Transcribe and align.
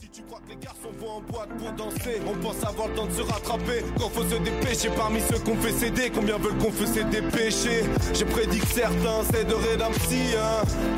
Si 0.00 0.08
tu 0.08 0.22
crois 0.22 0.38
que 0.46 0.50
les 0.50 0.56
garçons 0.56 0.88
vont 0.98 1.16
en 1.16 1.20
boîte 1.20 1.50
pour 1.58 1.72
danser, 1.72 2.22
on 2.26 2.34
pense 2.38 2.64
avoir 2.64 2.88
le 2.88 2.94
temps 2.94 3.06
de 3.06 3.12
se 3.12 3.20
rattraper. 3.20 3.84
Quand 3.98 4.08
faut 4.08 4.22
se 4.22 4.36
dépêcher 4.36 4.88
parmi 4.96 5.20
ceux 5.20 5.38
qu'on 5.40 5.56
fait 5.56 5.72
céder, 5.72 6.10
combien 6.14 6.38
veulent 6.38 6.56
confesser 6.56 7.04
des 7.04 7.20
péchés 7.20 7.84
J'ai 8.14 8.24
prédit 8.24 8.60
que 8.60 8.66
certains 8.66 9.22
c'est 9.30 9.44
de 9.44 9.52
rédemption. 9.52 10.40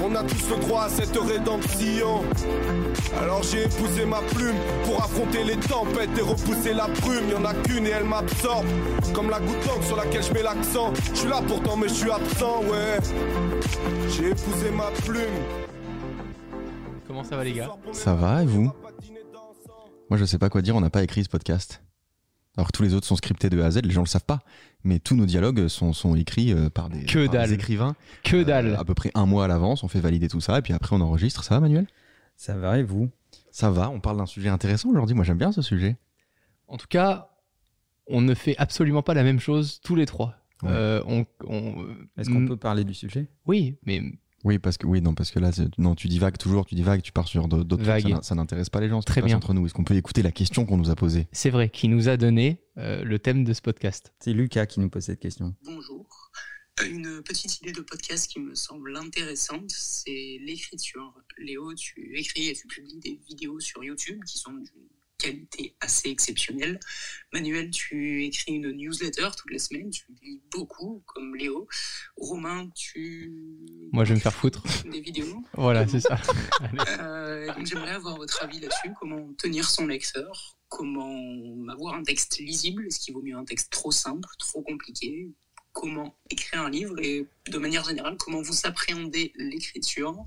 On 0.04 0.14
a 0.14 0.22
tous 0.22 0.50
le 0.50 0.56
droit 0.60 0.84
à 0.84 0.88
cette 0.88 1.16
rédemption. 1.16 2.22
Alors 3.20 3.42
j'ai 3.42 3.64
épousé 3.64 4.04
ma 4.04 4.20
plume 4.20 4.56
pour 4.84 5.02
affronter 5.02 5.42
les 5.42 5.56
tempêtes 5.56 6.16
et 6.16 6.22
repousser 6.22 6.72
la 6.72 6.86
brume. 6.86 7.28
Y 7.28 7.34
en 7.34 7.44
a 7.44 7.54
qu'une 7.54 7.86
et 7.86 7.90
elle 7.90 8.04
m'absorbe. 8.04 8.66
Comme 9.14 9.30
la 9.30 9.40
goutte 9.40 9.66
d'encre 9.66 9.84
sur 9.84 9.96
laquelle 9.96 10.22
je 10.22 10.32
mets 10.32 10.42
l'accent. 10.42 10.92
Je 11.12 11.18
suis 11.18 11.28
là 11.28 11.40
pourtant, 11.46 11.76
mais 11.76 11.88
je 11.88 11.94
suis 11.94 12.10
absent, 12.10 12.60
ouais. 12.70 12.98
J'ai 14.10 14.28
épousé 14.28 14.70
ma 14.70 14.90
plume. 15.04 15.71
Comment 17.22 17.30
ça 17.30 17.36
va 17.36 17.44
les 17.44 17.52
gars? 17.52 17.70
Ça 17.92 18.14
va 18.16 18.42
et 18.42 18.46
vous? 18.46 18.72
Moi 20.10 20.18
je 20.18 20.24
sais 20.24 20.38
pas 20.38 20.48
quoi 20.48 20.60
dire, 20.60 20.74
on 20.74 20.80
n'a 20.80 20.90
pas 20.90 21.04
écrit 21.04 21.22
ce 21.22 21.28
podcast. 21.28 21.80
Alors 22.56 22.66
que 22.66 22.72
tous 22.72 22.82
les 22.82 22.94
autres 22.94 23.06
sont 23.06 23.14
scriptés 23.14 23.48
de 23.48 23.60
A 23.62 23.66
à 23.66 23.70
Z, 23.70 23.82
les 23.84 23.90
gens 23.92 24.00
le 24.02 24.08
savent 24.08 24.24
pas, 24.24 24.40
mais 24.82 24.98
tous 24.98 25.14
nos 25.14 25.24
dialogues 25.24 25.68
sont, 25.68 25.92
sont 25.92 26.16
écrits 26.16 26.52
euh, 26.52 26.68
par 26.68 26.88
des, 26.88 27.04
Que 27.04 27.20
par 27.26 27.30
des 27.32 27.38
dalle. 27.38 27.52
écrivains. 27.52 27.94
Que 28.24 28.38
euh, 28.38 28.44
dalle 28.44 28.74
à 28.74 28.84
peu 28.84 28.94
près 28.94 29.12
un 29.14 29.24
mois 29.24 29.44
à 29.44 29.48
l'avance, 29.48 29.84
on 29.84 29.88
fait 29.88 30.00
valider 30.00 30.26
tout 30.26 30.40
ça 30.40 30.58
et 30.58 30.62
puis 30.62 30.72
après 30.72 30.96
on 30.96 31.00
enregistre. 31.00 31.44
Ça 31.44 31.54
va 31.54 31.60
Manuel? 31.60 31.86
Ça 32.36 32.56
va 32.56 32.78
et 32.78 32.82
vous? 32.82 33.08
Ça 33.52 33.70
va, 33.70 33.88
on 33.88 34.00
parle 34.00 34.16
d'un 34.16 34.26
sujet 34.26 34.48
intéressant 34.48 34.88
aujourd'hui, 34.90 35.14
moi 35.14 35.24
j'aime 35.24 35.38
bien 35.38 35.52
ce 35.52 35.62
sujet. 35.62 35.96
En 36.66 36.76
tout 36.76 36.88
cas, 36.88 37.30
on 38.08 38.20
ne 38.20 38.34
fait 38.34 38.56
absolument 38.58 39.02
pas 39.02 39.14
la 39.14 39.22
même 39.22 39.38
chose 39.38 39.80
tous 39.84 39.94
les 39.94 40.06
trois. 40.06 40.34
Ouais. 40.64 40.70
Euh, 40.72 41.02
on, 41.06 41.24
on- 41.46 41.86
Est-ce 42.18 42.30
qu'on 42.30 42.46
peut 42.46 42.56
parler 42.56 42.82
du 42.82 42.94
sujet? 42.94 43.28
Oui, 43.46 43.76
mais 43.86 44.02
Oui, 44.44 44.58
parce 44.58 44.76
que 44.76 44.86
oui, 44.86 45.00
non, 45.00 45.14
parce 45.14 45.30
que 45.30 45.38
là, 45.38 45.50
non, 45.78 45.94
tu 45.94 46.08
divagues 46.08 46.36
toujours, 46.36 46.66
tu 46.66 46.74
divagues, 46.74 47.02
tu 47.02 47.12
pars 47.12 47.28
sur 47.28 47.46
d'autres 47.48 47.76
trucs, 47.76 48.24
ça 48.24 48.34
n'intéresse 48.34 48.70
pas 48.70 48.80
les 48.80 48.88
gens. 48.88 49.00
ce 49.00 49.06
Très 49.06 49.22
bien. 49.22 49.36
Entre 49.36 49.54
nous, 49.54 49.66
est-ce 49.66 49.74
qu'on 49.74 49.84
peut 49.84 49.96
écouter 49.96 50.22
la 50.22 50.32
question 50.32 50.66
qu'on 50.66 50.76
nous 50.76 50.90
a 50.90 50.96
posée? 50.96 51.28
C'est 51.32 51.50
vrai 51.50 51.68
qui 51.70 51.88
nous 51.88 52.08
a 52.08 52.16
donné 52.16 52.60
euh, 52.78 53.04
le 53.04 53.18
thème 53.18 53.44
de 53.44 53.52
ce 53.52 53.62
podcast. 53.62 54.12
C'est 54.20 54.32
Lucas 54.32 54.66
qui 54.66 54.80
nous 54.80 54.90
pose 54.90 55.04
cette 55.04 55.20
question. 55.20 55.54
Bonjour. 55.64 56.06
Euh, 56.80 56.86
Une 56.88 57.22
petite 57.22 57.60
idée 57.60 57.72
de 57.72 57.82
podcast 57.82 58.30
qui 58.30 58.40
me 58.40 58.54
semble 58.54 58.96
intéressante, 58.96 59.70
c'est 59.70 60.38
l'écriture. 60.44 61.14
Léo, 61.38 61.74
tu 61.74 62.18
écris 62.18 62.48
et 62.48 62.54
tu 62.54 62.66
publies 62.66 62.98
des 62.98 63.20
vidéos 63.28 63.60
sur 63.60 63.84
YouTube 63.84 64.20
qui 64.24 64.38
sont 64.38 64.52
d'une 64.52 64.81
qualité 65.22 65.76
assez 65.80 66.08
exceptionnelle. 66.08 66.80
Manuel, 67.32 67.70
tu 67.70 68.24
écris 68.24 68.52
une 68.52 68.72
newsletter 68.72 69.28
toutes 69.36 69.50
les 69.50 69.58
semaines, 69.58 69.90
tu 69.90 70.04
lis 70.22 70.40
beaucoup 70.50 71.02
comme 71.06 71.36
Léo. 71.36 71.68
Romain, 72.16 72.68
tu... 72.74 73.32
Moi, 73.92 74.04
je 74.04 74.10
vais 74.10 74.16
me 74.16 74.20
faire 74.20 74.34
foutre. 74.34 74.62
Des 74.84 75.00
vidéos. 75.00 75.42
Voilà, 75.54 75.86
c'est 75.86 76.00
ça. 76.00 76.18
Euh, 76.98 77.52
j'aimerais 77.64 77.92
avoir 77.92 78.16
votre 78.16 78.42
avis 78.42 78.60
là-dessus. 78.60 78.92
Comment 78.98 79.32
tenir 79.34 79.68
son 79.68 79.86
lecteur? 79.86 80.56
Comment 80.68 81.16
avoir 81.70 81.94
un 81.94 82.02
texte 82.02 82.38
lisible? 82.38 82.86
Est-ce 82.86 83.00
qu'il 83.00 83.14
vaut 83.14 83.22
mieux 83.22 83.36
un 83.36 83.44
texte 83.44 83.70
trop 83.70 83.90
simple, 83.90 84.28
trop 84.38 84.62
compliqué? 84.62 85.30
Comment 85.72 86.14
écrire 86.30 86.62
un 86.62 86.70
livre? 86.70 86.98
Et 87.00 87.26
de 87.48 87.58
manière 87.58 87.84
générale, 87.84 88.16
comment 88.18 88.42
vous 88.42 88.66
appréhendez 88.66 89.32
l'écriture? 89.36 90.24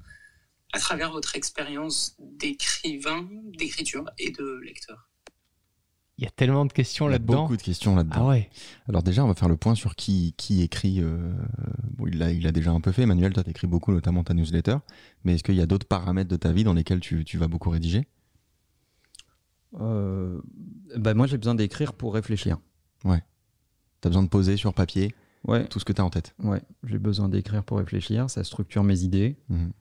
À 0.75 0.79
travers 0.79 1.11
votre 1.11 1.35
expérience 1.35 2.15
d'écrivain, 2.19 3.27
d'écriture 3.57 4.03
et 4.17 4.31
de 4.31 4.59
lecteur 4.65 5.09
Il 6.17 6.25
y 6.25 6.27
a 6.27 6.31
tellement 6.31 6.65
de 6.65 6.73
questions 6.73 7.05
Il 7.07 7.11
y 7.11 7.15
a 7.15 7.17
là-dedans. 7.17 7.43
beaucoup 7.43 7.55
de 7.57 7.61
questions 7.61 7.95
là-dedans. 7.95 8.15
Ah 8.19 8.27
ouais. 8.27 8.49
Alors 8.89 9.01
déjà, 9.03 9.23
on 9.23 9.27
va 9.27 9.35
faire 9.35 9.47
le 9.49 9.57
point 9.57 9.73
sur 9.75 9.95
qui, 9.95 10.33
qui 10.37 10.61
écrit. 10.61 11.01
euh, 11.01 11.33
bon, 11.97 12.07
il 12.07 12.17
l'a 12.17 12.31
il 12.31 12.43
l'a 12.43 12.51
déjà 12.51 12.71
un 12.71 12.81
peu 12.81 12.91
fait. 12.91 13.05
Manuel, 13.05 13.31
toi, 13.33 13.43
t'écris 13.43 13.67
beaucoup, 13.67 13.91
notamment 13.93 14.23
ta 14.23 14.33
newsletter. 14.33 14.77
Mais 15.23 15.35
est-ce 15.35 15.43
qu'il 15.43 15.55
y 15.55 15.61
a 15.61 15.65
d'autres 15.65 15.87
paramètres 15.87 16.29
de 16.29 16.35
ta 16.35 16.51
vie 16.51 16.63
dans 16.63 16.73
lesquels 16.73 16.99
tu, 16.99 17.23
tu 17.25 17.37
vas 17.37 17.47
beaucoup 17.47 17.69
rédiger? 17.69 18.07
Euh, 19.79 20.39
bah 20.95 21.13
moi 21.13 21.27
j'ai 21.27 21.37
besoin 21.37 21.55
d'écrire 21.55 21.93
pour 21.93 22.13
réfléchir. 22.13 22.57
T'as 24.01 24.09
besoin 24.09 24.23
de 24.23 24.29
poser 24.29 24.55
sur 24.55 24.73
papier 24.73 25.15
Ouais, 25.45 25.65
tout 25.67 25.79
ce 25.79 25.85
que 25.85 25.91
t'as 25.93 26.03
en 26.03 26.09
tête. 26.11 26.35
ouais, 26.43 26.61
j'ai 26.83 26.99
besoin 26.99 27.27
d'écrire 27.27 27.63
pour 27.63 27.77
réfléchir. 27.79 28.29
Ça 28.29 28.43
structure 28.43 28.83
mes 28.83 29.01
idées. 29.01 29.35
Mhm. 29.49 29.71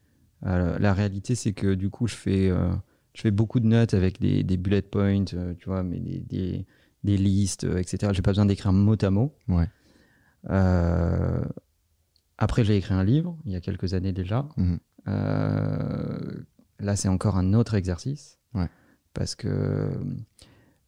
Euh, 0.46 0.78
la 0.78 0.92
réalité 0.92 1.34
c'est 1.34 1.52
que 1.52 1.74
du 1.74 1.90
coup 1.90 2.06
je 2.06 2.14
fais, 2.14 2.50
euh, 2.50 2.70
je 3.14 3.22
fais 3.22 3.30
beaucoup 3.30 3.60
de 3.60 3.66
notes 3.66 3.94
avec 3.94 4.20
des, 4.20 4.42
des 4.42 4.56
bullet 4.56 4.82
points, 4.82 5.24
euh, 5.32 5.54
tu 5.58 5.66
vois, 5.66 5.82
mais 5.82 5.98
des, 6.00 6.20
des, 6.20 6.66
des 7.02 7.16
listes, 7.16 7.64
etc. 7.64 8.12
J'ai 8.12 8.22
pas 8.22 8.32
besoin 8.32 8.46
d'écrire 8.46 8.72
mot 8.72 8.96
à 9.00 9.10
mot. 9.10 9.34
Ouais. 9.48 9.68
Après 12.36 12.64
j'ai 12.64 12.76
écrit 12.76 12.94
un 12.94 13.04
livre 13.04 13.38
il 13.46 13.52
y 13.52 13.56
a 13.56 13.60
quelques 13.60 13.94
années 13.94 14.12
déjà. 14.12 14.46
Mhm. 14.56 14.78
Là, 16.80 16.96
c'est 16.96 17.08
encore 17.08 17.36
un 17.36 17.54
autre 17.54 17.74
exercice. 17.74 18.38
Ouais. 18.52 18.68
Parce 19.14 19.34
que 19.34 19.90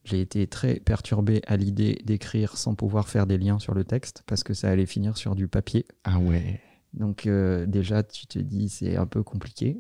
j'ai 0.05 0.21
été 0.21 0.47
très 0.47 0.75
perturbé 0.81 1.43
à 1.47 1.57
l'idée 1.57 2.01
d'écrire 2.05 2.57
sans 2.57 2.75
pouvoir 2.75 3.09
faire 3.09 3.27
des 3.27 3.39
liens 3.39 3.59
sur 3.59 3.75
le 3.75 3.85
texte, 3.85 4.23
parce 4.27 4.45
que 4.45 4.55
ça 4.55 4.69
allait 4.69 4.87
finir 4.87 5.17
sur 5.17 5.35
du 5.35 5.49
papier. 5.49 5.87
Ah 6.05 6.19
ouais. 6.19 6.61
Donc 6.97 7.27
euh, 7.27 7.67
déjà, 7.67 8.03
tu 8.03 8.27
te 8.27 8.39
dis, 8.39 8.69
c'est 8.69 8.97
un 8.97 9.07
peu 9.07 9.23
compliqué. 9.23 9.77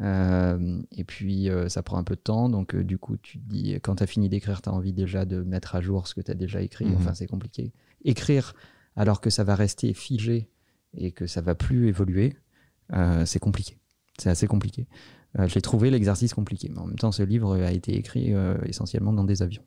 Euh, 0.00 0.80
et 0.92 1.04
puis, 1.04 1.50
euh, 1.50 1.68
ça 1.68 1.82
prend 1.82 1.98
un 1.98 2.04
peu 2.04 2.14
de 2.14 2.20
temps. 2.20 2.48
Donc, 2.48 2.76
du 2.76 2.98
coup, 2.98 3.16
tu 3.16 3.38
te 3.38 3.48
dis, 3.48 3.74
quand 3.82 3.96
tu 3.96 4.02
as 4.02 4.06
fini 4.06 4.28
d'écrire, 4.28 4.62
tu 4.62 4.68
as 4.68 4.72
envie 4.72 4.92
déjà 4.92 5.24
de 5.24 5.42
mettre 5.42 5.74
à 5.74 5.80
jour 5.80 6.06
ce 6.06 6.14
que 6.14 6.20
tu 6.20 6.30
as 6.30 6.34
déjà 6.34 6.62
écrit. 6.62 6.86
Mhm. 6.86 6.96
Enfin, 6.96 7.14
c'est 7.14 7.26
compliqué. 7.26 7.72
Écrire 8.04 8.54
alors 8.96 9.20
que 9.20 9.30
ça 9.30 9.44
va 9.44 9.54
rester 9.54 9.92
figé 9.94 10.50
et 10.94 11.12
que 11.12 11.26
ça 11.26 11.40
va 11.40 11.54
plus 11.54 11.88
évoluer, 11.88 12.36
c'est 13.24 13.38
compliqué. 13.38 13.78
C'est 14.18 14.30
assez 14.30 14.48
compliqué. 14.48 14.88
J'ai 15.46 15.60
trouvé 15.60 15.90
l'exercice 15.90 16.34
compliqué. 16.34 16.68
Mais 16.70 16.80
en 16.80 16.86
même 16.86 16.98
temps, 16.98 17.12
ce 17.12 17.22
livre 17.22 17.54
a 17.54 17.70
été 17.70 17.96
écrit 17.96 18.34
essentiellement 18.64 19.12
dans 19.12 19.22
des 19.22 19.42
avions. 19.42 19.62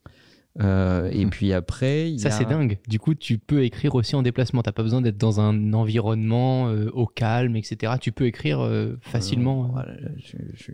Euh, 0.62 1.10
et 1.12 1.24
Mhm. 1.26 1.32
puis 1.32 1.52
après, 1.54 2.10
il 2.12 2.16
y 2.16 2.20
Ça, 2.20 2.28
a- 2.28 2.32
c'est 2.32 2.46
dingue. 2.46 2.78
Du 2.88 3.00
coup, 3.00 3.16
tu 3.16 3.40
peux 3.40 3.64
écrire 3.64 3.96
aussi 3.96 4.16
en 4.16 4.22
déplacement. 4.22 4.62
T'as 4.62 4.72
pas 4.72 4.84
besoin 4.84 5.02
d'être 5.02 5.18
dans 5.18 5.40
un 5.40 5.74
environnement 5.74 6.68
euh, 6.70 6.90
au 6.94 7.08
calme, 7.08 7.56
etc. 7.56 7.94
Tu 8.00 8.12
peux 8.12 8.26
écrire 8.28 8.60
euh, 8.62 8.98
facilement. 9.02 9.66
Euh, 9.66 9.72
voilà, 9.72 9.94
je, 10.18 10.38
je, 10.54 10.72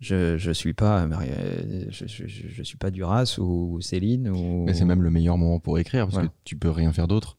je, 0.00 0.38
je 0.38 0.50
suis 0.52 0.72
pas 0.72 1.06
Marie- 1.06 1.28
je, 1.90 2.06
je, 2.06 2.26
je- 2.26 2.48
je 2.48 2.62
suis 2.62 2.78
pas 2.78 2.90
Duras 2.90 3.36
ou 3.38 3.78
Céline 3.82 4.28
ou 4.30 4.64
Mais 4.64 4.72
c'est 4.72 4.84
même 4.86 5.02
le 5.02 5.10
meilleur 5.10 5.36
moment 5.36 5.60
pour 5.60 5.78
écrire 5.78 6.04
parce 6.06 6.14
Voilà. 6.14 6.28
que 6.28 6.34
tu 6.44 6.56
peux 6.56 6.70
rien 6.70 6.92
faire 6.92 7.08
d'autre. 7.08 7.36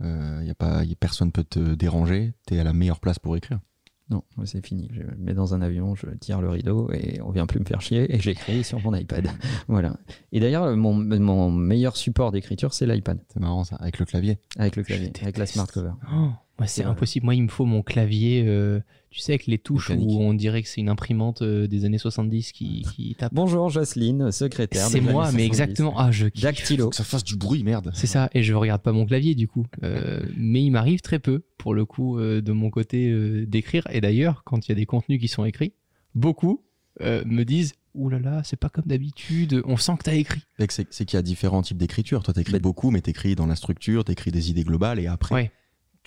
Euh, 0.00 0.42
y 0.44 0.50
a 0.50 0.54
pas, 0.54 0.82
y 0.84 0.92
a 0.92 0.96
personne 0.96 1.30
peut 1.32 1.44
te 1.44 1.74
déranger. 1.74 2.32
T'es 2.46 2.58
à 2.58 2.64
la 2.64 2.72
meilleure 2.72 2.98
place 3.00 3.18
pour 3.18 3.36
écrire. 3.36 3.60
Non 4.10 4.22
c'est 4.44 4.64
fini. 4.64 4.88
Je 4.92 5.02
me 5.02 5.16
mets 5.18 5.34
dans 5.34 5.54
un 5.54 5.60
avion 5.60 5.94
je 5.94 6.06
tire 6.18 6.40
le 6.40 6.48
rideau 6.48 6.90
et 6.92 7.20
on 7.22 7.30
vient 7.30 7.46
plus 7.46 7.60
me 7.60 7.64
faire 7.64 7.80
chier 7.80 8.14
et 8.14 8.20
j'écris 8.20 8.64
sur 8.64 8.80
mon 8.80 8.94
iPad. 8.94 9.28
Voilà. 9.68 9.96
Et 10.32 10.40
d'ailleurs 10.40 10.76
mon, 10.76 10.94
mon 10.94 11.50
meilleur 11.50 11.96
support 11.96 12.32
d'écriture 12.32 12.72
c'est 12.72 12.86
l'iPad. 12.86 13.18
C'est 13.32 13.40
marrant 13.40 13.64
ça, 13.64 13.76
avec 13.76 13.98
le 13.98 14.06
clavier. 14.06 14.38
avec 14.58 14.76
le 14.76 14.82
clavier 14.82 15.12
avec 15.22 15.38
la 15.38 15.46
smart 15.46 15.66
cover. 15.66 15.92
Oh, 16.12 16.30
c'est 16.66 16.82
Ouais. 16.84 16.88
impossible. 16.90 17.24
Moi, 17.24 17.34
il 17.34 17.42
me 17.42 17.48
faut 17.48 17.64
mon 17.64 17.82
clavier, 17.82 18.44
euh, 18.46 18.80
tu 19.10 19.20
sais, 19.20 19.32
avec 19.32 19.46
les 19.46 19.58
touches 19.58 19.90
Mécanique. 19.90 20.08
où 20.18 20.22
on 20.22 20.34
dirait 20.34 20.62
que 20.62 20.68
c'est 20.68 20.80
une 20.80 20.88
imprimante 20.88 21.42
euh, 21.42 21.66
des 21.66 21.84
années 21.84 21.98
70 21.98 22.52
qui, 22.52 22.86
qui 22.94 23.14
tape. 23.18 23.32
bonjour 23.32 23.70
Jocelyne 23.70 24.32
secrétaire 24.32 24.86
c'est 24.88 25.00
moi, 25.00 25.26
mais 25.26 25.44
70. 25.44 25.46
exactement. 25.46 25.94
Ah, 25.96 26.10
je 26.10 26.26
kiffe. 26.26 26.42
dactylo 26.42 26.84
Faut 26.84 26.90
que 26.90 26.96
ça 26.96 27.04
fasse 27.04 27.24
du 27.24 27.36
bruit, 27.36 27.62
merde. 27.64 27.90
C'est 27.94 28.06
ça, 28.06 28.28
et 28.34 28.42
je 28.42 28.54
regarde 28.54 28.82
pas 28.82 28.92
mon 28.92 29.06
clavier 29.06 29.34
du 29.34 29.46
coup. 29.48 29.66
Euh, 29.82 30.20
mais 30.36 30.62
il 30.62 30.70
m'arrive 30.70 31.00
très 31.00 31.18
peu, 31.18 31.44
pour 31.58 31.74
le 31.74 31.84
coup, 31.84 32.18
euh, 32.18 32.40
de 32.40 32.52
mon 32.52 32.70
côté 32.70 33.08
euh, 33.10 33.46
d'écrire. 33.46 33.86
Et 33.90 34.00
d'ailleurs, 34.00 34.42
quand 34.44 34.66
il 34.66 34.70
y 34.70 34.72
a 34.72 34.76
des 34.76 34.86
contenus 34.86 35.20
qui 35.20 35.28
sont 35.28 35.44
écrits, 35.44 35.72
beaucoup 36.14 36.64
euh, 37.00 37.22
me 37.26 37.44
disent 37.44 37.74
Ouh 37.94 38.10
là 38.10 38.18
là, 38.20 38.42
c'est 38.44 38.56
pas 38.58 38.68
comme 38.68 38.84
d'habitude, 38.86 39.60
on 39.64 39.76
sent 39.76 39.92
que 39.98 40.04
t'as 40.04 40.14
écrit. 40.14 40.42
C'est 40.68 40.84
qu'il 41.04 41.16
y 41.16 41.16
a 41.16 41.22
différents 41.22 41.62
types 41.62 41.78
d'écriture. 41.78 42.22
Toi, 42.22 42.32
t'écris 42.34 42.60
beaucoup, 42.60 42.90
mais 42.92 43.00
t'écris 43.00 43.34
dans 43.34 43.46
la 43.46 43.56
structure, 43.56 44.04
t'écris 44.04 44.30
des 44.30 44.50
idées 44.50 44.62
globales, 44.62 45.00
et 45.00 45.06
après, 45.08 45.34
Ouais. 45.34 45.50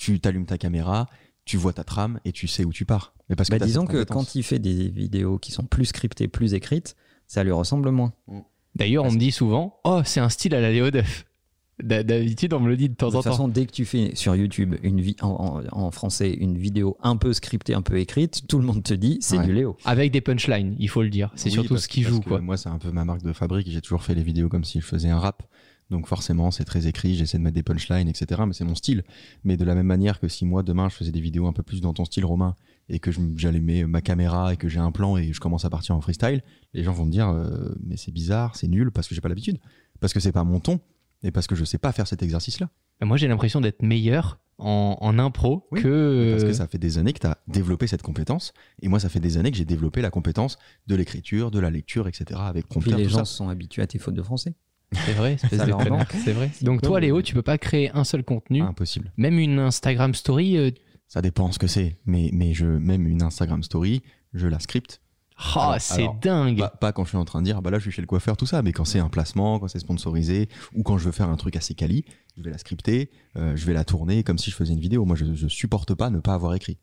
Tu 0.01 0.19
t'allumes 0.19 0.45
ta 0.47 0.57
caméra, 0.57 1.07
tu 1.45 1.57
vois 1.57 1.73
ta 1.73 1.83
trame, 1.83 2.19
et 2.25 2.31
tu 2.31 2.47
sais 2.47 2.65
où 2.65 2.73
tu 2.73 2.85
pars. 2.85 3.13
Mais 3.29 3.35
parce 3.35 3.49
que 3.49 3.55
Bah, 3.57 3.65
disons 3.65 3.85
que 3.85 4.03
quand 4.03 4.33
il 4.35 4.41
fait 4.43 4.57
des 4.59 4.89
vidéos 4.89 5.37
qui 5.37 5.51
sont 5.51 5.63
plus 5.63 5.85
scriptées 5.85 6.27
plus 6.27 6.53
écrites 6.55 6.95
ça 7.27 7.43
lui 7.43 7.51
ressemble 7.51 7.91
moins 7.91 8.11
D'ailleurs, 8.75 9.05
on 9.05 9.11
me 9.11 9.17
dit 9.17 9.31
souvent 9.31 9.79
Oh, 9.83 10.01
c'est 10.03 10.19
un 10.19 10.29
style 10.29 10.53
à 10.55 10.59
la 10.61 10.71
Léo 10.71 10.89
D'habitude, 11.81 12.53
on 12.53 12.59
me 12.59 12.67
le 12.69 12.77
dit 12.77 12.89
de 12.89 12.93
temps 12.95 13.09
De 13.09 13.15
en 13.15 13.19
toute 13.19 13.23
temps. 13.25 13.31
façon, 13.31 13.47
dès 13.47 13.65
que 13.65 13.71
tu 13.71 13.85
fais 13.85 14.13
sur 14.15 14.35
YouTube 14.35 14.75
une 14.83 15.01
vi- 15.01 15.15
en, 15.21 15.61
en- 15.73 15.85
en 15.85 15.89
français 15.91 16.29
une 16.31 16.55
vidéo 16.57 16.95
un 17.01 17.15
peu 17.17 17.33
scriptée, 17.33 17.73
un 17.73 17.81
peu 17.81 17.97
écrite, 17.99 18.43
tout 18.47 18.59
le 18.59 18.65
monde 18.65 18.83
te 18.83 18.93
dit 18.93 19.17
c'est 19.21 19.37
Ouais. 19.39 19.45
du 19.45 19.53
Léo. 19.53 19.77
Avec 19.85 20.11
des 20.11 20.21
punchlines, 20.21 20.75
il 20.77 20.89
faut 20.89 21.01
le 21.01 21.09
dire. 21.09 21.31
C'est 21.35 21.45
Oui, 21.49 21.53
surtout 21.53 21.69
parce- 21.69 21.83
ce 21.83 21.87
qui 21.87 22.03
joue, 22.03 22.21
quoi. 22.21 22.39
Moi, 22.39 22.55
c'est 22.57 22.69
un 22.69 22.77
peu 22.77 22.91
ma 22.91 23.03
marque 23.03 23.23
de 23.23 23.33
fabrique. 23.33 23.67
J'ai 23.69 23.81
toujours 23.81 24.03
fait 24.03 24.13
les 24.13 24.21
vidéos 24.23 24.47
comme 24.49 24.63
si 24.63 24.79
je 24.79 24.85
faisais 24.85 25.09
un 25.09 25.17
rap. 25.19 25.41
Donc 25.91 26.07
forcément, 26.07 26.49
c'est 26.51 26.63
très 26.63 26.87
écrit, 26.87 27.13
j'essaie 27.15 27.37
de 27.37 27.43
mettre 27.43 27.53
des 27.55 27.63
punchlines, 27.63 28.07
etc. 28.07 28.41
Mais 28.47 28.53
c'est 28.53 28.63
mon 28.63 28.73
style. 28.75 29.03
Mais 29.43 29.57
de 29.57 29.63
la 29.65 29.75
même 29.75 29.85
manière 29.85 30.19
que 30.19 30.27
si 30.29 30.45
moi, 30.45 30.63
demain, 30.63 30.89
je 30.89 30.95
faisais 30.95 31.11
des 31.11 31.19
vidéos 31.21 31.45
un 31.47 31.53
peu 31.53 31.61
plus 31.63 31.81
dans 31.81 31.93
ton 31.93 32.05
style 32.05 32.25
romain 32.25 32.55
et 32.89 32.99
que 32.99 33.11
je- 33.11 33.19
j'allumais 33.35 33.85
ma 33.85 34.01
caméra 34.01 34.53
et 34.53 34.57
que 34.57 34.69
j'ai 34.69 34.79
un 34.79 34.91
plan 34.91 35.17
et 35.17 35.33
je 35.33 35.39
commence 35.39 35.65
à 35.65 35.69
partir 35.69 35.95
en 35.95 36.01
freestyle, 36.01 36.41
les 36.73 36.83
gens 36.83 36.93
vont 36.93 37.05
me 37.05 37.11
dire 37.11 37.29
euh, 37.29 37.75
mais 37.85 37.97
c'est 37.97 38.11
bizarre, 38.11 38.55
c'est 38.55 38.67
nul 38.67 38.89
parce 38.91 39.07
que 39.07 39.13
j'ai 39.15 39.21
pas 39.21 39.29
l'habitude, 39.29 39.59
parce 39.99 40.13
que 40.13 40.19
c'est 40.19 40.31
pas 40.31 40.43
mon 40.45 40.59
ton 40.59 40.79
et 41.23 41.31
parce 41.31 41.45
que 41.45 41.55
je 41.55 41.63
sais 41.65 41.77
pas 41.77 41.91
faire 41.91 42.07
cet 42.07 42.23
exercice-là. 42.23 42.69
Moi, 43.03 43.17
j'ai 43.17 43.27
l'impression 43.27 43.61
d'être 43.61 43.81
meilleur 43.83 44.39
en, 44.59 44.95
en 45.01 45.17
impro 45.19 45.67
Oui, 45.71 45.81
que. 45.81 46.31
Parce 46.31 46.43
que 46.43 46.53
ça 46.53 46.67
fait 46.67 46.77
des 46.77 46.97
années 46.99 47.13
que 47.13 47.19
tu 47.19 47.27
as 47.27 47.37
développé 47.47 47.87
cette 47.87 48.03
compétence. 48.03 48.53
Et 48.81 48.87
moi, 48.87 48.99
ça 48.99 49.09
fait 49.09 49.19
des 49.19 49.37
années 49.37 49.49
que 49.51 49.57
j'ai 49.57 49.65
développé 49.65 50.01
la 50.01 50.09
compétence 50.11 50.57
de 50.87 50.95
l'écriture, 50.95 51.49
de 51.51 51.59
la 51.59 51.69
lecture, 51.71 52.07
etc. 52.07 52.39
avec 52.43 52.67
Puis 52.69 52.91
les 52.91 53.03
tout 53.05 53.09
gens 53.09 53.17
ça. 53.19 53.25
sont 53.25 53.49
habitués 53.49 53.81
à 53.81 53.87
tes 53.87 53.97
fautes 53.97 54.13
de 54.13 54.21
français. 54.21 54.53
C'est 54.93 55.13
vrai, 55.13 55.33
espèce 55.33 55.59
Ça 55.59 55.65
de 55.65 55.71
connard. 55.71 56.05
C'est 56.23 56.33
vrai. 56.33 56.51
Donc 56.61 56.81
toi, 56.81 56.99
Léo, 56.99 57.21
tu 57.21 57.33
peux 57.33 57.41
pas 57.41 57.57
créer 57.57 57.91
un 57.91 58.03
seul 58.03 58.23
contenu, 58.23 58.61
impossible. 58.61 59.11
même 59.17 59.39
une 59.39 59.59
Instagram 59.59 60.13
story. 60.13 60.57
euh, 60.57 60.71
Ça 61.07 61.21
dépend 61.21 61.51
ce 61.51 61.59
que 61.59 61.67
c'est. 61.67 61.97
Mais, 62.05 62.29
mais 62.33 62.53
je, 62.53 62.65
même 62.65 63.07
une 63.07 63.21
Instagram 63.23 63.63
story, 63.63 64.01
je 64.33 64.47
la 64.47 64.59
scripte. 64.59 65.01
Ah, 65.37 65.69
Alors- 65.69 65.81
c'est 65.81 66.01
alors, 66.03 66.15
dingue. 66.15 66.59
Pas, 66.59 66.69
pas 66.69 66.91
quand 66.91 67.03
je 67.03 67.09
suis 67.09 67.17
en 67.17 67.25
train 67.25 67.39
de 67.39 67.45
dire, 67.45 67.57
ah 67.57 67.61
bah 67.61 67.71
là, 67.71 67.79
je 67.79 67.83
suis 67.83 67.91
chez 67.91 68.01
le 68.01 68.07
coiffeur, 68.07 68.37
tout 68.37 68.45
ça. 68.45 68.61
Mais 68.61 68.73
quand 68.73 68.85
c'est 68.85 68.99
un 68.99 69.09
placement, 69.09 69.59
quand 69.59 69.67
c'est 69.69 69.79
sponsorisé, 69.79 70.49
ou 70.75 70.83
quand 70.83 70.97
je 70.97 71.05
veux 71.05 71.11
faire 71.11 71.29
un 71.29 71.37
truc 71.37 71.55
assez 71.55 71.73
quali, 71.73 72.05
je 72.37 72.43
vais 72.43 72.51
la 72.51 72.57
scripter, 72.59 73.09
euh, 73.37 73.55
je 73.55 73.65
vais 73.65 73.73
la 73.73 73.83
tourner 73.83 74.23
comme 74.23 74.37
si 74.37 74.51
je 74.51 74.55
faisais 74.55 74.73
une 74.73 74.79
vidéo. 74.79 75.03
Moi, 75.05 75.15
je, 75.15 75.33
je 75.33 75.47
supporte 75.47 75.95
pas 75.95 76.09
ne 76.09 76.19
pas 76.19 76.33
avoir 76.35 76.53
écrit. 76.53 76.77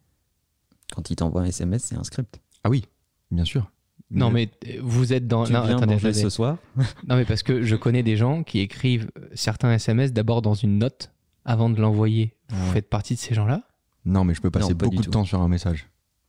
Quand 0.95 1.09
ils 1.11 1.17
t'envoient 1.17 1.43
un 1.43 1.47
SMS, 1.47 1.85
c'est 1.85 1.95
un 1.97 2.05
script. 2.05 2.41
Ah 2.65 2.71
oui, 2.71 2.85
bien 3.31 3.45
sûr. 3.45 3.71
Non, 4.11 4.31
mais 4.31 4.49
euh, 4.67 4.79
vous 4.83 5.13
êtes 5.13 5.27
dans. 5.27 5.45
tu 5.45 5.53
non, 5.53 5.63
viens 5.63 5.77
attendez, 5.77 5.95
manger 5.95 6.09
attendez. 6.09 6.23
ce 6.23 6.31
soir 6.31 6.57
Non, 7.09 7.17
mais 7.17 7.25
parce 7.25 7.43
que 7.43 7.63
je 7.63 7.77
connais 7.77 8.03
des 8.03 8.17
gens 8.17 8.43
qui 8.43 8.61
écrivent 8.61 9.11
certains 9.35 9.73
SMS 9.73 10.13
d'abord 10.13 10.41
dans 10.43 10.55
une 10.55 10.79
note 10.79 11.13
avant 11.45 11.69
de 11.71 11.81
l'envoyer. 11.81 12.35
Vous 12.51 12.67
ouais. 12.69 12.73
faites 12.75 12.89
partie 12.89 13.15
de 13.15 13.19
ces 13.19 13.35
gens-là? 13.35 13.63
Non, 14.07 14.25
mais 14.25 14.33
je 14.35 14.41
peux 14.41 14.51
passer 14.51 14.71
Non, 14.73 14.77
pas 14.77 14.87
du 14.87 14.91
beaucoup 14.91 14.97
de 15.03 15.05
tout. 15.07 15.11
temps 15.11 15.25
sur 15.25 15.41
un 15.43 15.49
message. 15.49 15.89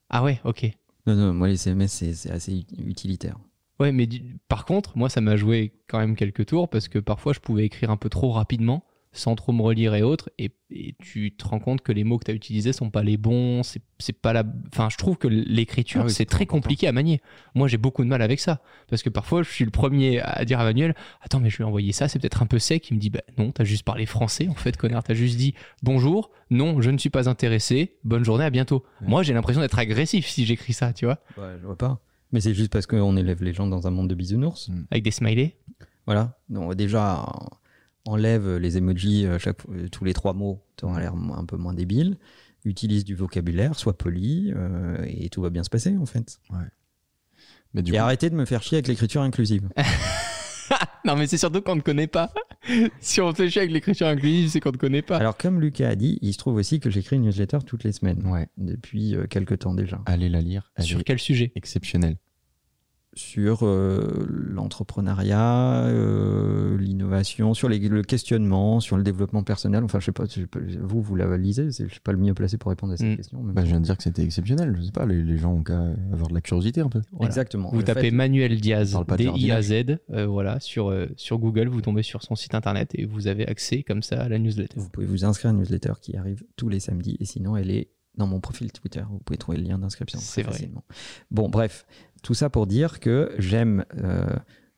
Ah 0.10 0.24
ouais, 0.24 0.42
ok. 0.44 0.70
Non, 1.08 1.16
non, 1.16 1.34
moi 1.34 1.48
les 1.48 1.54
SMS, 1.54 1.94
c'est 1.94 2.30
assez 2.32 2.54
ut- 2.54 2.66
utilitaire. 2.86 3.38
Ouais, 3.80 3.94
mais 3.94 4.08
du- 4.08 4.38
par 4.50 4.66
contre, 4.66 4.98
moi, 4.98 5.10
ça 5.10 5.22
m'a 5.22 5.38
joué 5.38 5.72
quand 5.88 6.00
même 6.00 6.16
quelques 6.18 6.46
tours 6.48 6.68
parce 6.70 6.90
que 6.90 7.00
parfois, 7.00 7.32
je 7.32 7.40
pouvais 7.40 7.64
écrire 7.66 7.90
un 7.92 7.98
peu 7.98 8.10
trop 8.10 8.32
rapidement, 8.32 8.84
sans 9.12 9.34
trop 9.36 9.52
me 9.52 9.62
relire 9.64 9.96
et 9.96 10.04
autres, 10.04 10.30
et, 10.38 10.52
et 10.70 10.96
tu 11.00 11.32
te 11.36 11.44
rends 11.48 11.60
compte 11.60 11.82
que 11.82 11.92
les 11.92 12.04
mots 12.04 12.20
que 12.20 12.26
tu 12.26 12.32
as 12.32 12.34
utilisés 12.36 12.74
sont 12.74 12.92
pas 12.92 13.02
les 13.02 13.18
bons, 13.18 13.64
c'est 13.64 13.82
c'est 13.98 14.14
pas 14.14 14.34
la. 14.34 14.44
Enfin, 14.72 14.88
je 14.92 14.98
trouve 14.98 15.18
que 15.18 15.28
l'écriture, 15.28 16.02
Ah 16.02 16.06
oui, 16.06 16.10
c'est 16.12 16.18
c'est 16.18 16.26
très 16.26 16.44
important. 16.44 16.58
compliqué 16.62 16.88
à 16.88 16.92
manier. 16.92 17.20
Moi, 17.56 17.68
j'ai 17.68 17.78
beaucoup 17.78 18.04
de 18.04 18.08
mal 18.08 18.22
avec 18.22 18.40
ça 18.40 18.62
parce 18.88 19.02
que 19.02 19.10
parfois, 19.10 19.42
je 19.42 19.50
suis 19.50 19.66
le 19.66 19.72
premier 19.72 20.22
à 20.22 20.46
dire 20.46 20.60
à 20.60 20.64
Manuel 20.64 20.94
Attends, 21.22 21.40
mais 21.40 21.50
je 21.50 21.58
lui 21.58 21.64
ai 21.64 21.66
envoyé 21.68 21.92
ça, 21.92 22.08
c'est 22.08 22.20
peut-être 22.20 22.44
un 22.44 22.46
peu 22.46 22.60
sec. 22.60 22.88
Il 22.92 22.94
me 22.96 23.00
dit 23.00 23.10
Bah 23.10 23.22
non, 23.40 23.52
t'as 23.52 23.64
juste 23.64 23.84
parlé 23.84 24.06
français, 24.06 24.48
en 24.48 24.54
fait, 24.54 24.78
connard, 24.78 25.04
t'as 25.04 25.16
juste 25.16 25.38
dit 25.38 25.56
bonjour, 25.82 26.30
non, 26.52 26.80
je 26.82 26.92
ne 26.92 26.98
suis 27.00 27.10
pas 27.10 27.28
intéressé, 27.28 27.98
bonne 28.04 28.24
journée, 28.24 28.46
à 28.46 28.50
bientôt. 28.52 28.84
Ouais. 29.02 29.08
Moi, 29.08 29.24
j'ai 29.24 29.34
l'impression 29.34 29.62
d'être 29.62 29.80
agressif 29.80 30.28
si 30.28 30.46
j'écris 30.46 30.74
ça, 30.74 30.94
tu 30.94 31.06
vois, 31.06 31.18
Ouais, 31.38 31.56
je 31.60 31.66
vois 31.66 31.78
pas. 31.78 32.00
Mais 32.32 32.42
c'est 32.42 32.54
juste 32.54 32.72
parce 32.72 32.86
qu'on 32.86 33.18
élève 33.18 33.42
les 33.44 33.54
gens 33.54 33.66
dans 33.66 33.88
un 33.88 33.90
monde 33.90 34.08
de 34.08 34.14
bisounours. 34.14 34.70
avec 34.92 35.04
des 35.04 35.10
smileys. 35.10 35.56
Voilà. 36.06 36.38
Donc 36.48 36.76
déjà, 36.76 37.26
enlève 38.10 38.58
les 38.58 38.78
emojis 38.78 39.26
euh, 39.26 39.40
chaque, 39.40 39.60
euh, 39.70 39.88
tous 39.90 40.04
les 40.04 40.14
trois 40.14 40.34
mots, 40.34 40.62
tu 40.78 40.86
auras 40.86 41.00
l'air 41.00 41.14
un 41.14 41.46
peu 41.46 41.58
moins 41.58 41.74
débile. 41.74 42.18
Utilise 42.66 43.06
du 43.06 43.16
vocabulaire, 43.16 43.76
sois 43.76 43.98
poli, 43.98 44.52
euh, 44.54 44.98
et 45.08 45.30
tout 45.30 45.42
va 45.42 45.50
bien 45.50 45.64
se 45.64 45.70
passer 45.70 45.96
en 45.98 46.06
fait. 46.06 46.40
Mais 47.74 47.82
du 47.82 47.92
et 47.94 47.96
coup, 47.96 48.02
arrêtez 48.02 48.30
de 48.30 48.36
me 48.36 48.46
faire 48.46 48.62
chier 48.62 48.78
avec 48.78 48.88
l'écriture 48.88 49.22
inclusive. 49.22 49.70
non, 51.06 51.16
mais 51.16 51.28
c'est 51.28 51.38
surtout 51.38 51.62
qu'on 51.62 51.78
ne 51.78 51.82
connaît 51.82 52.08
pas. 52.08 52.34
si 53.00 53.22
on 53.22 53.34
fait 53.34 53.50
chier 53.50 53.62
avec 53.62 53.72
l'écriture 53.72 54.08
inclusive, 54.08 54.50
c'est 54.50 54.60
qu'on 54.60 54.74
ne 54.74 54.78
connaît 54.78 55.02
pas. 55.02 55.18
Alors 55.18 55.38
comme 55.38 55.62
Lucas 55.62 55.88
a 55.88 55.96
dit, 55.96 56.20
il 56.22 56.34
se 56.34 56.38
trouve 56.38 56.56
aussi 56.56 56.82
que 56.82 56.90
j'écris 56.90 57.16
une 57.16 57.24
newsletter 57.24 57.60
toutes 57.66 57.86
les 57.86 57.94
semaines, 57.94 58.26
ouais, 58.28 58.50
depuis 58.58 59.16
euh, 59.16 59.26
quelques 59.26 59.60
temps 59.60 59.74
déjà, 59.74 60.02
allez 60.06 60.28
la 60.28 60.42
lire. 60.42 60.74
Sur 60.80 61.04
quel 61.04 61.20
sujet? 61.20 61.54
exceptionnelle. 61.56 62.18
Sur 63.14 63.60
euh, 63.64 64.26
l'entrepreneuriat, 64.30 65.86
euh, 65.88 66.78
l'innovation, 66.78 67.54
sur 67.54 67.68
les- 67.68 67.80
le 67.90 68.04
questionnement, 68.04 68.80
sur 68.80 68.98
le 68.98 69.04
développement 69.04 69.44
personnel. 69.44 69.84
Enfin, 69.84 70.00
je 70.00 70.06
sais 70.06 70.12
pas, 70.12 70.26
je 70.26 70.42
sais 70.42 70.48
pas, 70.48 70.60
vous, 70.82 71.02
vous 71.02 71.16
la 71.16 71.38
lisez, 71.38 71.72
c'est- 71.72 71.86
je 71.88 71.92
suis 71.92 72.00
pas 72.02 72.12
le 72.12 72.18
mieux 72.18 72.34
placé 72.34 72.58
pour 72.58 72.70
répondre 72.70 72.94
à 72.94 72.98
cette 72.98 73.08
Mm. 73.14 73.16
question. 73.18 73.44
Bah, 73.44 73.62
je 73.64 73.70
viens 73.70 73.80
de 73.80 73.86
dire 73.86 73.98
que 73.98 74.04
c'était 74.04 74.24
exceptionnel. 74.24 74.76
Je 74.78 74.84
sais 74.84 74.92
pas, 74.92 75.06
les, 75.06 75.24
les 75.24 75.38
gens 75.38 75.54
ont 75.54 75.64
qu'à 75.64 75.80
avoir 76.14 76.28
de 76.30 76.34
la 76.34 76.42
curiosité 76.42 76.82
un 76.82 76.90
peu. 76.90 77.02
Voilà. 77.12 77.28
Exactement. 77.28 77.70
Vous 77.74 77.82
tapez 77.84 78.02
fait, 78.02 78.12
Manuel 78.12 78.60
Diaz, 78.62 78.96
D-I-A-Z, 79.18 79.98
euh, 80.12 80.26
voilà, 80.28 80.60
sur, 80.60 80.90
euh, 80.90 81.08
sur 81.16 81.40
Google, 81.40 81.68
vous 81.68 81.82
tombez 81.82 82.04
sur 82.04 82.24
son 82.24 82.36
site 82.36 82.54
internet 82.54 82.92
et 82.96 83.06
vous 83.06 83.28
avez 83.28 83.48
accès 83.48 83.84
comme 83.84 84.04
ça 84.04 84.22
à 84.22 84.30
la 84.30 84.40
newsletter. 84.40 84.80
Vous 84.80 84.90
pouvez 84.90 85.06
vous 85.08 85.26
inscrire 85.26 85.50
à 85.52 85.54
une 85.54 85.60
newsletter 85.60 85.94
qui 86.02 86.16
arrive 86.16 86.44
tous 86.56 86.70
les 86.70 86.80
samedis 86.80 87.18
et 87.20 87.26
sinon 87.26 87.58
elle 87.58 87.72
est 87.72 87.90
dans 88.16 88.28
mon 88.28 88.42
profil 88.42 88.70
Twitter. 88.74 89.02
Vous 89.10 89.20
pouvez 89.20 89.38
trouver 89.38 89.58
le 89.60 89.64
lien 89.64 89.78
d'inscription 89.80 90.20
C'est 90.22 90.42
très 90.42 90.52
vrai. 90.52 90.52
facilement. 90.60 90.84
Bon, 91.32 91.48
bref, 91.48 91.86
tout 92.22 92.34
ça 92.34 92.50
pour 92.50 92.68
dire 92.68 93.00
que 93.00 93.34
j'aime 93.38 93.86
euh, 93.98 94.26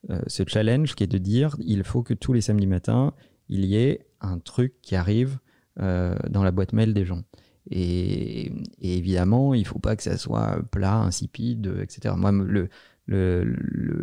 euh, 0.09 0.21
ce 0.27 0.43
challenge 0.45 0.95
qui 0.95 1.03
est 1.03 1.07
de 1.07 1.17
dire 1.17 1.55
il 1.59 1.83
faut 1.83 2.03
que 2.03 2.13
tous 2.13 2.33
les 2.33 2.41
samedis 2.41 2.67
matins 2.67 3.13
il 3.49 3.65
y 3.65 3.75
ait 3.75 4.07
un 4.21 4.39
truc 4.39 4.75
qui 4.81 4.95
arrive 4.95 5.39
euh, 5.79 6.15
dans 6.29 6.43
la 6.43 6.51
boîte 6.51 6.73
mail 6.73 6.93
des 6.93 7.05
gens. 7.05 7.23
Et, 7.69 8.51
évidemment, 8.81 9.53
il 9.53 9.65
faut 9.65 9.79
pas 9.79 9.95
que 9.95 10.03
ça 10.03 10.17
soit 10.17 10.61
plat, 10.71 10.95
insipide, 10.95 11.73
etc. 11.81 12.15
Moi, 12.17 12.31
le, 12.31 12.69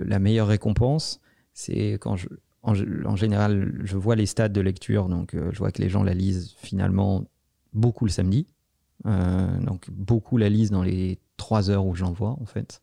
la 0.04 0.18
meilleure 0.18 0.48
récompense, 0.48 1.20
c'est 1.54 1.92
quand 1.94 2.16
je, 2.16 2.28
en, 2.62 3.16
général, 3.16 3.80
je 3.84 3.96
vois 3.96 4.16
les 4.16 4.26
stats 4.26 4.48
de 4.48 4.60
lecture, 4.60 5.08
donc 5.08 5.34
je 5.34 5.58
vois 5.58 5.72
que 5.72 5.80
les 5.80 5.88
gens 5.88 6.02
la 6.02 6.14
lisent 6.14 6.54
finalement 6.58 7.24
beaucoup 7.72 8.04
le 8.04 8.10
samedi. 8.10 8.46
Donc 9.04 9.90
beaucoup 9.90 10.36
la 10.36 10.50
lisent 10.50 10.70
dans 10.70 10.82
les 10.82 11.18
trois 11.38 11.70
heures 11.70 11.86
où 11.86 11.94
j'envoie, 11.94 12.36
en 12.40 12.44
fait. 12.44 12.82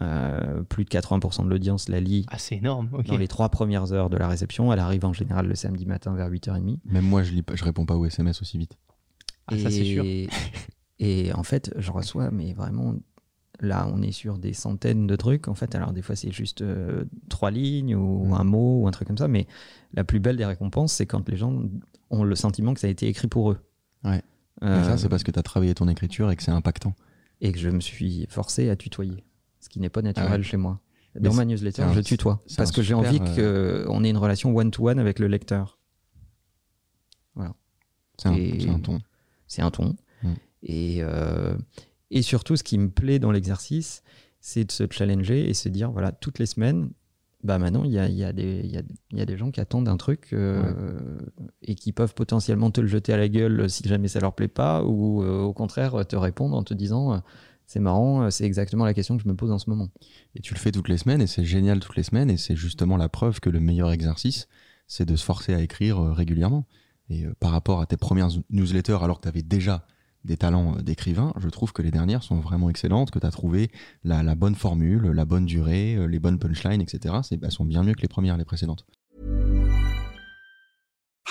Euh, 0.00 0.62
plus 0.62 0.84
de 0.84 0.88
80% 0.90 1.44
de 1.44 1.50
l'audience 1.50 1.88
la 1.90 2.00
lit 2.00 2.24
Ah, 2.30 2.38
c'est 2.38 2.56
énorme, 2.56 2.88
dans 3.06 3.16
les 3.18 3.28
trois 3.28 3.50
premières 3.50 3.92
heures 3.92 4.08
de 4.08 4.16
la 4.16 4.26
réception. 4.26 4.72
Elle 4.72 4.78
arrive 4.78 5.04
en 5.04 5.12
général 5.12 5.46
le 5.46 5.54
samedi 5.54 5.84
matin 5.84 6.14
vers 6.14 6.30
8h30. 6.30 6.78
Même 6.86 7.04
moi, 7.04 7.22
je, 7.22 7.32
lis 7.32 7.42
pas, 7.42 7.54
je 7.56 7.64
réponds 7.64 7.84
pas 7.84 7.96
aux 7.96 8.06
SMS 8.06 8.40
aussi 8.40 8.56
vite. 8.56 8.78
Ah, 9.48 9.58
ça, 9.58 9.70
c'est 9.70 9.84
sûr. 9.84 10.04
Et- 10.04 10.28
Et 10.98 11.32
en 11.34 11.42
fait, 11.42 11.74
je 11.78 11.90
reçois, 11.90 12.30
mais 12.30 12.52
vraiment, 12.52 12.94
là, 13.60 13.88
on 13.92 14.02
est 14.02 14.12
sur 14.12 14.38
des 14.38 14.52
centaines 14.52 15.06
de 15.08 15.16
trucs. 15.16 15.48
En 15.48 15.54
fait, 15.54 15.74
alors 15.74 15.92
des 15.92 16.00
fois, 16.00 16.14
c'est 16.14 16.30
juste 16.30 16.62
euh, 16.62 17.04
trois 17.28 17.50
lignes 17.50 17.96
ou 17.96 18.26
Mm. 18.28 18.32
un 18.34 18.44
mot 18.44 18.82
ou 18.82 18.86
un 18.88 18.92
truc 18.92 19.08
comme 19.08 19.18
ça. 19.18 19.26
Mais 19.26 19.46
la 19.94 20.04
plus 20.04 20.20
belle 20.20 20.36
des 20.36 20.44
récompenses, 20.46 20.92
c'est 20.92 21.06
quand 21.06 21.28
les 21.28 21.36
gens 21.36 21.60
ont 22.10 22.22
le 22.22 22.34
sentiment 22.36 22.72
que 22.72 22.78
ça 22.80 22.86
a 22.86 22.90
été 22.90 23.08
écrit 23.08 23.26
pour 23.26 23.50
eux. 23.50 23.58
Ouais. 24.04 24.22
Euh, 24.62 24.84
ça, 24.84 24.96
c'est 24.96 25.08
parce 25.08 25.24
que 25.24 25.32
tu 25.32 25.38
as 25.38 25.42
travaillé 25.42 25.74
ton 25.74 25.88
écriture 25.88 26.30
et 26.30 26.36
que 26.36 26.42
c'est 26.42 26.50
impactant. 26.52 26.94
et 27.40 27.50
que 27.50 27.58
je 27.58 27.68
me 27.68 27.80
suis 27.80 28.26
forcé 28.30 28.70
à 28.70 28.76
tutoyer, 28.76 29.24
ce 29.62 29.70
qui 29.70 29.80
n'est 29.80 29.88
pas 29.88 30.02
naturel 30.02 30.30
Ah 30.34 30.36
ouais. 30.36 30.42
chez 30.42 30.58
moi. 30.58 30.80
Dans 31.18 31.32
ma 31.34 31.44
newsletter, 31.46 31.82
un- 31.82 31.92
je 31.94 32.00
tutoie 32.00 32.42
parce 32.56 32.72
que 32.72 32.82
j'ai 32.82 32.94
envie 32.94 33.18
euh, 33.38 33.84
qu'on 33.86 34.02
ait 34.04 34.10
une 34.10 34.16
relation 34.18 34.54
one-to-one 34.54 34.98
avec 34.98 35.18
le 35.18 35.26
lecteur. 35.28 35.78
C'est 38.18 38.28
un, 38.28 38.34
Et- 38.34 38.60
c'est 38.60 38.68
un 38.68 38.78
ton. 38.78 39.00
c'est 39.46 39.62
un 39.62 39.70
ton. 39.70 39.96
Mm. 40.22 40.28
Et, 40.64 40.98
euh, 41.00 41.56
et 42.10 42.22
surtout, 42.22 42.56
ce 42.56 42.62
qui 42.62 42.78
me 42.78 42.90
plaît 42.90 43.18
dans 43.18 43.32
l'exercice, 43.32 44.02
c'est 44.40 44.64
de 44.64 44.70
se 44.70 44.84
challenger 44.90 45.48
et 45.48 45.54
se 45.54 45.68
dire, 45.68 45.90
voilà, 45.90 46.12
toutes 46.12 46.38
les 46.38 46.46
semaines, 46.46 46.90
bah 47.42 47.58
maintenant, 47.58 47.84
il 47.84 47.90
y 47.90 47.98
a, 47.98 48.08
y, 48.08 48.22
a 48.22 48.30
y, 48.32 48.76
a, 48.76 48.82
y 49.12 49.20
a 49.20 49.24
des 49.24 49.36
gens 49.36 49.50
qui 49.50 49.60
attendent 49.60 49.88
un 49.88 49.96
truc 49.96 50.28
euh, 50.34 51.18
et 51.62 51.74
qui 51.74 51.92
peuvent 51.92 52.14
potentiellement 52.14 52.70
te 52.70 52.80
le 52.80 52.86
jeter 52.86 53.12
à 53.12 53.16
la 53.16 53.28
gueule 53.28 53.68
si 53.68 53.82
jamais 53.88 54.08
ça 54.08 54.20
leur 54.20 54.34
plaît 54.34 54.46
pas, 54.46 54.84
ou 54.84 55.22
euh, 55.24 55.40
au 55.40 55.52
contraire 55.54 56.06
te 56.06 56.14
répondre 56.16 56.54
en 56.56 56.62
te 56.62 56.74
disant, 56.74 57.22
c'est 57.66 57.80
marrant, 57.80 58.22
euh, 58.22 58.30
c'est 58.30 58.44
exactement 58.44 58.84
la 58.84 58.94
question 58.94 59.16
que 59.16 59.22
je 59.22 59.28
me 59.28 59.34
pose 59.34 59.50
en 59.50 59.58
ce 59.58 59.70
moment. 59.70 59.88
Et 60.34 60.40
tu 60.40 60.54
le 60.54 60.58
fais 60.58 60.72
toutes 60.72 60.88
les 60.88 60.98
semaines 60.98 61.22
et 61.22 61.26
c'est 61.26 61.44
génial 61.44 61.80
toutes 61.80 61.96
les 61.96 62.02
semaines 62.02 62.30
et 62.30 62.36
c'est 62.36 62.56
justement 62.56 62.96
la 62.96 63.08
preuve 63.08 63.40
que 63.40 63.50
le 63.50 63.60
meilleur 63.60 63.92
exercice, 63.92 64.48
c'est 64.86 65.04
de 65.06 65.16
se 65.16 65.24
forcer 65.24 65.54
à 65.54 65.60
écrire 65.60 65.98
euh, 65.98 66.12
régulièrement. 66.12 66.66
Et 67.08 67.24
euh, 67.24 67.34
par 67.40 67.50
rapport 67.50 67.80
à 67.80 67.86
tes 67.86 67.96
premières 67.96 68.28
newsletters, 68.50 68.98
alors 69.02 69.18
que 69.18 69.22
tu 69.22 69.28
avais 69.28 69.42
déjà 69.42 69.86
des 70.24 70.36
talents 70.36 70.76
d'écrivain, 70.76 71.32
je 71.38 71.48
trouve 71.48 71.72
que 71.72 71.82
les 71.82 71.90
dernières 71.90 72.22
sont 72.22 72.38
vraiment 72.38 72.70
excellentes, 72.70 73.10
que 73.10 73.18
tu 73.18 73.26
as 73.26 73.30
trouvé 73.32 73.72
la, 74.04 74.22
bonne 74.36 74.54
formule, 74.54 75.08
la 75.08 75.24
bonne 75.24 75.46
durée, 75.46 75.98
les 76.06 76.20
bonnes 76.20 76.38
punchlines, 76.38 76.80
etc. 76.80 77.16
Elles 77.32 77.50
sont 77.50 77.64
bien 77.64 77.82
mieux 77.82 77.94
que 77.94 78.02
les 78.02 78.08
premières, 78.08 78.36
les 78.36 78.44
précédentes. 78.44 78.86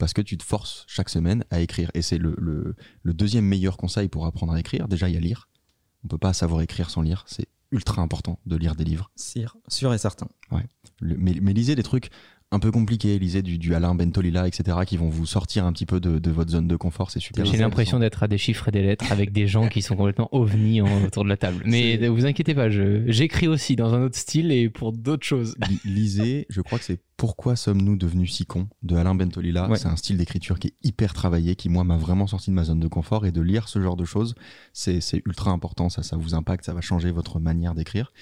Parce 0.00 0.12
que 0.14 0.22
tu 0.22 0.36
te 0.36 0.42
forces 0.42 0.84
chaque 0.88 1.08
semaine 1.10 1.44
à 1.50 1.60
écrire. 1.60 1.90
Et 1.94 2.02
c'est 2.02 2.18
le, 2.18 2.34
le- 2.38 2.74
le 3.04 3.14
deuxième 3.14 3.44
meilleur 3.44 3.76
conseil 3.76 4.08
pour 4.08 4.26
apprendre 4.26 4.52
à 4.54 4.58
écrire. 4.58 4.88
Déjà, 4.88 5.08
il 5.08 5.14
y 5.14 5.16
a 5.16 5.20
lire. 5.20 5.48
On 6.02 6.08
peut 6.08 6.18
pas 6.18 6.32
savoir 6.32 6.62
écrire 6.62 6.90
sans 6.90 7.02
lire. 7.02 7.22
C'est 7.28 7.46
ultra 7.70 8.02
important 8.02 8.40
de 8.46 8.56
lire 8.56 8.74
des 8.74 8.82
livres. 8.84 9.12
Sûr, 9.14 9.56
sûr 9.68 9.94
et 9.94 9.98
certain. 9.98 10.26
Le- 11.00 11.16
mais, 11.16 11.36
mais 11.40 11.52
lisez 11.52 11.76
des 11.76 11.84
trucs 11.84 12.10
un 12.52 12.58
peu 12.58 12.70
compliqués. 12.72 13.18
Lisez 13.18 13.42
du, 13.42 13.58
du 13.58 13.74
Alain 13.74 13.94
Bentolila, 13.94 14.48
etc., 14.48 14.78
qui 14.86 14.96
vont 14.96 15.08
vous 15.08 15.26
sortir 15.26 15.64
un 15.64 15.72
petit 15.72 15.86
peu 15.86 16.00
de, 16.00 16.18
de 16.18 16.30
votre 16.30 16.50
zone 16.50 16.66
de 16.66 16.76
confort. 16.76 17.10
C'est 17.10 17.20
super. 17.20 17.44
J'ai 17.46 17.56
l'impression 17.58 17.98
d'être 17.98 18.22
à 18.22 18.28
des 18.28 18.38
chiffres 18.38 18.68
et 18.68 18.70
des 18.72 18.82
lettres 18.82 19.10
avec 19.12 19.32
des 19.32 19.46
gens 19.46 19.68
qui 19.68 19.82
sont 19.82 19.96
complètement 19.96 20.28
ovnis 20.32 20.80
en- 20.80 21.04
autour 21.04 21.24
de 21.24 21.28
la 21.28 21.36
table. 21.36 21.62
Mais 21.64 21.96
ne 21.98 22.08
vous 22.08 22.26
inquiétez 22.26 22.54
pas, 22.54 22.68
j'écris 22.70 23.46
aussi 23.48 23.76
dans 23.76 23.94
un 23.94 24.02
autre 24.02 24.16
style 24.18 24.50
et 24.52 24.68
pour 24.68 24.92
d'autres 24.92 25.26
choses. 25.26 25.54
Li- 25.68 25.80
Lisez, 25.84 26.46
je 26.48 26.60
crois 26.60 26.78
que 26.78 26.84
c'est 26.84 27.00
Pourquoi 27.16 27.54
sommes-nous 27.54 27.96
devenus 27.96 28.32
si 28.34 28.46
cons 28.46 28.66
de 28.82 28.96
Alain 28.96 29.14
Bentolila. 29.14 29.68
Ouais. 29.68 29.78
C'est 29.78 29.88
un 29.88 29.96
style 29.96 30.16
d'écriture 30.16 30.58
qui 30.58 30.68
est 30.68 30.74
hyper 30.82 31.12
travaillé, 31.14 31.54
qui 31.54 31.68
moi 31.68 31.84
m'a 31.84 31.96
vraiment 31.98 32.26
sorti 32.26 32.50
de 32.50 32.54
ma 32.56 32.64
zone 32.64 32.80
de 32.80 32.88
confort 32.88 33.26
et 33.26 33.32
de 33.32 33.40
lire 33.42 33.68
ce 33.68 33.80
genre 33.80 33.96
de 33.96 34.04
choses, 34.04 34.34
c'est 34.72 35.00
c'est 35.00 35.22
ultra 35.26 35.50
important. 35.52 35.88
Ça, 35.88 36.02
ça 36.02 36.16
vous 36.16 36.34
impacte, 36.34 36.64
ça 36.64 36.72
va 36.74 36.80
changer 36.80 37.10
votre 37.12 37.38
manière 37.38 37.74
d'écrire. 37.74 38.12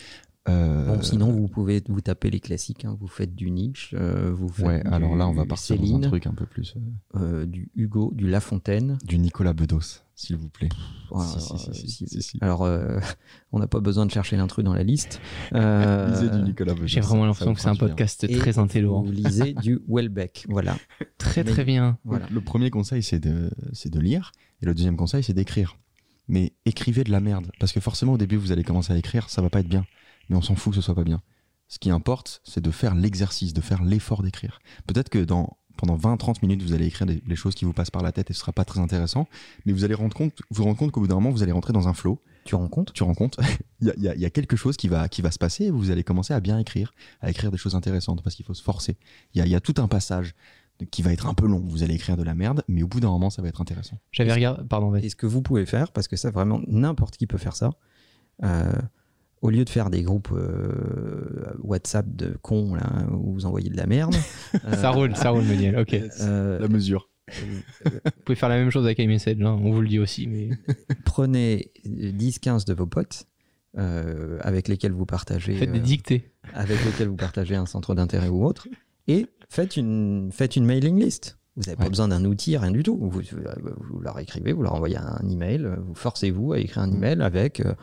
Euh, 0.49 0.87
Bon, 0.87 1.03
sinon, 1.03 1.31
vous 1.31 1.47
pouvez 1.49 1.83
vous 1.89 2.01
taper 2.01 2.31
les 2.31 2.41
classiques. 2.41 2.85
hein. 2.85 2.97
Vous 2.99 3.07
faites 3.07 3.35
du 3.35 3.51
Nietzsche, 3.51 3.95
euh, 3.99 4.33
vous 4.33 4.49
faites 4.49 4.67
ouais, 4.67 4.83
du 4.83 4.89
alors 4.91 5.15
là, 5.17 5.29
on 5.29 5.33
va 5.33 5.45
partir 5.45 5.77
Céline, 5.77 6.01
dans 6.01 6.07
un 6.07 6.11
truc 6.11 6.27
un 6.27 6.33
peu 6.33 6.47
plus 6.47 6.75
euh, 7.17 7.45
du 7.47 7.71
Hugo, 7.77 8.13
du 8.15 8.27
La 8.29 8.41
Fontaine. 8.41 8.97
du 9.05 9.19
Nicolas 9.19 9.53
Bedos, 9.53 10.01
s'il 10.15 10.37
vous 10.37 10.49
plaît. 10.49 10.69
Alors, 12.41 12.69
on 13.53 13.59
n'a 13.59 13.67
pas 13.67 13.81
besoin 13.81 14.07
de 14.07 14.11
chercher 14.11 14.37
l'intrus 14.37 14.65
dans 14.65 14.75
la 14.75 14.83
liste. 14.85 15.21
Euh, 15.55 16.11
Lisez 16.11 16.29
du 16.31 16.43
Nicolas 16.43 16.75
Bedos. 16.75 16.87
J'ai 16.87 17.01
vraiment 17.01 17.25
l'impression 17.25 17.55
que 17.55 17.61
c'est 17.61 17.69
un 17.69 17.73
bien. 17.73 17.89
podcast 17.89 18.27
très 18.39 18.59
intello. 18.59 19.03
Vous 19.03 19.11
lisez 19.13 19.55
du 19.55 19.81
Welbeck. 19.89 20.45
Voilà. 20.49 20.77
Très 21.17 21.43
Mais- 21.45 21.51
très 21.51 21.65
bien. 21.65 21.99
voilà. 22.05 22.27
Le 22.31 22.41
premier 22.41 22.71
conseil, 22.71 23.03
c'est 23.03 23.19
de, 23.21 23.51
c'est 23.73 23.91
de 23.91 23.99
lire. 24.01 24.33
Et 24.63 24.67
le 24.67 24.75
deuxième 24.75 24.97
conseil, 24.97 25.23
c'est 25.23 25.33
d'écrire. 25.33 25.79
Mais 26.29 26.53
écrivez 26.67 27.05
de 27.05 27.11
la 27.11 27.21
merde. 27.21 27.51
Parce 27.59 27.73
que 27.73 27.81
forcément, 27.81 28.13
au 28.15 28.19
début, 28.19 28.37
vous 28.37 28.53
allez 28.53 28.65
commencer 28.65 28.93
à 28.93 28.97
écrire, 28.99 29.31
ça 29.31 29.41
va 29.41 29.49
pas 29.51 29.61
être 29.61 29.69
bien. 29.69 29.87
Mais 30.29 30.37
on 30.37 30.43
s'en 30.43 30.55
fout 30.55 30.73
que 30.73 30.77
ce 30.77 30.83
soit 30.83 30.95
pas 30.95 31.05
bien. 31.05 31.23
Ce 31.69 31.79
qui 31.79 31.91
importe, 31.91 32.41
c'est 32.45 32.61
de 32.63 32.71
faire 32.71 32.95
l'exercice, 32.95 33.53
de 33.53 33.61
faire 33.61 33.83
l'effort 33.83 34.23
d'écrire. 34.23 34.59
Peut-être 34.87 35.11
que 35.11 35.19
dans, 35.23 35.59
pendant 35.77 35.97
20-30 35.97 36.37
minutes, 36.43 36.63
vous 36.63 36.73
allez 36.73 36.87
écrire 36.87 37.07
des- 37.07 37.23
les 37.27 37.37
choses 37.37 37.55
qui 37.55 37.65
vous 37.67 37.73
passent 37.75 37.91
par 37.91 38.03
la 38.03 38.11
tête 38.13 38.31
et 38.31 38.35
ce 38.35 38.41
sera 38.41 38.53
pas 38.53 38.65
très 38.65 38.81
intéressant. 38.81 39.29
Mais 39.67 39.73
vous 39.73 39.85
allez 39.85 39.95
rendre 39.95 40.17
compte, 40.17 40.33
vous 40.51 40.65
rendre 40.65 40.79
compte 40.79 40.93
qu'au 40.93 41.01
bout 41.01 41.09
d'un 41.09 41.17
moment, 41.17 41.31
vous 41.31 41.43
allez 41.43 41.53
rentrer 41.53 41.73
dans 41.75 41.87
un 41.89 41.93
flow. 41.95 42.21
Tu 42.45 42.55
rends 42.55 42.69
compte? 42.69 42.93
Tu 42.95 43.03
rends 43.03 43.15
compte, 43.15 43.37
il 43.83 43.89
y 43.89 43.91
a, 43.91 43.95
il 43.99 44.03
y 44.03 44.09
a- 44.09 44.15
il 44.15 44.21
y 44.21 44.25
a 44.25 44.31
quelque 44.31 44.57
chose 44.57 44.77
qui 44.79 44.89
va, 44.89 45.09
qui 45.09 45.21
va 45.21 45.31
se 45.31 45.39
passer 45.39 45.65
et 45.67 45.71
vous 45.71 45.91
allez 45.91 46.05
commencer 46.05 46.33
à 46.33 46.41
bien 46.41 46.59
écrire, 46.59 46.95
à 47.21 47.29
écrire 47.31 47.51
des 47.51 47.59
choses 47.59 47.75
intéressantes 47.75 48.23
parce 48.23 48.35
qu'il 48.35 48.47
faut 48.47 48.55
se 48.55 48.63
forcer. 48.63 48.97
Il 49.35 49.39
y 49.39 49.43
a, 49.43 49.47
il 49.47 49.53
y 49.53 49.55
a 49.55 49.61
tout 49.61 49.75
un 49.77 49.89
passage 49.89 50.35
qui 50.91 51.03
va 51.03 51.13
être 51.13 51.27
un 51.27 51.35
peu 51.35 51.47
long. 51.47 51.61
Vous 51.67 51.83
allez 51.83 51.95
écrire 51.97 52.17
de 52.17 52.23
la 52.23 52.35
merde, 52.35 52.63
mais 52.69 52.83
au 52.83 52.87
bout 52.89 53.01
d'un 53.01 53.11
moment, 53.11 53.29
ça 53.31 53.43
va 53.43 53.49
être 53.49 53.61
intéressant. 53.61 53.99
J'avais 54.13 54.33
regardé. 54.33 54.63
Pardon, 54.67 54.91
vas-y. 54.91 55.07
Et 55.07 55.11
ce 55.11 55.17
que 55.17 55.27
vous 55.27 55.43
pouvez 55.43 55.67
faire, 55.67 55.91
parce 55.93 56.07
que 56.09 56.17
ça, 56.17 56.31
vraiment, 56.31 56.61
n'importe 56.69 57.17
qui 57.19 57.27
peut 57.27 57.37
faire 57.37 57.57
ça, 57.57 57.71
euh, 58.45 58.73
au 59.43 59.51
lieu 59.51 59.65
de 59.65 59.71
faire 59.71 59.91
des 59.91 60.03
groupes 60.03 60.31
euh, 60.33 61.53
WhatsApp 61.63 62.07
de 62.15 62.37
cons, 62.43 62.75
là, 62.75 63.07
où 63.13 63.33
vous 63.35 63.47
envoyez 63.47 63.71
de 63.71 63.77
la 63.77 63.87
merde. 63.87 64.15
euh, 64.65 64.73
Ça 64.81 64.91
roule, 64.91 65.15
ça 65.17 65.31
roule, 65.31 65.45
Méniel. 65.45 65.79
Ok. 65.79 65.95
euh, 66.21 66.59
La 66.59 66.69
mesure. 66.69 67.09
Vous 67.31 68.01
pouvez 68.25 68.37
faire 68.37 68.49
la 68.49 68.57
même 68.57 68.71
chose 68.71 68.85
avec 68.87 68.99
iMessage, 68.99 69.37
hein, 69.43 69.59
on 69.63 69.71
vous 69.71 69.83
le 69.83 69.89
dit 69.89 69.99
aussi. 69.99 70.27
Mais 70.27 70.49
prenez 71.05 71.73
10-15 71.87 72.67
de 72.67 72.73
vos 72.73 72.87
potes 72.87 73.25
euh, 73.77 74.39
avec 74.41 74.67
lesquels 74.69 74.93
vous 74.93 75.05
partagez 75.05 75.55
faites 75.55 75.71
des 75.73 75.79
dictées. 75.81 76.33
avec 76.55 76.83
lesquels 76.87 77.09
vous 77.09 77.17
partagez 77.17 77.55
un 77.55 77.67
centre 77.67 77.95
d'intérêt 77.95 78.29
ou 78.29 78.45
autre 78.47 78.67
et 79.09 79.27
faites 79.51 79.77
une 79.77 80.31
faites 80.33 80.57
une 80.57 80.65
mailing 80.65 80.99
list. 80.99 81.39
Vous 81.57 81.65
n'avez 81.65 81.77
pas 81.77 81.83
Ouais. 81.85 81.91
besoin 81.91 82.09
d'un 82.09 82.25
outil, 82.25 82.57
rien 82.57 82.71
du 82.71 82.83
tout. 82.83 82.97
Vous, 82.97 83.21
vous 83.91 84.01
leur 84.01 84.19
écrivez, 84.21 84.53
vous 84.53 84.63
leur 84.63 84.75
envoyez 84.75 84.97
un 84.97 85.21
email, 85.29 85.69
vous 85.87 85.95
forcez-vous 85.95 86.55
à 86.55 86.59
écrire 86.61 86.83
un 86.83 86.87
Mm. 86.91 86.95
email 86.97 87.21
avec 87.23 87.61
euh, 87.61 87.75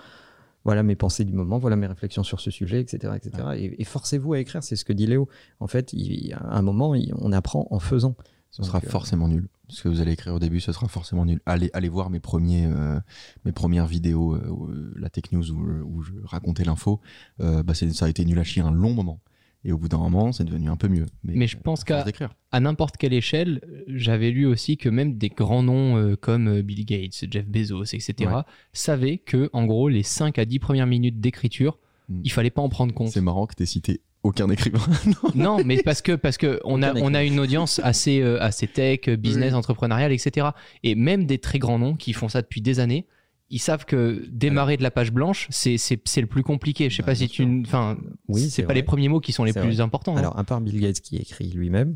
voilà 0.65 0.83
mes 0.83 0.95
pensées 0.95 1.23
du 1.23 1.31
moment, 1.33 1.57
voilà 1.57 1.75
mes 1.77 1.87
réflexions 1.87 2.23
sur 2.23 2.39
ce 2.41 2.51
sujet, 2.51 2.81
etc. 2.81 3.13
etc. 3.15 3.47
Et, 3.55 3.81
et 3.81 3.85
forcez-vous 3.85 4.33
à 4.33 4.39
écrire, 4.39 4.61
c'est 4.63 4.75
ce 4.75 4.83
que 4.83 4.91
dit 4.93 5.07
Léo. 5.07 5.29
En 5.59 5.67
fait, 5.67 5.93
il, 5.93 6.33
à 6.33 6.57
un 6.57 6.61
moment, 6.61 6.93
il- 6.95 7.13
on 7.19 7.31
apprend 7.31 7.67
en 7.71 7.79
faisant. 7.79 8.15
Ce 8.51 8.61
Donc, 8.61 8.67
sera 8.67 8.77
euh, 8.79 8.89
forcément 8.89 9.27
nul. 9.27 9.47
Ce 9.67 9.83
que 9.83 9.89
vous 9.89 9.99
allez 10.01 10.13
écrire 10.13 10.33
au 10.33 10.39
début, 10.39 10.59
ce 10.61 10.71
sera 10.71 10.87
forcément 10.87 11.25
nul. 11.25 11.41
Allez, 11.45 11.69
allez 11.73 11.89
voir 11.89 12.09
mes, 12.09 12.19
premiers, 12.21 12.67
euh, 12.67 12.99
mes 13.43 13.51
premières 13.51 13.85
vidéos, 13.87 14.33
euh, 14.35 14.93
la 14.95 15.09
Tech 15.09 15.25
News, 15.31 15.51
où, 15.51 15.59
où 15.85 16.01
je 16.03 16.13
racontais 16.23 16.63
l'info. 16.63 16.99
Bah, 17.39 17.73
ça 17.73 18.05
a 18.05 18.09
été 18.09 18.23
nul 18.25 18.39
à 18.39 18.43
chier 18.43 18.61
un 18.61 18.71
long 18.71 18.93
moment. 18.93 19.19
Et 19.67 19.71
au 19.71 19.77
bout 19.79 19.87
d'un 19.89 19.97
moment, 19.97 20.31
c'est 20.31 20.43
devenu 20.43 20.69
un 20.69 20.75
peu 20.77 20.87
mieux. 20.87 21.07
Mais 21.23 21.47
je 21.47 21.57
pense 21.57 21.83
qu'à- 21.83 22.05
à 22.51 22.59
n'importe 22.59 22.97
quelle 22.97 23.13
échelle, 23.13 23.61
j'avais 23.87 24.29
lu 24.29 24.45
aussi 24.45 24.77
que 24.77 24.89
même 24.89 25.17
des 25.17 25.29
grands 25.29 25.63
noms 25.63 25.97
euh, 25.97 26.15
comme 26.15 26.47
euh, 26.47 26.61
Bill 26.61 26.85
Gates, 26.85 27.25
Jeff 27.31 27.47
Bezos, 27.47 27.83
etc., 27.85 28.13
Ouais. 28.31 28.41
savaient 28.73 29.17
que, 29.17 29.49
en 29.53 29.65
gros, 29.65 29.89
les 29.89 30.03
5 30.03 30.37
à 30.37 30.45
10 30.45 30.59
premières 30.59 30.87
minutes 30.87 31.19
d'écriture, 31.19 31.79
Mm. 32.07 32.21
il 32.23 32.31
fallait 32.31 32.51
pas 32.51 32.61
en 32.61 32.69
prendre 32.69 32.93
compte. 32.93 33.07
C'est 33.09 33.19
marrant 33.21 33.47
que 33.47 33.55
tu 33.55 33.65
cité 33.65 34.01
aucun 34.21 34.47
écrivain. 34.51 34.77
Non, 35.35 35.57
mais 35.65 35.81
parce 35.81 36.03
que 36.03 36.11
parce 36.11 36.37
que 36.37 36.59
on 36.63 36.83
a 36.83 36.93
on 37.01 37.15
a 37.15 37.23
une 37.23 37.39
audience 37.39 37.79
assez 37.83 38.21
euh, 38.21 38.39
assez 38.41 38.67
tech, 38.67 39.09
business, 39.17 39.55
entrepreneurial, 39.55 40.11
etc. 40.11 40.49
Et 40.83 40.93
même 40.93 41.25
des 41.25 41.39
très 41.39 41.57
grands 41.57 41.79
noms 41.79 41.95
qui 41.95 42.13
font 42.13 42.29
ça 42.29 42.43
depuis 42.43 42.61
des 42.61 42.79
années, 42.79 43.07
ils 43.49 43.59
savent 43.59 43.85
que 43.85 44.25
démarrer 44.31 44.77
de 44.77 44.83
la 44.83 44.91
page 44.91 45.11
blanche, 45.11 45.47
c'est 45.51 45.77
c'est 45.77 45.99
c'est 46.05 46.21
le 46.21 46.27
plus 46.27 46.43
compliqué. 46.43 46.89
Je 46.89 46.95
sais 46.97 47.03
Bah, 47.03 47.07
pas 47.07 47.15
si 47.15 47.27
tu, 47.27 47.61
enfin, 47.65 47.97
Oui, 48.27 48.49
c'est 48.49 48.63
pas 48.63 48.67
vrai. 48.67 48.75
les 48.75 48.83
premiers 48.83 49.07
mots 49.09 49.19
qui 49.19 49.31
sont 49.33 49.43
les 49.43 49.53
plus 49.53 49.61
vrai. 49.61 49.81
importants. 49.81 50.15
hein. 50.15 50.19
Alors, 50.19 50.37
à 50.37 50.43
part 50.43 50.61
Bill 50.61 50.79
Gates 50.81 50.99
qui 51.01 51.17
écrit 51.17 51.49
lui-même, 51.51 51.95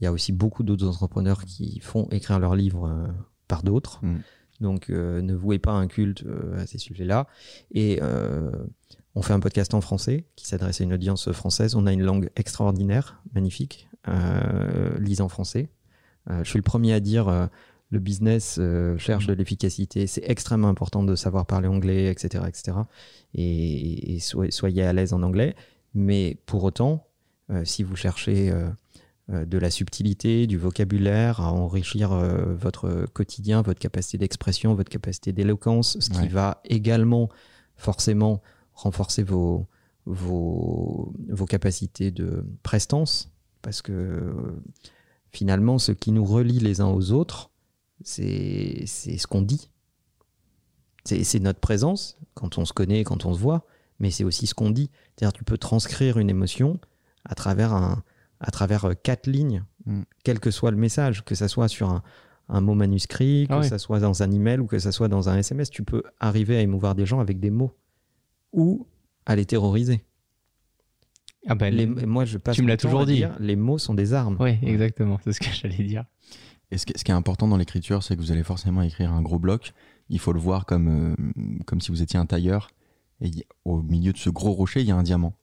il 0.00 0.04
y 0.04 0.06
a 0.06 0.12
aussi 0.12 0.32
beaucoup 0.32 0.62
d'autres 0.62 0.86
entrepreneurs 0.88 1.44
qui 1.44 1.80
font 1.80 2.08
écrire 2.10 2.38
leurs 2.38 2.56
livres 2.56 2.88
euh, 2.88 3.06
par 3.48 3.62
d'autres. 3.62 4.00
Mm. 4.04 4.16
Donc, 4.60 4.90
euh, 4.90 5.22
ne 5.22 5.34
vouez 5.34 5.60
pas 5.60 5.72
un 5.72 5.86
culte 5.86 6.24
euh, 6.26 6.58
à 6.60 6.66
ces 6.66 6.78
sujets-là. 6.78 7.28
Et 7.72 8.00
euh, 8.02 8.50
on 9.14 9.22
fait 9.22 9.32
un 9.32 9.38
podcast 9.40 9.72
en 9.74 9.80
français 9.80 10.24
qui 10.34 10.46
s'adresse 10.48 10.80
à 10.80 10.84
une 10.84 10.92
audience 10.92 11.30
française. 11.30 11.76
On 11.76 11.86
a 11.86 11.92
une 11.92 12.02
langue 12.02 12.30
extraordinaire, 12.34 13.22
magnifique. 13.34 13.88
Euh, 14.08 14.98
lise 14.98 15.20
en 15.20 15.28
français. 15.28 15.70
Euh, 16.30 16.42
je 16.44 16.48
suis 16.50 16.58
le 16.58 16.62
premier 16.64 16.92
à 16.92 17.00
dire. 17.00 17.48
Le 17.90 17.98
business 17.98 18.56
euh, 18.58 18.98
cherche 18.98 19.26
de 19.26 19.32
l'efficacité. 19.32 20.06
C'est 20.06 20.28
extrêmement 20.28 20.68
important 20.68 21.02
de 21.02 21.14
savoir 21.14 21.46
parler 21.46 21.68
anglais, 21.68 22.10
etc., 22.10 22.44
etc. 22.46 22.78
Et, 23.34 24.14
et 24.14 24.20
soyez, 24.20 24.50
soyez 24.50 24.82
à 24.82 24.92
l'aise 24.92 25.12
en 25.12 25.22
anglais. 25.22 25.56
Mais 25.94 26.36
pour 26.46 26.64
autant, 26.64 27.06
euh, 27.50 27.64
si 27.64 27.82
vous 27.82 27.96
cherchez 27.96 28.50
euh, 28.50 28.70
de 29.44 29.58
la 29.58 29.70
subtilité, 29.70 30.46
du 30.46 30.58
vocabulaire, 30.58 31.40
à 31.40 31.52
enrichir 31.52 32.10
votre 32.10 33.06
quotidien, 33.12 33.60
votre 33.60 33.78
capacité 33.78 34.16
d'expression, 34.16 34.74
votre 34.74 34.88
capacité 34.88 35.32
d'éloquence, 35.32 35.98
ce 36.00 36.08
qui 36.08 36.28
va 36.28 36.62
également 36.64 37.28
forcément 37.76 38.40
renforcer 38.72 39.22
vos, 39.22 39.66
vos, 40.06 41.12
vos 41.28 41.44
capacités 41.44 42.10
de 42.10 42.42
prestance, 42.62 43.30
parce 43.60 43.82
que 43.82 44.32
finalement, 45.30 45.78
ce 45.78 45.92
qui 45.92 46.10
nous 46.10 46.24
relie 46.24 46.58
les 46.58 46.80
uns 46.80 46.88
aux 46.88 47.12
autres, 47.12 47.50
c'est 48.04 48.86
ce 48.86 49.26
qu'on 49.26 49.42
dit. 49.42 49.70
C'est 51.04 51.40
notre 51.40 51.60
présence, 51.60 52.18
quand 52.34 52.58
on 52.58 52.64
se 52.66 52.72
connaît, 52.74 53.02
quand 53.02 53.24
on 53.24 53.32
se 53.32 53.38
voit, 53.40 53.64
mais 53.98 54.10
c'est 54.10 54.24
aussi 54.24 54.46
ce 54.46 54.54
qu'on 54.54 54.70
dit. 54.70 54.90
C'est-à-dire 55.16 55.32
tu 55.32 55.42
peux 55.44 55.56
transcrire 55.56 56.18
une 56.18 56.28
émotion 56.28 56.78
à 57.24 57.34
travers, 57.34 57.72
un, 57.72 58.02
à 58.40 58.50
travers 58.50 58.84
euh, 58.86 58.94
quatre 58.94 59.26
lignes, 59.26 59.64
Mm. 59.86 60.02
quel 60.22 60.38
que 60.38 60.50
soit 60.50 60.70
le 60.70 60.76
message, 60.76 61.24
que 61.24 61.34
ça 61.34 61.48
soit 61.48 61.66
sur 61.68 61.88
un, 61.88 62.02
un 62.50 62.60
mot 62.60 62.74
manuscrit, 62.74 63.46
que 63.48 63.54
Ah 63.54 63.62
ça 63.62 63.78
soit 63.78 64.00
dans 64.00 64.22
un 64.22 64.30
email 64.30 64.58
ou 64.58 64.66
que 64.66 64.78
ça 64.78 64.92
soit 64.92 65.08
dans 65.08 65.30
un 65.30 65.38
SMS, 65.38 65.70
tu 65.70 65.82
peux 65.82 66.02
arriver 66.20 66.58
à 66.58 66.60
émouvoir 66.60 66.94
des 66.94 67.06
gens 67.06 67.20
avec 67.20 67.40
des 67.40 67.48
mots 67.50 67.72
ou 68.52 68.86
à 69.24 69.34
les 69.34 69.46
terroriser. 69.46 70.04
Ah 71.46 71.54
bah, 71.54 71.70
Les- 71.70 71.86
les- 71.86 72.04
moi, 72.06 72.26
je 72.26 72.36
passe 72.36 72.56
tu 72.56 72.62
me 72.62 72.68
l'as 72.68 72.76
toujours 72.76 73.06
dit. 73.06 73.14
dire, 73.14 73.34
les 73.40 73.56
mots 73.56 73.78
sont 73.78 73.94
des 73.94 74.12
armes. 74.12 74.36
Ouais, 74.40 74.58
exactement, 74.62 75.18
c'est 75.24 75.32
ce 75.32 75.40
que 75.40 75.46
j'allais 75.52 75.82
dire. 75.84 76.04
Et 76.70 76.78
ce 76.78 76.84
qui, 76.84 76.92
est 76.92 77.14
important 77.14 77.48
dans 77.48 77.56
l'écriture, 77.56 78.02
c'est 78.02 78.14
que 78.14 78.20
vous 78.20 78.30
allez 78.30 78.42
forcément 78.42 78.82
écrire 78.82 79.12
un 79.12 79.22
gros 79.22 79.38
bloc. 79.38 79.72
Il 80.10 80.18
faut 80.18 80.32
le 80.32 80.40
voir 80.40 80.66
comme, 80.66 80.88
euh, 80.88 81.62
comme 81.66 81.80
si 81.80 81.90
vous 81.90 82.02
étiez 82.02 82.18
un 82.18 82.26
tailleur. 82.26 82.70
Et 83.20 83.30
au 83.64 83.82
milieu 83.82 84.12
de 84.12 84.18
ce 84.18 84.30
gros 84.30 84.52
rocher, 84.52 84.80
il 84.80 84.86
y 84.86 84.90
a 84.90 84.96
un 84.96 85.02
diamant. 85.02 85.34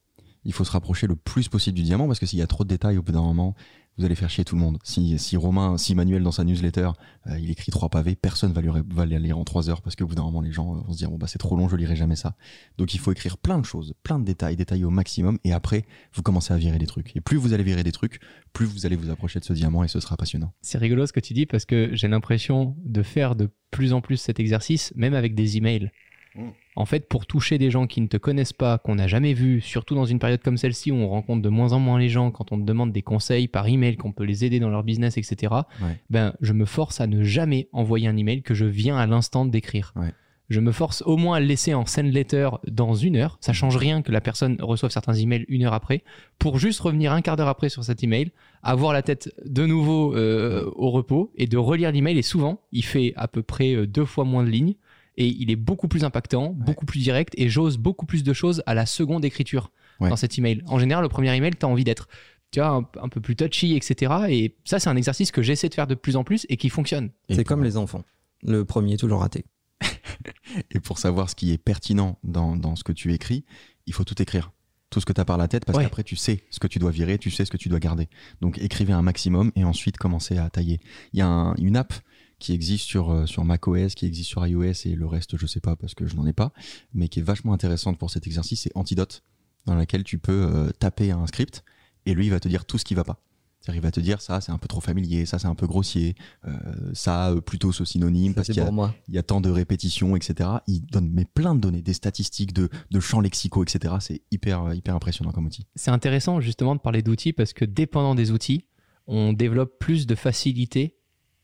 Il 0.44 0.52
faut 0.52 0.64
se 0.64 0.70
rapprocher 0.70 1.08
le 1.08 1.16
plus 1.16 1.48
possible 1.48 1.76
du 1.76 1.82
diamant 1.82 2.06
parce 2.06 2.20
que 2.20 2.26
s'il 2.26 2.38
y 2.38 2.42
a 2.42 2.46
trop 2.46 2.62
de 2.62 2.68
détails 2.68 2.96
au 2.96 3.02
bout 3.02 3.12
d'un 3.12 3.22
moment, 3.22 3.54
vous 3.98 4.04
allez 4.04 4.14
faire 4.14 4.30
chier 4.30 4.44
tout 4.44 4.54
le 4.54 4.60
monde. 4.60 4.78
Si, 4.82 5.18
si 5.18 5.36
Romain, 5.36 5.78
si 5.78 5.94
Manuel 5.94 6.22
dans 6.22 6.32
sa 6.32 6.44
newsletter, 6.44 6.90
euh, 7.26 7.38
il 7.38 7.50
écrit 7.50 7.72
trois 7.72 7.88
pavés, 7.88 8.14
personne 8.14 8.52
va, 8.52 8.60
lui, 8.60 8.70
va 8.90 9.06
les 9.06 9.18
lire 9.18 9.38
en 9.38 9.44
trois 9.44 9.70
heures 9.70 9.82
parce 9.82 9.96
qu'au 9.96 10.06
bout 10.06 10.14
d'un 10.14 10.22
moment, 10.22 10.40
les 10.40 10.52
gens 10.52 10.76
euh, 10.76 10.80
vont 10.80 10.92
se 10.92 10.98
dire 10.98 11.10
bon 11.10 11.16
bah 11.16 11.26
c'est 11.26 11.38
trop 11.38 11.56
long, 11.56 11.68
je 11.68 11.76
lirai 11.76 11.96
jamais 11.96 12.16
ça. 12.16 12.34
Donc 12.78 12.94
il 12.94 13.00
faut 13.00 13.12
écrire 13.12 13.38
plein 13.38 13.58
de 13.58 13.64
choses, 13.64 13.94
plein 14.02 14.18
de 14.18 14.24
détails, 14.24 14.56
détailler 14.56 14.84
au 14.84 14.90
maximum, 14.90 15.38
et 15.44 15.52
après 15.52 15.84
vous 16.14 16.22
commencez 16.22 16.52
à 16.52 16.56
virer 16.56 16.78
des 16.78 16.86
trucs. 16.86 17.16
Et 17.16 17.20
plus 17.20 17.36
vous 17.36 17.52
allez 17.52 17.64
virer 17.64 17.82
des 17.82 17.92
trucs, 17.92 18.20
plus 18.52 18.66
vous 18.66 18.86
allez 18.86 18.96
vous 18.96 19.10
approcher 19.10 19.40
de 19.40 19.44
ce 19.44 19.52
diamant 19.52 19.84
et 19.84 19.88
ce 19.88 20.00
sera 20.00 20.16
passionnant. 20.16 20.52
C'est 20.60 20.78
rigolo 20.78 21.06
ce 21.06 21.12
que 21.12 21.20
tu 21.20 21.32
dis 21.32 21.46
parce 21.46 21.64
que 21.64 21.90
j'ai 21.92 22.08
l'impression 22.08 22.76
de 22.84 23.02
faire 23.02 23.36
de 23.36 23.50
plus 23.70 23.92
en 23.92 24.00
plus 24.00 24.16
cet 24.16 24.40
exercice, 24.40 24.92
même 24.96 25.14
avec 25.14 25.34
des 25.34 25.56
emails. 25.56 25.90
Mm. 26.34 26.50
En 26.76 26.84
fait, 26.84 27.08
pour 27.08 27.24
toucher 27.24 27.56
des 27.56 27.70
gens 27.70 27.86
qui 27.86 28.02
ne 28.02 28.06
te 28.06 28.18
connaissent 28.18 28.52
pas, 28.52 28.76
qu'on 28.76 28.96
n'a 28.96 29.06
jamais 29.06 29.32
vus, 29.32 29.62
surtout 29.62 29.94
dans 29.94 30.04
une 30.04 30.18
période 30.18 30.42
comme 30.42 30.58
celle-ci 30.58 30.92
où 30.92 30.96
on 30.96 31.08
rencontre 31.08 31.40
de 31.40 31.48
moins 31.48 31.72
en 31.72 31.78
moins 31.78 31.98
les 31.98 32.10
gens, 32.10 32.30
quand 32.30 32.52
on 32.52 32.58
te 32.58 32.64
demande 32.64 32.92
des 32.92 33.00
conseils 33.00 33.48
par 33.48 33.66
email, 33.66 33.96
qu'on 33.96 34.12
peut 34.12 34.24
les 34.24 34.44
aider 34.44 34.60
dans 34.60 34.68
leur 34.68 34.84
business, 34.84 35.16
etc. 35.16 35.54
Ouais. 35.80 35.98
Ben, 36.10 36.34
je 36.42 36.52
me 36.52 36.66
force 36.66 37.00
à 37.00 37.06
ne 37.06 37.24
jamais 37.24 37.68
envoyer 37.72 38.08
un 38.08 38.16
email 38.16 38.42
que 38.42 38.52
je 38.52 38.66
viens 38.66 38.98
à 38.98 39.06
l'instant 39.06 39.46
d'écrire. 39.46 39.94
Ouais. 39.96 40.12
je 40.50 40.60
me 40.60 40.70
force 40.70 41.02
au 41.06 41.16
moins 41.16 41.38
à 41.38 41.40
le 41.40 41.46
laisser 41.46 41.72
en 41.72 41.86
send 41.86 42.12
letter 42.12 42.50
dans 42.68 42.94
une 42.94 43.16
heure. 43.16 43.38
Ça 43.40 43.54
change 43.54 43.76
rien 43.78 44.02
que 44.02 44.12
la 44.12 44.20
personne 44.20 44.56
reçoive 44.60 44.92
certains 44.92 45.14
emails 45.14 45.46
une 45.48 45.64
heure 45.64 45.72
après, 45.72 46.04
pour 46.38 46.58
juste 46.58 46.80
revenir 46.80 47.12
un 47.12 47.22
quart 47.22 47.36
d'heure 47.36 47.48
après 47.48 47.70
sur 47.70 47.84
cet 47.84 48.04
email, 48.04 48.32
avoir 48.62 48.92
la 48.92 49.02
tête 49.02 49.32
de 49.44 49.64
nouveau 49.64 50.14
euh, 50.14 50.70
au 50.76 50.90
repos 50.90 51.32
et 51.36 51.46
de 51.46 51.56
relire 51.56 51.90
l'email. 51.90 52.18
Et 52.18 52.22
souvent, 52.22 52.60
il 52.70 52.84
fait 52.84 53.14
à 53.16 53.28
peu 53.28 53.42
près 53.42 53.74
euh, 53.74 53.86
deux 53.86 54.04
fois 54.04 54.24
moins 54.24 54.44
de 54.44 54.50
lignes 54.50 54.74
et 55.16 55.26
il 55.26 55.50
est 55.50 55.56
beaucoup 55.56 55.88
plus 55.88 56.04
impactant, 56.04 56.50
beaucoup 56.50 56.84
plus 56.86 57.00
direct 57.00 57.34
et 57.36 57.48
j'ose 57.48 57.78
beaucoup 57.78 58.06
plus 58.06 58.22
de 58.24 58.32
choses 58.32 58.62
à 58.66 58.74
la 58.74 58.86
seconde 58.86 59.24
écriture 59.24 59.70
Ouais. 60.00 60.10
dans 60.10 60.16
cet 60.16 60.36
email. 60.38 60.62
En 60.66 60.78
général, 60.78 61.02
le 61.04 61.08
premier 61.08 61.34
email, 61.34 61.52
tu 61.58 61.64
as 61.64 61.68
envie 61.68 61.84
d'être 61.84 62.06
tu 62.50 62.60
vois, 62.60 62.68
un, 62.68 62.86
un 63.02 63.08
peu 63.08 63.20
plus 63.20 63.34
touchy, 63.34 63.74
etc. 63.74 64.12
Et 64.28 64.54
ça, 64.64 64.78
c'est 64.78 64.88
un 64.90 64.96
exercice 64.96 65.30
que 65.32 65.40
j'essaie 65.42 65.68
de 65.70 65.74
faire 65.74 65.86
de 65.86 65.94
plus 65.94 66.16
en 66.16 66.22
plus 66.24 66.44
et 66.50 66.56
qui 66.58 66.68
fonctionne. 66.68 67.10
C'est 67.30 67.44
comme 67.44 67.64
les 67.64 67.76
enfants. 67.78 68.04
Le 68.42 68.64
premier, 68.66 68.96
toujours 68.98 69.20
raté. 69.20 69.44
Et 70.70 70.80
pour 70.80 70.98
savoir 70.98 71.30
ce 71.30 71.34
qui 71.34 71.52
est 71.52 71.58
pertinent 71.58 72.18
dans, 72.24 72.56
dans 72.56 72.76
ce 72.76 72.84
que 72.84 72.92
tu 72.92 73.12
écris, 73.14 73.44
il 73.86 73.92
faut 73.94 74.04
tout 74.04 74.20
écrire. 74.20 74.52
Tout 74.90 75.00
ce 75.00 75.06
que 75.06 75.12
tu 75.12 75.20
as 75.20 75.24
par 75.24 75.36
la 75.38 75.48
tête, 75.48 75.64
parce 75.64 75.78
Ouais. 75.78 75.84
qu'après, 75.84 76.04
tu 76.04 76.14
sais 76.14 76.44
ce 76.50 76.60
que 76.60 76.68
tu 76.68 76.78
dois 76.78 76.90
virer, 76.92 77.18
tu 77.18 77.30
sais 77.30 77.44
ce 77.44 77.50
que 77.50 77.56
tu 77.56 77.68
dois 77.68 77.80
garder. 77.80 78.08
Donc, 78.40 78.58
écrivez 78.58 78.92
un 78.92 79.02
maximum 79.02 79.50
et 79.56 79.64
ensuite, 79.64 79.96
commencez 79.96 80.38
à 80.38 80.48
tailler. 80.48 80.78
Il 81.12 81.18
y 81.18 81.22
a 81.22 81.26
un- 81.26 81.54
une 81.56 81.76
app 81.76 81.92
qui 82.38 82.52
existe 82.52 82.84
sur, 82.84 83.10
euh, 83.10 83.26
sur 83.26 83.44
macOS, 83.44 83.94
qui 83.94 84.06
existe 84.06 84.28
sur 84.28 84.46
iOS 84.46 84.72
et 84.84 84.94
le 84.94 85.06
reste, 85.06 85.36
je 85.36 85.46
sais 85.46 85.60
pas 85.60 85.76
parce 85.76 85.94
que 85.94 86.06
je 86.06 86.16
n'en 86.16 86.26
ai 86.26 86.32
pas, 86.32 86.52
mais 86.94 87.08
qui 87.08 87.20
est 87.20 87.22
vachement 87.22 87.52
intéressante 87.52 87.98
pour 87.98 88.10
cet 88.10 88.26
exercice, 88.26 88.62
c'est 88.62 88.72
Antidote, 88.74 89.22
dans 89.64 89.74
laquelle 89.74 90.04
tu 90.04 90.18
peux 90.18 90.32
euh, 90.32 90.70
taper 90.78 91.10
un 91.10 91.26
script 91.26 91.64
et 92.04 92.14
lui, 92.14 92.26
il 92.26 92.30
va 92.30 92.40
te 92.40 92.48
dire 92.48 92.64
tout 92.64 92.78
ce 92.78 92.84
qui 92.84 92.94
va 92.94 93.04
pas. 93.04 93.20
C'est-à-dire, 93.60 93.80
il 93.80 93.82
va 93.82 93.90
te 93.90 93.98
dire 93.98 94.20
ça, 94.20 94.40
c'est 94.40 94.52
un 94.52 94.58
peu 94.58 94.68
trop 94.68 94.80
familier, 94.80 95.26
ça, 95.26 95.40
c'est 95.40 95.48
un 95.48 95.56
peu 95.56 95.66
grossier, 95.66 96.14
euh, 96.46 96.52
ça, 96.92 97.30
euh, 97.30 97.40
plutôt 97.40 97.72
ce 97.72 97.84
synonyme, 97.84 98.32
Ça, 98.32 98.36
parce 98.36 98.48
qu'il 98.48 98.62
y 99.08 99.12
y 99.14 99.18
a 99.18 99.22
tant 99.24 99.40
de 99.40 99.50
répétitions, 99.50 100.14
etc. 100.14 100.50
Il 100.68 100.86
donne 100.86 101.10
mais 101.10 101.24
plein 101.24 101.54
de 101.56 101.60
données, 101.60 101.82
des 101.82 101.94
statistiques, 101.94 102.52
de, 102.52 102.68
de 102.92 103.00
champs 103.00 103.20
lexicaux, 103.20 103.64
etc. 103.64 103.94
C'est 103.98 104.22
hyper, 104.30 104.72
hyper 104.72 104.94
impressionnant 104.94 105.32
comme 105.32 105.46
outil. 105.46 105.66
C'est 105.74 105.90
intéressant 105.90 106.40
justement 106.40 106.76
de 106.76 106.80
parler 106.80 107.02
d'outils 107.02 107.32
parce 107.32 107.52
que 107.52 107.64
dépendant 107.64 108.14
des 108.14 108.30
outils, 108.30 108.66
on 109.08 109.32
développe 109.32 109.80
plus 109.80 110.06
de 110.06 110.14
facilité 110.14 110.95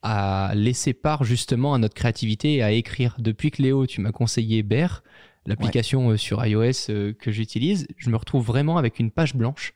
à 0.03 0.53
laisser 0.55 0.93
part 0.93 1.25
justement 1.25 1.75
à 1.75 1.79
notre 1.79 1.95
créativité 1.95 2.55
et 2.55 2.63
à 2.63 2.73
écrire. 2.73 3.17
Depuis 3.19 3.51
que 3.51 3.63
Léo, 3.63 3.87
tu 3.87 4.01
m'as 4.01 4.13
conseillé 4.13 4.63
Bear, 4.63 5.03
l'application 5.47 6.11
euh, 6.11 6.17
sur 6.17 6.45
iOS 6.45 6.91
euh, 6.91 7.13
que 7.13 7.31
j'utilise, 7.31 7.87
je 7.97 8.11
me 8.11 8.17
retrouve 8.17 8.45
vraiment 8.45 8.77
avec 8.79 8.99
une 8.99 9.11
page 9.11 9.35
blanche 9.35 9.75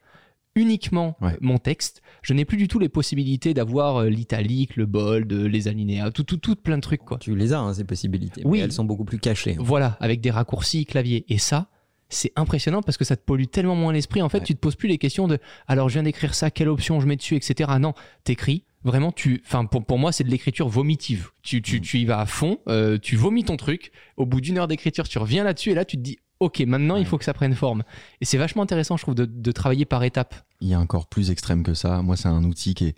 uniquement 0.55 1.17
Ouais. 1.21 1.37
mon 1.41 1.59
texte. 1.59 2.03
Je 2.23 2.33
n'ai 2.33 2.45
plus 2.47 2.57
du 2.57 2.67
tout 2.67 2.79
les 2.79 2.89
possibilités 2.89 3.53
d'avoir 3.53 3.99
euh, 3.99 4.09
l'italique, 4.09 4.77
le 4.77 4.87
bold, 4.87 5.31
les 5.33 5.69
alinéas, 5.69 6.11
tout, 6.13 6.25
tout, 6.25 6.39
tout 6.39 6.57
plein 6.57 6.77
de 6.77 6.83
trucs 6.83 7.05
quoi. 7.05 7.19
Tu 7.19 7.37
les 7.37 7.53
as, 7.53 7.61
hein, 7.61 7.75
ces 7.75 7.85
possibilités. 7.85 8.43
Oui. 8.45 8.59
Mais 8.59 8.65
elles 8.65 8.73
sont 8.73 8.85
beaucoup 8.85 9.05
plus 9.05 9.19
cachées. 9.19 9.57
Voilà, 9.59 9.97
avec 10.01 10.21
des 10.23 10.31
raccourcis 10.31 10.87
clavier. 10.87 11.25
Et 11.29 11.39
ça, 11.39 11.69
c'est 12.09 12.33
impressionnant 12.37 12.81
parce 12.83 12.97
que 12.97 13.05
ça 13.05 13.17
te 13.17 13.23
pollue 13.25 13.45
tellement 13.51 13.77
moins 13.77 13.93
l'esprit. 13.93 14.23
En 14.23 14.29
fait, 14.31 14.39
Ouais. 14.39 14.45
tu 14.45 14.55
te 14.55 14.61
poses 14.61 14.77
plus 14.77 14.89
les 14.89 14.99
questions 14.99 15.29
de 15.29 15.39
alors 15.67 15.89
je 15.91 15.95
viens 15.95 16.05
d'écrire 16.05 16.35
ça, 16.35 16.51
quelle 16.51 16.69
option 16.69 17.01
je 17.01 17.07
mets 17.07 17.17
dessus, 17.17 17.37
etc. 17.37 17.71
Non, 17.79 17.93
t'écris. 18.25 18.65
Vraiment, 18.87 19.11
tu, 19.11 19.43
enfin, 19.45 19.65
pour, 19.65 19.85
pour 19.85 19.99
moi, 19.99 20.13
c'est 20.13 20.23
de 20.23 20.31
l'écriture 20.31 20.69
vomitive. 20.69 21.31
Tu, 21.43 21.61
tu, 21.61 21.81
tu 21.81 21.99
y 21.99 22.05
vas 22.05 22.21
à 22.21 22.27
fond, 22.27 22.61
euh, 22.69 22.99
tu 22.99 23.17
vomis 23.17 23.43
ton 23.43 23.57
truc. 23.57 23.91
Au 24.17 24.27
bout 24.27 24.41
d'une 24.41 24.59
heure 24.59 24.69
d'écriture, 24.69 25.09
tu 25.09 25.19
reviens 25.19 25.43
là-dessus 25.43 25.71
et 25.71 25.75
là, 25.75 25.85
tu 25.85 25.97
te 25.97 26.03
dis, 26.03 26.19
ok, 26.39 26.61
maintenant, 26.61 26.95
il 26.95 27.05
faut 27.05 27.19
que 27.19 27.25
ça 27.25 27.35
prenne 27.35 27.57
forme. 27.57 27.83
Et 28.21 28.25
c'est 28.25 28.39
vachement 28.39 28.63
intéressant, 28.63 28.97
je 28.97 29.03
trouve, 29.03 29.17
de, 29.17 29.25
de 29.25 29.51
travailler 29.51 29.87
par 29.87 30.05
étapes. 30.05 30.37
Il 30.61 30.69
y 30.69 30.75
a 30.75 30.79
encore 30.79 31.09
plus 31.09 31.33
extrême 31.33 31.65
que 31.65 31.75
ça. 31.75 32.01
Moi, 32.01 32.17
c'est 32.17 32.29
un 32.29 32.45
outil 32.45 32.75
qui 32.75 32.85
est, 32.87 32.97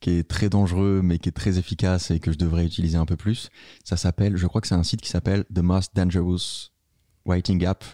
qui 0.00 0.12
est 0.12 0.26
très 0.26 0.48
dangereux, 0.48 1.02
mais 1.04 1.18
qui 1.18 1.28
est 1.28 1.32
très 1.32 1.58
efficace 1.58 2.10
et 2.10 2.18
que 2.18 2.32
je 2.32 2.38
devrais 2.38 2.64
utiliser 2.64 2.96
un 2.96 3.04
peu 3.04 3.16
plus. 3.16 3.50
Ça 3.84 3.98
s'appelle, 3.98 4.38
je 4.38 4.46
crois 4.46 4.62
que 4.62 4.68
c'est 4.68 4.74
un 4.74 4.84
site 4.84 5.02
qui 5.02 5.10
s'appelle 5.10 5.44
The 5.54 5.58
Most 5.58 5.94
Dangerous 5.94 6.70
Writing 7.26 7.62
App 7.66 7.84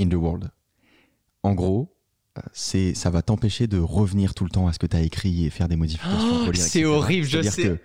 in 0.00 0.08
the 0.08 0.14
World. 0.14 0.52
En 1.42 1.54
gros, 1.54 1.97
c'est, 2.52 2.94
ça 2.94 3.10
va 3.10 3.22
t'empêcher 3.22 3.66
de 3.66 3.78
revenir 3.78 4.34
tout 4.34 4.44
le 4.44 4.50
temps 4.50 4.66
à 4.66 4.72
ce 4.72 4.78
que 4.78 4.86
tu 4.86 4.96
as 4.96 5.00
écrit 5.02 5.44
et 5.46 5.50
faire 5.50 5.68
des 5.68 5.76
modifications. 5.76 6.46
Oh, 6.46 6.50
c'est 6.54 6.84
horrible, 6.84 7.26
je 7.26 7.42
sais. 7.42 7.62
que 7.62 7.78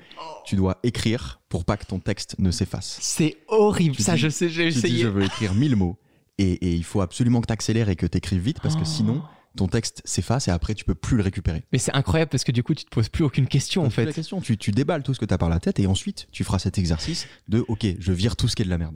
tu 0.46 0.56
dois 0.56 0.80
écrire 0.84 1.42
pour 1.50 1.66
pas 1.66 1.78
que 1.78 1.86
ton 1.86 2.00
texte 2.00 2.36
ne 2.40 2.52
s'efface. 2.52 2.98
C'est 3.02 3.38
horrible. 3.48 3.96
Tu 3.96 4.04
ça, 4.04 4.14
dis- 4.14 4.20
je 4.22 4.30
sais, 4.30 4.50
j'ai 4.50 4.66
Tu 4.68 4.72
dis, 4.74 4.78
essayé. 4.80 5.04
je 5.04 5.08
veux 5.08 5.24
écrire 5.24 5.54
1000 5.54 5.76
mots. 5.76 5.98
Et, 6.40 6.52
et 6.54 6.74
il 6.74 6.84
faut 6.84 7.02
absolument 7.02 7.42
que 7.42 7.48
tu 7.48 7.54
accélères 7.54 7.90
et 7.90 7.96
que 7.96 8.06
tu 8.08 8.18
écrives 8.18 8.42
vite 8.42 8.60
parce 8.62 8.76
que 8.76 8.82
Oh. 8.82 8.86
sinon, 8.86 9.22
ton 9.56 9.68
texte 9.68 10.02
s'efface 10.04 10.48
et 10.48 10.52
après, 10.52 10.74
tu 10.74 10.84
peux 10.84 10.96
plus 10.96 11.16
le 11.18 11.22
récupérer. 11.24 11.64
Mais 11.72 11.78
c'est 11.78 11.94
incroyable 11.94 12.30
parce 12.30 12.44
que 12.44 12.52
du 12.52 12.64
coup, 12.64 12.74
tu 12.74 12.86
te 12.86 12.90
poses 12.90 13.10
plus 13.10 13.24
aucune 13.24 13.48
question, 13.48 13.86
en 13.86 13.90
fait. 13.92 14.04
la 14.06 14.14
question, 14.14 14.42
tu, 14.42 14.58
tu 14.58 14.72
déballes 14.72 15.04
tout 15.04 15.14
ce 15.14 15.20
que 15.20 15.26
tu 15.26 15.34
as 15.34 15.38
par 15.38 15.50
la 15.50 15.60
tête 15.60 15.78
et 15.80 15.86
ensuite, 15.86 16.28
tu 16.32 16.44
feras 16.44 16.58
cet 16.58 16.80
exercice 16.80 17.28
de 17.50 17.64
OK, 17.68 17.86
je 18.00 18.12
vire 18.12 18.36
tout 18.36 18.48
ce 18.48 18.56
qui 18.56 18.64
est 18.64 18.66
de 18.66 18.72
la 18.72 18.80
merde. 18.80 18.96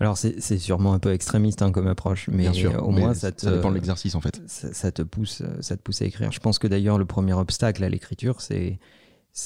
Alors, 0.00 0.18
c'est 0.18 0.58
sûrement 0.58 0.92
un 0.92 0.98
peu 0.98 1.12
extrémiste 1.12 1.62
hein, 1.62 1.70
comme 1.70 1.86
approche, 1.86 2.28
mais 2.28 2.52
sûr. 2.52 2.74
euh, 2.74 2.78
au 2.78 2.90
mais 2.90 3.02
moins, 3.02 3.14
ça 3.14 3.30
te, 3.30 3.46
dépend 3.48 3.70
de 3.70 3.76
l'exercice 3.76 4.16
en 4.16 4.20
fait. 4.20 4.42
ça, 4.46 4.72
ça 4.74 4.90
te 4.90 5.02
pousse, 5.02 5.40
euh, 5.40 5.60
ça 5.60 5.76
te 5.76 5.82
pousse 5.82 6.02
à 6.02 6.04
écrire. 6.04 6.32
Je 6.32 6.40
pense 6.40 6.58
que 6.58 6.66
d'ailleurs, 6.66 6.98
le 6.98 7.04
premier 7.04 7.32
obstacle 7.32 7.84
à 7.84 7.88
l'écriture, 7.88 8.40
c'est 8.40 8.78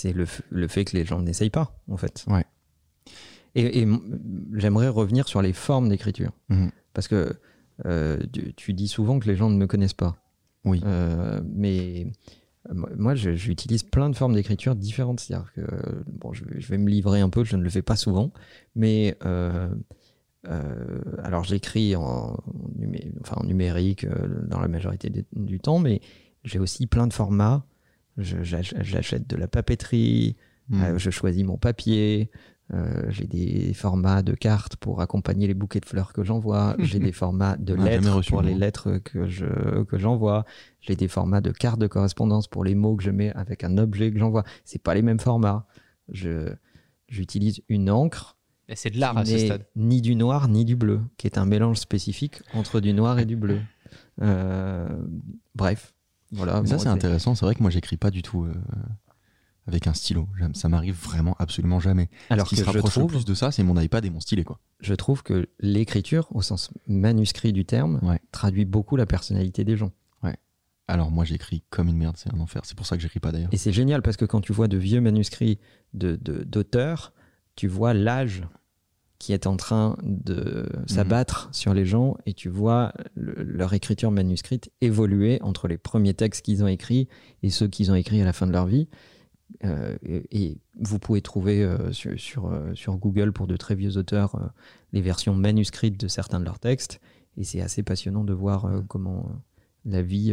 le, 0.04 0.66
fait 0.68 0.84
que 0.86 0.96
les 0.96 1.04
gens 1.04 1.20
n'essayent 1.20 1.50
pas, 1.50 1.78
en 1.88 1.98
fait. 1.98 2.24
Ouais. 2.28 2.46
Et, 3.54 3.86
j'aimerais 4.54 4.88
revenir 4.88 5.28
sur 5.28 5.42
les 5.42 5.52
formes 5.52 5.88
d'écriture. 5.88 6.32
Mhm. 6.48 6.70
Parce 6.94 7.08
que 7.08 7.34
euh, 7.86 8.18
tu, 8.32 8.54
tu 8.54 8.72
dis 8.72 8.88
souvent 8.88 9.18
que 9.18 9.26
les 9.26 9.36
gens 9.36 9.50
ne 9.50 9.56
me 9.56 9.66
connaissent 9.66 9.92
pas. 9.94 10.16
Oui. 10.64 10.80
Euh, 10.84 11.40
mais 11.44 12.06
moi- 12.72 13.14
j'utilise 13.14 13.82
plein 13.82 14.10
de 14.10 14.16
formes 14.16 14.34
d'écriture 14.34 14.74
différentes. 14.74 15.20
C'est-à-dire 15.20 15.52
que, 15.54 15.62
bon, 16.06 16.32
je, 16.32 16.44
vais- 16.44 16.60
je 16.60 16.68
vais 16.68 16.78
me 16.78 16.88
livrer 16.88 17.20
un 17.20 17.30
peu, 17.30 17.44
je 17.44 17.56
ne 17.56 17.62
le 17.62 17.70
fais 17.70 17.82
pas 17.82 17.96
souvent, 17.96 18.32
mais 18.74 19.16
euh, 19.24 19.68
euh, 20.46 21.00
alors 21.22 21.44
j'écris 21.44 21.96
en, 21.96 22.36
enfin, 23.20 23.36
en 23.36 23.44
numérique 23.44 24.04
euh, 24.04 24.46
dans 24.46 24.60
la 24.60 24.68
majorité 24.68 25.10
du 25.32 25.60
temps, 25.60 25.78
mais 25.78 26.00
j'ai 26.44 26.58
aussi 26.58 26.86
plein 26.86 27.06
de 27.06 27.12
formats. 27.12 27.64
J'achète 28.16 29.28
de 29.28 29.36
la 29.36 29.48
papeterie, 29.48 30.36
Mm. 30.68 30.82
euh, 30.82 30.98
je 30.98 31.08
choisis 31.10 31.44
mon 31.44 31.56
papier, 31.56 32.30
j'ai 33.08 33.26
des 33.26 33.72
formats 33.72 34.20
de 34.22 34.34
cartes 34.34 34.76
pour 34.76 35.00
accompagner 35.00 35.46
les 35.46 35.54
bouquets 35.54 35.80
de 35.80 35.86
fleurs 35.86 36.12
que 36.12 36.22
j'envoie, 36.22 36.76
j'ai 36.78 36.98
des 36.98 37.12
formats 37.12 37.56
de 37.56 37.72
lettres 37.72 38.20
pour 38.28 38.42
les 38.42 38.54
lettres 38.54 38.98
que 38.98 39.26
je 39.26 39.82
que 39.84 39.96
j'envoie, 39.96 40.44
j'ai 40.82 40.94
des 40.94 41.08
formats 41.08 41.40
de 41.40 41.50
cartes 41.50 41.80
de 41.80 41.86
correspondance 41.86 42.46
pour 42.46 42.64
les 42.64 42.74
mots 42.74 42.96
que 42.96 43.02
je 43.02 43.10
mets 43.10 43.32
avec 43.32 43.64
un 43.64 43.78
objet 43.78 44.12
que 44.12 44.18
j'envoie. 44.18 44.44
C'est 44.64 44.82
pas 44.82 44.94
les 44.94 45.00
mêmes 45.00 45.20
formats. 45.20 45.66
J'utilise 47.08 47.62
une 47.70 47.88
encre 47.90 48.37
C'est 48.74 48.90
de 48.90 48.98
l'art 49.00 49.16
à 49.16 49.24
ce 49.24 49.38
stade. 49.38 49.66
ni 49.76 50.00
du 50.02 50.14
noir 50.14 50.48
ni 50.48 50.64
du 50.64 50.76
bleu, 50.76 51.00
qui 51.16 51.26
est 51.26 51.38
un 51.38 51.46
mélange 51.46 51.78
spécifique 51.78 52.42
entre 52.54 52.80
du 52.80 52.92
noir 52.92 53.18
et 53.18 53.24
du 53.24 53.36
bleu. 53.36 53.60
Euh, 54.20 54.88
bref, 55.54 55.94
voilà. 56.32 56.60
Mais 56.62 56.68
ça, 56.68 56.78
c'est 56.78 56.88
intéressant. 56.88 57.34
C'est 57.34 57.44
vrai 57.46 57.54
que 57.54 57.62
moi, 57.62 57.70
j'écris 57.70 57.96
pas 57.96 58.10
du 58.10 58.22
tout 58.22 58.44
euh, 58.44 58.52
avec 59.66 59.86
un 59.86 59.94
stylo. 59.94 60.28
Ça 60.54 60.68
m'arrive 60.68 60.94
vraiment 61.02 61.34
absolument 61.38 61.80
jamais. 61.80 62.08
Alors 62.30 62.46
Ce 62.46 62.50
qui 62.50 62.56
que 62.56 62.60
se 62.60 62.64
je 62.66 62.70
rapproche 62.76 62.94
le 62.96 63.00
trouve, 63.00 63.12
plus 63.12 63.24
de 63.24 63.34
ça, 63.34 63.50
c'est 63.52 63.62
mon 63.62 63.78
iPad 63.80 64.04
et 64.04 64.10
mon 64.10 64.20
stylet. 64.20 64.44
Quoi. 64.44 64.58
je 64.80 64.94
trouve 64.94 65.22
que 65.22 65.48
l'écriture, 65.60 66.28
au 66.32 66.42
sens 66.42 66.70
manuscrit 66.86 67.52
du 67.52 67.64
terme, 67.64 68.00
Ouais. 68.02 68.20
traduit 68.32 68.64
beaucoup 68.64 68.96
la 68.96 69.06
personnalité 69.06 69.64
des 69.64 69.76
gens. 69.76 69.92
Alors 70.90 71.10
moi, 71.10 71.26
j'écris 71.26 71.62
comme 71.68 71.88
une 71.88 71.98
merde. 71.98 72.16
C'est 72.16 72.32
un 72.34 72.40
enfer. 72.40 72.62
C'est 72.64 72.74
pour 72.74 72.86
ça 72.86 72.96
que 72.96 73.02
j'écris 73.02 73.20
pas 73.20 73.30
d'ailleurs. 73.30 73.50
Et 73.52 73.58
c'est 73.58 73.72
génial 73.72 74.00
parce 74.00 74.16
que 74.16 74.24
quand 74.24 74.40
tu 74.40 74.54
vois 74.54 74.68
de 74.68 74.78
vieux 74.78 75.02
manuscrits 75.02 75.58
de- 75.92 76.16
de- 76.16 76.44
d'auteurs, 76.44 77.12
tu 77.58 77.66
vois 77.66 77.92
l'âge 77.92 78.44
qui 79.18 79.32
est 79.32 79.48
en 79.48 79.56
train 79.56 79.96
de 80.04 80.68
s'abattre 80.86 81.48
sur 81.50 81.74
les 81.74 81.84
gens 81.84 82.16
et 82.24 82.34
tu 82.34 82.48
vois 82.48 82.92
le- 83.16 83.42
leur 83.42 83.74
écriture 83.74 84.12
manuscrite 84.12 84.70
évoluer 84.80 85.42
entre 85.42 85.66
les 85.66 85.76
premiers 85.76 86.14
textes 86.14 86.44
qu'ils 86.44 86.62
ont 86.62 86.68
écrits 86.68 87.08
et 87.42 87.50
ceux 87.50 87.66
qu'ils 87.66 87.90
ont 87.90 87.96
écrits 87.96 88.22
à 88.22 88.24
la 88.24 88.32
fin 88.32 88.46
de 88.46 88.52
leur 88.52 88.66
vie. 88.66 88.88
Euh, 89.64 89.96
et, 90.04 90.22
et 90.30 90.60
vous 90.78 91.00
pouvez 91.00 91.20
trouver 91.20 91.64
euh, 91.64 91.90
sur, 91.90 92.16
sur, 92.20 92.46
euh, 92.46 92.72
sur 92.74 92.96
Google 92.96 93.32
pour 93.32 93.48
de 93.48 93.56
très 93.56 93.74
vieux 93.74 93.96
auteurs 93.96 94.52
les 94.92 95.00
versions 95.00 95.34
manuscrites 95.34 95.98
de 95.98 96.06
certains 96.06 96.38
de 96.38 96.44
leurs 96.44 96.60
textes 96.60 97.00
et 97.36 97.42
c'est 97.42 97.60
assez 97.60 97.82
passionnant 97.82 98.22
de 98.22 98.32
voir 98.32 98.70
comment 98.86 99.28
la 99.84 100.02
vie 100.02 100.32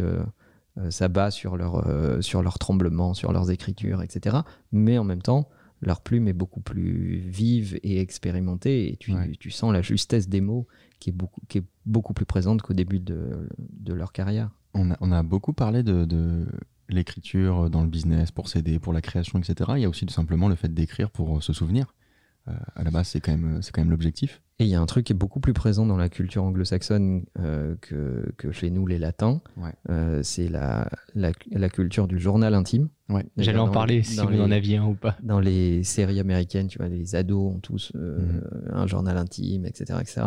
s'abat 0.89 1.31
sur 1.31 1.57
leur, 1.57 1.83
sur 2.21 2.43
leurs 2.43 2.59
tremblements, 2.59 3.15
sur 3.15 3.31
leurs 3.31 3.49
écritures, 3.49 4.03
etc. 4.03 4.37
Mais 4.71 4.99
en 4.99 5.03
même 5.03 5.21
temps, 5.23 5.49
leur 5.81 6.01
plume 6.01 6.27
est 6.27 6.33
beaucoup 6.33 6.61
plus 6.61 7.17
vive 7.17 7.79
et 7.83 7.99
expérimentée 7.99 8.91
et 8.91 8.97
tu, 8.97 9.13
Ouais. 9.13 9.31
tu 9.39 9.51
sens 9.51 9.71
la 9.73 9.81
justesse 9.81 10.27
des 10.29 10.41
mots 10.41 10.67
qui 10.99 11.09
est 11.09 11.13
beaucoup, 11.13 11.41
qui 11.47 11.59
est 11.59 11.63
beaucoup 11.85 12.13
plus 12.13 12.25
présente 12.25 12.61
qu'au 12.61 12.73
début 12.73 12.99
de, 12.99 13.47
de 13.59 13.93
leur 13.93 14.11
carrière. 14.13 14.49
On 14.73 14.91
a, 14.91 14.97
on 15.01 15.11
a 15.11 15.21
beaucoup 15.23 15.53
parlé 15.53 15.83
de, 15.83 16.05
de 16.05 16.45
l'écriture 16.89 17.69
dans 17.69 17.81
le 17.83 17.89
business, 17.89 18.31
pour 18.31 18.47
s'aider, 18.49 18.79
pour 18.79 18.93
la 18.93 19.01
création, 19.01 19.39
etc. 19.39 19.71
Il 19.75 19.81
y 19.81 19.85
a 19.85 19.89
aussi 19.89 20.05
tout 20.05 20.13
simplement 20.13 20.47
le 20.49 20.55
fait 20.55 20.73
d'écrire 20.73 21.09
pour 21.11 21.41
se 21.43 21.51
souvenir. 21.53 21.93
Euh, 22.47 22.53
à 22.75 22.83
la 22.83 22.91
base, 22.91 23.07
c'est 23.09 23.21
quand 23.21 23.31
même, 23.31 23.61
c'est 23.61 23.71
quand 23.71 23.81
même 23.81 23.91
l'objectif. 23.91 24.41
Et 24.59 24.63
il 24.63 24.69
y 24.69 24.75
a 24.75 24.79
un 24.79 24.85
truc 24.85 25.05
qui 25.07 25.11
est 25.11 25.15
beaucoup 25.17 25.41
plus 25.41 25.51
présent 25.51 25.85
dans 25.85 25.97
la 25.97 26.07
culture 26.07 26.41
anglo-saxonne 26.45 27.25
euh, 27.39 27.75
que, 27.81 28.31
que 28.37 28.53
chez 28.53 28.69
nous, 28.69 28.87
les 28.87 28.97
latins. 28.97 29.41
Ouais. 29.57 29.73
Euh, 29.89 30.21
c'est 30.23 30.47
la, 30.47 30.89
la, 31.13 31.33
la 31.51 31.67
culture 31.69 32.07
du 32.07 32.19
journal 32.19 32.53
intime. 32.53 32.87
Ouais. 33.09 33.25
J'allais 33.35 33.59
en 33.59 33.67
parler 33.69 34.01
si 34.01 34.17
vous 34.25 34.39
en 34.39 34.51
aviez 34.51 34.77
un 34.77 34.85
ou 34.85 34.93
pas. 34.93 35.17
dans 35.21 35.41
les 35.41 35.83
séries 35.83 36.21
américaines, 36.21 36.67
tu 36.67 36.77
vois, 36.77 36.87
les 36.87 37.15
ados 37.15 37.55
ont 37.55 37.59
tous 37.59 37.91
euh, 37.95 38.17
Mhm. 38.19 38.41
un 38.71 38.87
journal 38.87 39.17
intime, 39.17 39.65
etc., 39.65 39.99
etc. 39.99 40.21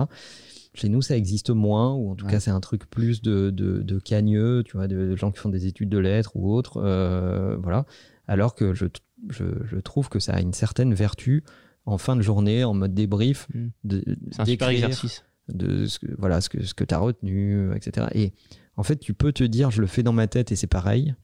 Chez 0.75 0.91
nous, 0.91 1.01
ça 1.01 1.17
existe 1.17 1.49
moins, 1.49 1.95
ou 1.95 2.11
en 2.11 2.15
tout 2.15 2.27
Ouais. 2.27 2.33
cas, 2.33 2.41
c'est 2.41 2.51
un 2.51 2.61
truc 2.61 2.89
plus 2.91 3.23
de, 3.23 3.49
de, 3.49 3.81
de 3.81 3.99
cagneux, 3.99 4.63
tu 4.63 4.77
vois, 4.77 4.89
de, 4.89 4.95
de 5.09 5.17
gens 5.17 5.31
qui 5.33 5.39
font 5.39 5.49
des 5.49 5.67
études 5.67 5.89
de 5.89 5.99
lettres 5.99 6.33
ou 6.37 6.53
autres, 6.55 6.77
euh, 6.85 7.57
voilà. 7.63 7.87
Alors 8.27 8.55
que 8.55 8.75
je, 8.75 8.85
je 9.31 9.77
trouve 9.79 10.11
que 10.11 10.19
ça 10.19 10.35
a 10.35 10.41
une 10.43 10.53
certaine 10.53 10.93
vertu 10.93 11.45
en 11.89 11.99
fin 11.99 12.17
de 12.17 12.23
journée, 12.23 12.65
en 12.65 12.75
mode 12.75 12.95
débrief, 12.95 13.49
de- 13.85 14.03
C'est 14.31 14.41
un 14.41 14.45
super 14.45 14.69
d'écrire 14.69 14.87
exercice. 14.89 15.25
de 15.49 15.87
ce 15.87 15.99
que, 15.99 16.07
voilà, 16.19 16.41
ce 16.41 16.49
que, 16.49 16.63
ce 16.65 16.75
que 16.75 16.85
tu 16.85 16.95
as 16.95 16.99
retenu, 16.99 17.55
euh, 17.55 17.75
etc. 17.75 18.07
Et 18.15 18.33
en 18.77 18.83
fait, 18.83 18.97
tu 18.97 19.15
peux 19.15 19.33
te 19.33 19.45
dire, 19.45 19.71
je 19.71 19.81
le 19.81 19.87
fais 19.87 20.03
dans 20.03 20.13
ma 20.13 20.27
tête 20.27 20.53
et 20.53 20.57
c'est 20.57 20.67
pareil, 20.67 21.15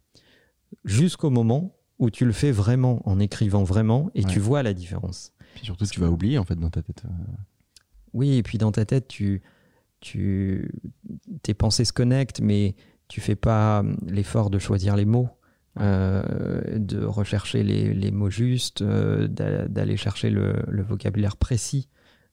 jusqu'au 0.84 1.30
moment 1.30 1.76
où 1.98 2.10
tu 2.10 2.24
le 2.24 2.32
fais 2.32 2.50
vraiment, 2.50 3.00
en 3.08 3.20
écrivant 3.20 3.62
vraiment, 3.62 4.10
et 4.14 4.24
Ouais. 4.24 4.30
tu 4.30 4.40
vois 4.40 4.62
la 4.62 4.74
différence. 4.74 5.32
Puis 5.54 5.64
surtout, 5.66 5.86
tu 5.86 6.00
vas 6.00 6.08
oublier 6.10 6.38
en 6.38 6.44
fait 6.44 6.56
dans 6.56 6.70
ta 6.70 6.82
tête. 6.82 7.02
euh, 7.04 7.08
Oui, 8.12 8.36
et 8.36 8.42
puis 8.42 8.58
dans 8.58 8.72
ta 8.72 8.84
tête, 8.84 9.06
tu, 9.08 9.42
tu, 10.00 10.72
tes 11.42 11.54
pensées 11.54 11.84
se 11.84 11.92
connectent, 11.92 12.40
mais 12.40 12.74
tu 13.08 13.20
fais 13.20 13.36
pas 13.36 13.80
hum, 13.80 13.96
l'effort 14.08 14.50
de 14.50 14.58
choisir 14.58 14.96
les 14.96 15.04
mots, 15.04 15.28
euh, 15.80 16.78
de 16.78 17.04
rechercher 17.04 17.64
les, 17.64 17.94
les 17.94 18.12
mots 18.12 18.30
justes, 18.30 18.82
euh, 18.82 19.26
d'a- 19.26 19.66
d'aller 19.66 19.96
chercher 19.96 20.30
le, 20.30 20.62
vocabulaire 20.88 21.36
précis. 21.36 21.88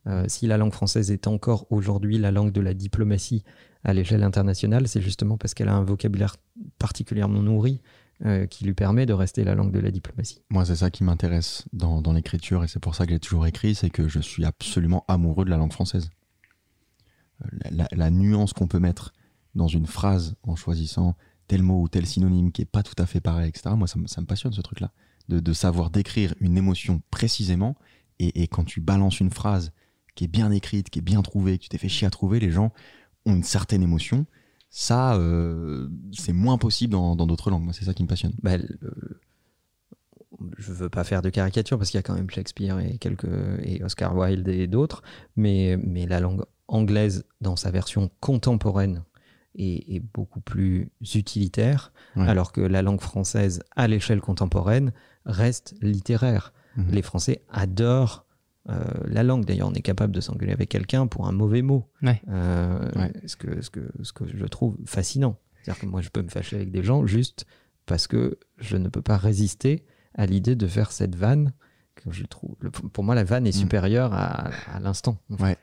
Euh, 0.05 0.25
si 0.27 0.45
la 0.45 0.57
langue 0.57 0.73
française 0.73 1.09
est 1.09 1.25
encore 1.25 1.65
aujourd'hui 1.71 2.19
la 2.19 2.29
langue 2.29 2.51
de 2.51 2.61
la 2.61 2.75
diplomatie 2.75 3.43
à 3.83 3.93
l'échelle 3.93 4.21
internationale, 4.21 4.87
c'est 4.87 5.01
justement 5.01 5.37
parce 5.37 5.55
qu'elle 5.55 5.69
a 5.69 5.73
un 5.73 5.83
vocabulaire 5.83 6.37
particulièrement 6.77 7.41
nourri 7.41 7.81
qui 8.51 8.65
lui 8.65 8.75
permet 8.75 9.07
de 9.07 9.13
rester 9.13 9.43
la 9.43 9.55
langue 9.55 9.71
de 9.71 9.79
la 9.79 9.89
diplomatie. 9.89 10.43
Moi, 10.51 10.63
c'est 10.63 10.75
ça 10.75 10.91
qui 10.91 11.03
m'intéresse 11.03 11.65
dans, 11.73 12.13
l'écriture 12.13 12.63
et 12.63 12.67
c'est 12.67 12.79
pour 12.79 12.93
ça 12.93 13.07
que 13.07 13.13
j'ai 13.13 13.19
toujours 13.19 13.47
écrit, 13.47 13.73
c'est 13.73 13.89
que 13.89 14.07
je 14.07 14.19
suis 14.19 14.45
absolument 14.45 15.03
amoureux 15.07 15.43
de 15.43 15.49
la 15.49 15.57
langue 15.57 15.73
française. 15.73 16.11
La 17.71 18.11
nuance 18.11 18.53
qu'on 18.53 18.67
peut 18.67 18.77
mettre 18.77 19.11
dans 19.55 19.67
une 19.67 19.87
phrase 19.87 20.35
en 20.43 20.55
choisissant 20.55 21.15
tel 21.51 21.63
mot 21.63 21.81
ou 21.81 21.89
tel 21.89 22.05
synonyme 22.05 22.53
qui 22.53 22.61
est 22.61 22.65
pas 22.65 22.81
tout 22.81 22.95
à 22.97 23.05
fait 23.05 23.19
pareil, 23.19 23.49
etc. 23.49 23.75
Moi, 23.75 23.85
ça, 23.85 23.99
me- 23.99 24.25
passionne 24.25 24.53
ce 24.53 24.61
truc-là, 24.61 24.93
de, 25.27 25.51
savoir 25.51 25.89
décrire 25.89 26.33
une 26.39 26.57
émotion 26.57 27.01
précisément 27.11 27.75
et, 28.19 28.47
quand 28.47 28.63
tu 28.63 28.79
balances 28.79 29.19
une 29.19 29.31
phrase 29.31 29.73
qui 30.15 30.23
est 30.23 30.29
bien 30.29 30.49
écrite, 30.51 30.89
qui 30.89 30.99
est 30.99 31.01
bien 31.01 31.21
trouvée, 31.21 31.57
que 31.57 31.63
tu 31.63 31.67
t'es 31.69 31.77
fait 31.77 31.89
chier 31.89 32.07
à 32.07 32.09
trouver, 32.09 32.39
les 32.39 32.51
gens 32.51 32.71
ont 33.25 33.35
une 33.35 33.43
certaine 33.43 33.83
émotion. 33.83 34.25
Ça, 34.69 35.15
euh, 35.15 35.89
c'est 36.13 36.31
moins 36.31 36.57
possible 36.57 36.93
dans 36.93 37.15
d'autres 37.17 37.49
langues. 37.49 37.63
Moi, 37.63 37.73
c'est 37.73 37.83
ça 37.83 37.93
qui 37.93 38.03
me 38.03 38.07
passionne. 38.07 38.33
bah, 38.41 38.55
le- 38.55 39.19
je 40.57 40.71
veux 40.71 40.89
pas 40.89 41.03
faire 41.03 41.21
de 41.21 41.29
caricature 41.29 41.77
parce 41.77 41.91
qu'il 41.91 41.97
y 41.97 41.99
a 41.99 42.03
quand 42.03 42.15
même 42.15 42.29
Shakespeare 42.29 42.79
et 42.79 42.97
et 43.63 43.83
Oscar 43.83 44.15
Wilde 44.15 44.47
et 44.47 44.67
d'autres, 44.67 45.01
mais 45.35 45.77
mais 45.77 46.05
la 46.05 46.21
langue 46.21 46.45
anglaise 46.69 47.25
dans 47.41 47.57
sa 47.57 47.71
version 47.71 48.09
contemporaine 48.21 49.03
est, 49.55 49.95
est 49.95 49.99
beaucoup 50.13 50.41
plus 50.41 50.89
utilitaire, 51.15 51.91
Ouais. 52.15 52.27
alors 52.27 52.51
que 52.51 52.61
la 52.61 52.81
langue 52.81 53.01
française 53.01 53.61
à 53.75 53.87
l'échelle 53.87 54.21
contemporaine 54.21 54.91
reste 55.25 55.75
littéraire. 55.81 56.53
Mhm. 56.77 56.91
Les 56.91 57.01
Français 57.01 57.41
adorent 57.49 58.25
euh, 58.69 58.83
la 59.07 59.23
langue. 59.23 59.43
D'ailleurs, 59.45 59.69
on 59.69 59.73
est 59.73 59.81
capable 59.81 60.13
de 60.13 60.21
s'engueuler 60.21 60.53
avec 60.53 60.69
quelqu'un 60.69 61.07
pour 61.07 61.27
un 61.27 61.31
mauvais 61.31 61.61
mot. 61.63 61.89
Ouais. 62.03 62.21
Euh, 62.29 62.89
Ouais. 62.95 63.11
Ce, 63.25 63.35
que, 63.35 63.61
ce, 63.61 63.69
que, 63.69 63.81
ce 64.03 64.13
que 64.13 64.25
je 64.27 64.45
trouve 64.45 64.77
fascinant. 64.85 65.37
C'est-à-dire 65.63 65.81
que 65.81 65.85
moi, 65.87 66.01
je 66.01 66.09
peux 66.09 66.21
me 66.21 66.29
fâcher 66.29 66.55
avec 66.57 66.71
des 66.71 66.83
gens 66.83 67.05
juste 67.07 67.45
parce 67.87 68.05
que 68.07 68.37
je 68.59 68.77
ne 68.77 68.87
peux 68.87 69.01
pas 69.01 69.17
résister 69.17 69.83
à 70.15 70.25
l'idée 70.27 70.55
de 70.55 70.67
faire 70.67 70.91
cette 70.91 71.15
vanne 71.15 71.53
que 71.95 72.11
je 72.11 72.23
trouve. 72.25 72.55
le- 72.59 72.69
Pour 72.71 73.03
moi, 73.03 73.15
la 73.15 73.23
vanne 73.23 73.47
est 73.47 73.55
Mm. 73.55 73.59
supérieure 73.59 74.13
à, 74.13 74.49
à 74.73 74.79
l'instant. 74.79 75.17
en 75.31 75.37
fait. 75.37 75.43
Ouais. 75.43 75.57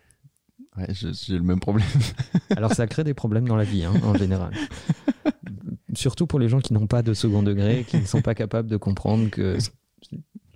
Ouais, 0.79 0.87
j'ai 0.95 1.35
le 1.37 1.43
même 1.43 1.61
problème. 1.61 1.87
Alors, 2.57 2.73
ça 2.73 2.87
crée 2.87 3.05
des 3.05 3.15
problèmes 3.15 3.47
dans 3.49 3.57
la 3.57 3.65
vie, 3.65 3.85
hein, 3.85 3.93
en 4.05 4.15
général. 4.15 4.53
Surtout 5.95 6.27
pour 6.27 6.39
les 6.39 6.49
gens 6.49 6.61
qui 6.61 6.73
n'ont 6.73 6.87
pas 6.87 7.03
de 7.03 7.15
second 7.15 7.43
degré, 7.43 7.85
qui 7.89 7.97
ne 7.99 8.05
sont 8.05 8.23
pas 8.23 8.35
capables 8.35 8.69
de 8.69 8.77
comprendre 8.77 9.29
que 9.31 9.57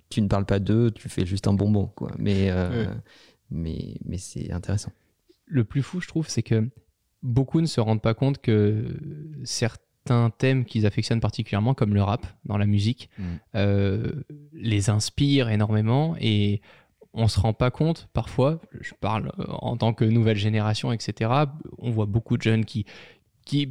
tu 0.09 0.21
ne 0.21 0.27
parles 0.27 0.45
pas 0.45 0.59
d'eux, 0.59 0.91
tu 0.91 1.09
fais 1.09 1.25
juste 1.25 1.47
un 1.47 1.53
bonbon. 1.53 1.87
Quoi. 1.95 2.11
Mais, 2.19 2.49
euh, 2.51 2.85
Ouais. 2.85 2.91
mais, 3.49 3.95
mais 4.05 4.17
c'est 4.17 4.51
intéressant. 4.51 4.91
le 5.45 5.63
plus 5.65 5.81
fou, 5.83 5.99
je 6.01 6.07
trouve, 6.07 6.27
c'est 6.29 6.41
que 6.43 6.67
beaucoup 7.21 7.61
ne 7.61 7.65
se 7.67 7.79
rendent 7.81 8.01
pas 8.01 8.13
compte 8.13 8.39
que 8.39 8.85
certains 9.43 10.29
thèmes 10.31 10.65
qu'ils 10.65 10.85
affectionnent 10.85 11.19
particulièrement, 11.19 11.73
comme 11.73 11.93
le 11.93 12.01
rap 12.01 12.25
dans 12.45 12.57
la 12.57 12.65
musique, 12.65 13.09
Mm. 13.19 13.23
euh, 13.55 14.11
les 14.53 14.89
inspirent 14.89 15.49
énormément 15.49 16.15
et 16.19 16.61
on 17.13 17.27
se 17.27 17.39
rend 17.39 17.53
pas 17.53 17.71
compte 17.71 18.09
parfois, 18.13 18.59
je 18.81 18.93
parle 18.99 19.31
euh, 19.39 19.45
en 19.49 19.77
tant 19.77 19.93
que 19.93 20.05
nouvelle 20.05 20.37
génération, 20.37 20.91
etc., 20.91 21.31
on 21.77 21.91
voit 21.91 22.05
beaucoup 22.05 22.37
de 22.37 22.41
jeunes 22.41 22.65
qui, 22.65 22.85
qui 23.45 23.69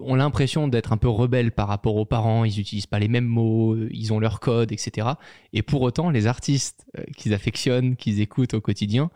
ont 0.00 0.14
l'impression 0.14 0.68
d'être 0.68 0.92
un 0.92 0.96
peu 0.96 1.08
rebelles 1.08 1.52
par 1.52 1.68
rapport 1.68 1.96
aux 1.96 2.04
parents, 2.04 2.44
ils 2.44 2.56
n'utilisent 2.56 2.86
pas 2.86 2.98
les 2.98 3.08
mêmes 3.08 3.26
mots, 3.26 3.74
euh, 3.74 3.88
ils 3.92 4.12
ont 4.12 4.18
leur 4.18 4.40
code, 4.40 4.72
etc. 4.72 5.08
Et 5.52 5.62
pour 5.62 5.82
autant, 5.82 6.10
les 6.10 6.26
artistes 6.26 6.86
euh, 6.98 7.04
qu'ils 7.16 7.34
affectionnent, 7.34 7.96
qu'ils 7.96 8.20
écoutent 8.20 8.54
au 8.54 8.60
quotidien, 8.60 9.10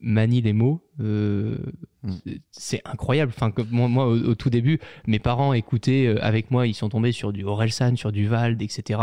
manient 0.00 0.42
les 0.42 0.52
mots. 0.52 0.82
euh, 1.00 1.58
Mm. 2.02 2.14
c'est- 2.50 2.80
incroyable. 2.86 3.32
Enfin, 3.36 3.50
que 3.50 3.60
moi, 3.62 3.88
moi, 3.88 4.06
au, 4.06 4.16
au 4.30 4.34
tout 4.34 4.48
début, 4.48 4.78
mes 5.06 5.18
parents 5.18 5.52
écoutaient 5.52 6.06
euh, 6.06 6.24
avec 6.24 6.50
moi, 6.50 6.66
ils 6.66 6.74
sont 6.74 6.88
tombés 6.88 7.12
sur 7.12 7.32
du 7.32 7.44
Orelsan, 7.44 7.96
sur 7.96 8.12
du 8.12 8.26
Vald, 8.26 8.62
etc. 8.62 9.00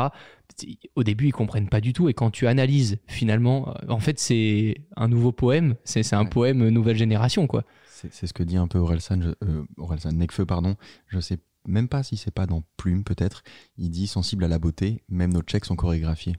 Au 0.95 1.03
début, 1.03 1.27
ils 1.27 1.31
comprennent 1.31 1.69
pas 1.69 1.81
du 1.81 1.93
tout. 1.93 2.09
Et 2.09 2.13
quand 2.13 2.31
tu 2.31 2.47
analyses, 2.47 2.97
finalement, 3.07 3.69
euh, 3.69 3.89
en 3.89 3.99
fait, 3.99 4.19
c'est 4.19 4.75
un 4.95 5.07
nouveau 5.07 5.31
poème. 5.31 5.75
C'est 5.83 6.13
un 6.13 6.23
Ouais. 6.23 6.29
poème 6.29 6.67
nouvelle 6.69 6.97
génération, 6.97 7.45
quoi. 7.47 7.63
C'est 7.85 8.25
ce 8.27 8.33
que 8.33 8.43
dit 8.43 8.57
un 8.57 8.67
peu 8.67 8.79
Orelsan, 8.79 9.21
je- 9.21 9.29
euh, 9.47 9.63
Orelsan, 9.77 10.11
Nekfeu, 10.13 10.45
pardon. 10.45 10.75
Je 11.07 11.19
sais 11.19 11.37
même 11.67 11.87
pas 11.87 12.03
si 12.03 12.17
c'est 12.17 12.33
pas 12.33 12.45
dans 12.45 12.63
Plume, 12.77 13.03
peut-être. 13.03 13.43
Il 13.77 13.89
dit 13.91 14.07
sensible 14.07 14.43
à 14.43 14.47
la 14.47 14.59
beauté, 14.59 15.03
même 15.09 15.31
nos 15.33 15.41
checks 15.41 15.65
sont 15.65 15.75
chorégraphiés. 15.75 16.35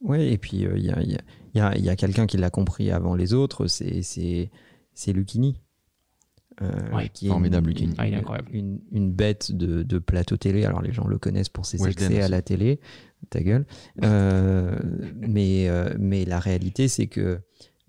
Oui, 0.00 0.22
et 0.22 0.38
puis 0.38 0.58
il 0.58 0.84
y 0.84 0.90
a, 0.90 1.02
y 1.02 1.14
a- 1.14 1.20
y 1.56 1.60
a- 1.60 1.76
y 1.78 1.88
a 1.88 1.96
quelqu'un 1.96 2.26
qui 2.26 2.36
l'a 2.36 2.50
compris 2.50 2.90
avant 2.90 3.14
les 3.14 3.32
autres, 3.34 3.66
c'est- 3.66 4.50
Lucchini. 5.12 5.60
Euh, 6.62 6.70
Ouais, 6.94 7.10
qui 7.10 7.26
est 7.26 7.28
formidable, 7.28 7.70
une. 7.78 7.92
Ah, 7.98 8.06
il 8.06 8.12
est 8.12 8.16
une- 8.16 8.20
incroyable. 8.20 8.48
Une, 8.50 8.80
une 8.90 9.12
bête 9.12 9.52
de, 9.52 9.82
de 9.82 9.98
plateau 9.98 10.38
télé. 10.38 10.64
Alors 10.64 10.80
les 10.80 10.90
gens 10.92 11.06
le 11.06 11.18
connaissent 11.18 11.50
pour 11.50 11.66
ses 11.66 11.86
excès 11.86 12.22
à 12.22 12.28
la 12.28 12.40
télé, 12.40 12.80
ta 13.28 13.42
gueule. 13.42 13.66
Euh, 14.02 14.78
mais, 15.16 15.68
euh, 15.68 15.94
mais 15.98 16.24
la 16.24 16.38
réalité, 16.40 16.88
c'est 16.88 17.08
que 17.08 17.40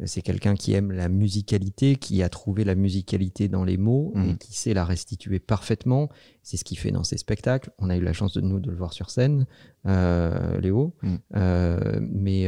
c'est 0.04 0.22
quelqu'un 0.22 0.54
qui 0.56 0.74
aime 0.74 0.92
la 0.92 1.08
musicalité, 1.08 1.96
qui 1.96 2.22
a 2.22 2.28
trouvé 2.30 2.66
la 2.66 2.76
musicalité 2.76 3.48
dans 3.48 3.64
les 3.64 3.78
mots 3.78 4.12
et 4.16 4.20
Mhm. 4.20 4.38
qui 4.38 4.54
sait 4.56 4.74
la 4.74 4.84
restituer 4.84 5.40
parfaitement. 5.40 6.10
C'est 6.44 6.58
ce 6.58 6.66
qu'il 6.66 6.78
fait 6.78 6.92
dans 6.92 7.06
ses 7.06 7.18
spectacles. 7.18 7.72
On 7.80 7.90
a 7.90 7.96
eu 7.96 8.02
la 8.02 8.12
chance 8.14 8.34
de 8.34 8.42
nous 8.42 8.60
de 8.60 8.70
le 8.70 8.76
voir 8.76 8.92
sur 8.92 9.10
scène, 9.10 9.46
euh, 9.86 10.60
Léo. 10.60 10.94
Mhm. 11.04 11.20
Mais 12.12 12.48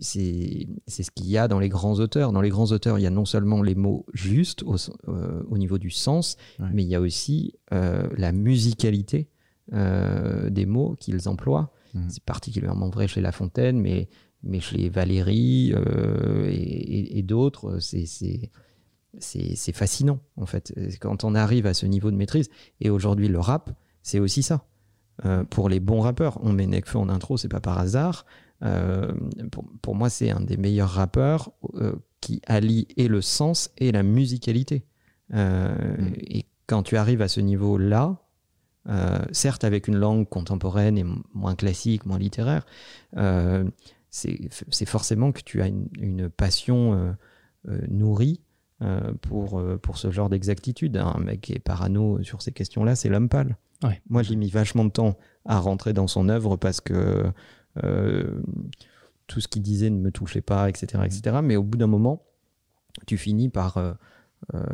c'est 0.00 0.66
c'est 0.86 1.02
ce 1.02 1.10
qu'il 1.10 1.26
y 1.28 1.38
a 1.38 1.48
dans 1.48 1.58
les 1.58 1.68
grands 1.68 1.94
auteurs. 2.00 2.32
Dans 2.32 2.40
les 2.40 2.48
grands 2.50 2.70
auteurs, 2.72 2.98
il 2.98 3.02
y 3.02 3.06
a 3.06 3.10
non 3.10 3.24
seulement 3.24 3.62
les 3.62 3.74
mots 3.74 4.06
justes 4.14 4.62
au, 4.64 4.76
euh, 5.08 5.42
au 5.50 5.58
niveau 5.58 5.78
du 5.78 5.90
sens, 5.90 6.36
Ouais. 6.58 6.66
mais 6.72 6.82
il 6.82 6.88
y 6.88 6.94
a 6.94 7.00
aussi 7.00 7.54
euh, 7.72 8.08
la 8.16 8.32
musicalité 8.32 9.28
euh, 9.72 10.48
des 10.50 10.66
mots 10.66 10.96
qu'ils 10.98 11.28
emploient. 11.28 11.72
Mhm. 11.94 12.06
C'est 12.08 12.22
particulièrement 12.24 12.88
vrai 12.90 13.06
chez 13.08 13.20
La 13.20 13.32
Fontaine, 13.32 13.80
mais, 13.80 14.08
mais 14.42 14.60
chez 14.60 14.88
Valérie 14.88 15.72
euh, 15.74 16.46
et, 16.48 16.52
et- 16.54 17.18
et 17.18 17.22
d'autres, 17.22 17.78
c'est- 17.80 18.06
c'est 18.06 18.50
c'est 19.18 19.56
c'est 19.56 19.72
fascinant 19.72 20.20
en 20.36 20.44
fait. 20.46 20.72
Quand 21.00 21.24
on 21.24 21.34
arrive 21.34 21.66
à 21.66 21.74
ce 21.74 21.86
niveau 21.86 22.10
de 22.10 22.16
maîtrise, 22.16 22.50
et 22.80 22.90
aujourd'hui 22.90 23.28
le 23.28 23.40
rap, 23.40 23.70
c'est 24.02 24.20
aussi 24.20 24.42
ça. 24.42 24.64
Euh, 25.24 25.42
pour 25.44 25.68
les 25.68 25.80
bons 25.80 26.00
rappeurs, 26.00 26.38
on 26.44 26.52
met 26.52 26.66
Nekfeu 26.66 26.98
en 26.98 27.08
intro, 27.08 27.36
c'est 27.36 27.48
pas 27.48 27.58
par 27.60 27.78
hasard. 27.78 28.26
Euh, 28.62 29.12
pour, 29.52 29.64
pour 29.82 29.94
moi, 29.94 30.10
c'est 30.10 30.30
un 30.30 30.40
des 30.40 30.56
meilleurs 30.56 30.90
rappeurs 30.90 31.52
euh, 31.74 31.94
qui 32.20 32.42
allie 32.46 32.88
et 32.96 33.08
le 33.08 33.20
sens 33.20 33.70
et 33.78 33.92
la 33.92 34.02
musicalité. 34.02 34.84
Euh, 35.34 35.74
Mm. 35.98 36.12
Et 36.28 36.46
quand 36.66 36.82
tu 36.82 36.96
arrives 36.96 37.22
à 37.22 37.28
ce 37.28 37.40
niveau-là, 37.40 38.22
certes 39.32 39.64
avec 39.64 39.86
une 39.86 39.96
langue 39.96 40.26
contemporaine 40.26 40.96
et 40.96 41.04
moins 41.34 41.54
classique, 41.54 42.06
moins 42.06 42.18
littéraire, 42.18 42.64
c'est 44.10 44.86
forcément 44.86 45.30
que 45.32 45.42
tu 45.42 45.60
as 45.60 45.66
une, 45.66 45.88
une 45.98 46.30
passion 46.30 47.14
nourrie 47.88 48.40
pour, 49.20 49.62
pour 49.82 49.98
ce 49.98 50.10
genre 50.10 50.30
d'exactitude. 50.30 50.96
Un 50.96 51.18
mec 51.18 51.42
qui 51.42 51.52
est 51.52 51.58
parano 51.58 52.22
sur 52.22 52.40
ces 52.40 52.52
questions-là, 52.52 52.96
c'est 52.96 53.10
l'homme 53.10 53.28
pâle. 53.28 53.58
Ouais. 53.82 54.00
Moi, 54.08 54.22
j'ai 54.22 54.36
mis 54.36 54.48
vachement 54.48 54.86
de 54.86 54.90
temps 54.90 55.18
à 55.44 55.58
rentrer 55.58 55.92
dans 55.92 56.06
son 56.06 56.30
œuvre 56.30 56.56
parce 56.56 56.80
que 56.80 57.30
tout 59.26 59.40
ce 59.40 59.48
qu'il 59.48 59.62
disait 59.62 59.90
ne 59.90 59.98
me 59.98 60.10
touchait 60.10 60.40
pas, 60.42 60.68
etc., 60.68 61.02
etc. 61.04 61.38
Mais 61.42 61.56
au 61.56 61.62
bout 61.62 61.76
d'un 61.78 61.86
moment, 61.86 62.22
tu 63.06 63.16
finis 63.18 63.48
par 63.48 63.76
euh, 63.76 63.92
euh, 64.54 64.66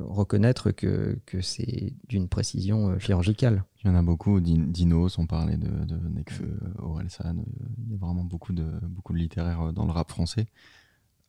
reconnaître 0.00 0.70
que, 0.70 1.18
que 1.26 1.40
c'est 1.40 1.94
d'une 2.08 2.28
précision 2.28 2.90
euh, 2.90 2.98
chirurgicale. 2.98 3.64
Il 3.82 3.88
y 3.88 3.90
en 3.90 3.94
a 3.96 4.02
beaucoup. 4.02 4.40
Din- 4.40 4.66
Dinos, 4.68 5.18
on 5.18 5.26
parlait 5.26 5.56
de, 5.56 5.68
de 5.86 5.96
Nekfeu, 6.08 6.58
Orelsan. 6.78 7.38
euh, 7.38 7.42
Il 7.86 7.92
y 7.92 7.94
a 7.94 7.98
vraiment 7.98 8.24
beaucoup 8.24 8.52
de, 8.52 8.66
beaucoup 8.88 9.12
de 9.12 9.18
littéraires 9.18 9.62
euh, 9.68 9.72
dans 9.72 9.86
le 9.86 9.92
rap 9.92 10.10
français. 10.10 10.46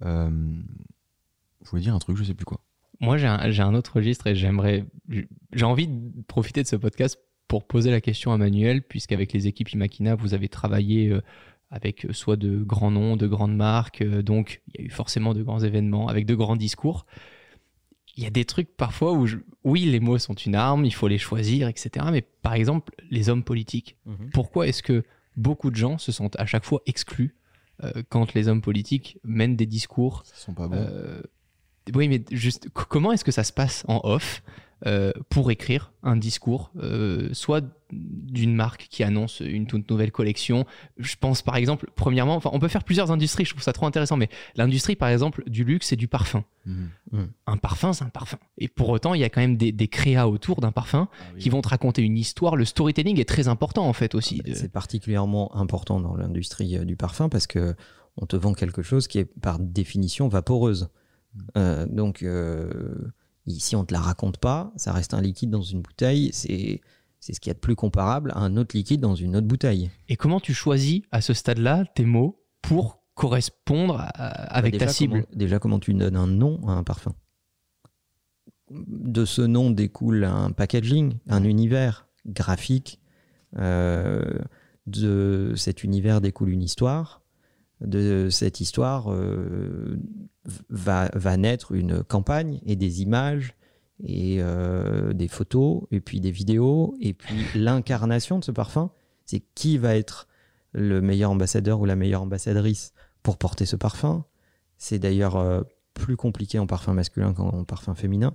Euh, 0.03 0.29
je 1.63 1.69
voulais 1.69 1.81
dire 1.81 1.95
un 1.95 1.99
truc, 1.99 2.17
je 2.17 2.23
sais 2.23 2.33
plus 2.33 2.45
quoi. 2.45 2.59
Moi, 2.99 3.17
j'ai 3.17 3.27
un, 3.27 3.49
j'ai 3.49 3.63
un 3.63 3.73
autre 3.73 3.95
registre 3.95 4.27
et 4.27 4.35
j'aimerais. 4.35 4.85
J'ai 5.53 5.65
envie 5.65 5.87
de 5.87 6.21
profiter 6.27 6.61
de 6.61 6.67
ce 6.67 6.75
podcast 6.75 7.17
pour 7.51 7.65
poser 7.65 7.91
la 7.91 7.99
question 7.99 8.31
à 8.31 8.37
Manuel, 8.37 8.81
puisqu'avec 8.81 9.33
les 9.33 9.45
équipes 9.47 9.69
Imakina, 9.73 10.15
vous 10.15 10.33
avez 10.33 10.47
travaillé 10.47 11.09
euh, 11.09 11.21
avec 11.69 12.05
euh, 12.05 12.13
soit 12.13 12.37
de 12.37 12.63
grands 12.63 12.91
noms, 12.91 13.17
de 13.17 13.27
grandes 13.27 13.55
marques, 13.55 14.01
euh, 14.01 14.21
donc 14.21 14.61
il 14.69 14.79
y 14.79 14.83
a 14.83 14.87
eu 14.87 14.89
forcément 14.89 15.33
de 15.33 15.43
grands 15.43 15.59
événements, 15.59 16.07
avec 16.07 16.25
de 16.25 16.33
grands 16.33 16.55
discours. 16.55 17.05
Il 18.17 18.23
y 18.23 18.27
a 18.27 18.29
des 18.29 18.45
trucs 18.45 18.75
parfois 18.75 19.11
où, 19.13 19.25
je- 19.27 19.37
oui, 19.65 19.81
les 19.85 19.99
mots 19.99 20.17
sont 20.17 20.33
une 20.33 20.55
arme, 20.55 20.85
il 20.85 20.93
faut 20.93 21.07
les 21.09 21.17
choisir, 21.17 21.67
etc. 21.67 22.05
Mais 22.11 22.21
par 22.41 22.53
exemple, 22.53 22.93
les 23.09 23.27
hommes 23.29 23.43
politiques, 23.43 23.97
pourquoi 24.33 24.67
est-ce 24.67 24.81
que 24.83 25.03
beaucoup 25.35 25.71
de 25.71 25.75
gens 25.75 25.97
se 25.97 26.11
sentent 26.13 26.39
à 26.39 26.45
chaque 26.45 26.63
fois 26.65 26.81
exclus 26.85 27.35
euh, 27.83 27.91
quand 28.09 28.33
les 28.33 28.47
hommes 28.47 28.61
politiques 28.61 29.17
mènent 29.23 29.55
des 29.57 29.65
discours 29.65 30.23
Ils 30.35 30.39
sont 30.39 30.53
pas 30.53 30.67
bons. 30.69 30.75
euh, 30.77 31.21
oui, 31.95 32.07
mais 32.07 32.21
juste, 32.31 32.69
comment 32.73 33.11
est-ce 33.11 33.25
que 33.25 33.31
ça 33.31 33.43
se 33.43 33.51
passe 33.53 33.83
en 33.87 33.99
off 34.03 34.41
euh, 34.87 35.11
pour 35.29 35.51
écrire 35.51 35.91
un 36.03 36.15
discours, 36.15 36.71
euh, 36.77 37.29
soit 37.33 37.63
d'une 37.91 38.55
marque 38.55 38.87
qui 38.89 39.03
annonce 39.03 39.41
une 39.41 39.67
toute 39.67 39.89
nouvelle 39.91 40.11
collection 40.11 40.65
Je 40.97 41.15
pense 41.19 41.41
par 41.41 41.55
exemple, 41.57 41.89
premièrement, 41.95 42.35
enfin, 42.35 42.49
on 42.53 42.59
peut 42.59 42.67
faire 42.69 42.83
plusieurs 42.83 43.11
industries, 43.11 43.45
je 43.45 43.51
trouve 43.51 43.63
ça 43.63 43.73
trop 43.73 43.85
intéressant, 43.85 44.17
mais 44.17 44.29
l'industrie 44.55 44.95
par 44.95 45.09
exemple 45.09 45.43
du 45.47 45.63
luxe 45.63 45.91
et 45.91 45.95
du 45.95 46.07
parfum. 46.07 46.43
Mhm. 46.65 46.89
Un 47.47 47.57
parfum, 47.57 47.93
c'est 47.93 48.05
un 48.05 48.09
parfum. 48.09 48.37
Et 48.57 48.67
pour 48.69 48.89
autant, 48.89 49.13
il 49.13 49.21
y 49.21 49.23
a 49.23 49.29
quand 49.29 49.41
même 49.41 49.57
des, 49.57 49.71
des 49.71 49.87
créas 49.87 50.27
autour 50.27 50.61
d'un 50.61 50.71
parfum 50.71 51.09
Ah 51.11 51.23
qui 51.37 51.49
vont 51.49 51.61
te 51.61 51.67
raconter 51.69 52.01
une 52.01 52.17
histoire. 52.17 52.55
Le 52.55 52.65
storytelling 52.65 53.19
est 53.19 53.27
très 53.27 53.47
important 53.47 53.85
en 53.87 53.93
fait 53.93 54.15
aussi. 54.15 54.39
de- 54.39 54.53
C'est 54.53 54.71
particulièrement 54.71 55.55
important 55.55 55.99
dans 55.99 56.15
l'industrie 56.15 56.77
euh, 56.77 56.85
du 56.85 56.95
parfum 56.95 57.29
parce 57.29 57.45
que 57.47 57.75
on 58.17 58.25
te 58.25 58.35
vend 58.35 58.53
quelque 58.53 58.81
chose 58.81 59.07
qui 59.07 59.19
est 59.19 59.25
par 59.25 59.59
définition 59.59 60.27
vaporeuse. 60.27 60.89
Euh, 61.57 61.85
donc 61.85 62.23
euh, 62.23 62.69
ici 63.45 63.75
on 63.75 63.85
te 63.85 63.93
la 63.93 63.99
raconte 63.99 64.37
pas, 64.37 64.71
ça 64.75 64.91
reste 64.93 65.13
un 65.13 65.21
liquide 65.21 65.49
dans 65.49 65.61
une 65.61 65.81
bouteille, 65.81 66.29
c'est 66.33 66.81
c'est 67.19 67.33
ce 67.33 67.39
qu'il 67.39 67.49
y 67.49 67.51
a 67.51 67.53
de 67.53 67.59
plus 67.59 67.75
comparable 67.75 68.31
à 68.33 68.39
un 68.39 68.57
autre 68.57 68.75
liquide 68.75 68.99
dans 69.01 69.13
une 69.13 69.35
autre 69.35 69.45
bouteille. 69.45 69.91
Et 70.09 70.15
comment 70.15 70.39
tu 70.39 70.53
choisis 70.55 71.01
à 71.11 71.21
ce 71.21 71.33
stade-là 71.35 71.85
tes 71.93 72.03
mots 72.05 72.41
pour 72.63 73.03
correspondre 73.13 73.99
à- 73.99 74.07
avec 74.55 74.73
Bah, 74.79 74.85
ta 74.85 74.87
cible 74.87 75.13
comment- 75.25 75.35
déjà 75.37 75.59
comment 75.59 75.79
tu 75.79 75.93
donnes 75.93 76.15
un 76.15 76.25
nom 76.25 76.59
à 76.67 76.71
un 76.71 76.83
parfum 76.83 77.13
De 78.71 79.25
ce 79.25 79.41
nom 79.41 79.69
découle 79.69 80.23
un 80.23 80.51
packaging, 80.51 81.17
un 81.27 81.43
univers 81.43 82.07
graphique. 82.25 82.99
euh, 83.57 84.23
de 84.87 85.53
cet 85.57 85.83
univers 85.83 86.21
découle 86.21 86.49
une 86.49 86.63
histoire. 86.63 87.20
De 87.81 88.29
cette 88.29 88.61
histoire 88.61 89.11
euh, 89.11 89.97
va, 90.69 91.09
va 91.13 91.37
naître 91.37 91.71
une 91.71 92.03
campagne 92.03 92.59
et 92.65 92.75
des 92.75 93.01
images 93.01 93.55
et 94.03 94.37
euh, 94.39 95.13
des 95.13 95.27
photos 95.27 95.83
et 95.91 95.99
puis 95.99 96.19
des 96.19 96.31
vidéos 96.31 96.95
et 96.99 97.13
puis 97.13 97.35
l'incarnation 97.55 98.39
de 98.39 98.43
ce 98.43 98.51
parfum. 98.51 98.91
C'est 99.25 99.43
qui 99.55 99.77
va 99.77 99.95
être 99.95 100.27
le 100.73 101.01
meilleur 101.01 101.31
ambassadeur 101.31 101.79
ou 101.79 101.85
la 101.85 101.95
meilleure 101.95 102.21
ambassadrice 102.21 102.93
pour 103.23 103.37
porter 103.37 103.65
ce 103.65 103.75
parfum. 103.75 104.25
C'est 104.77 104.99
d'ailleurs 104.99 105.37
euh, 105.37 105.61
plus 105.93 106.17
compliqué 106.17 106.59
en 106.59 106.67
parfum 106.67 106.93
masculin 106.93 107.33
qu'en 107.33 107.63
parfum 107.63 107.95
féminin. 107.95 108.33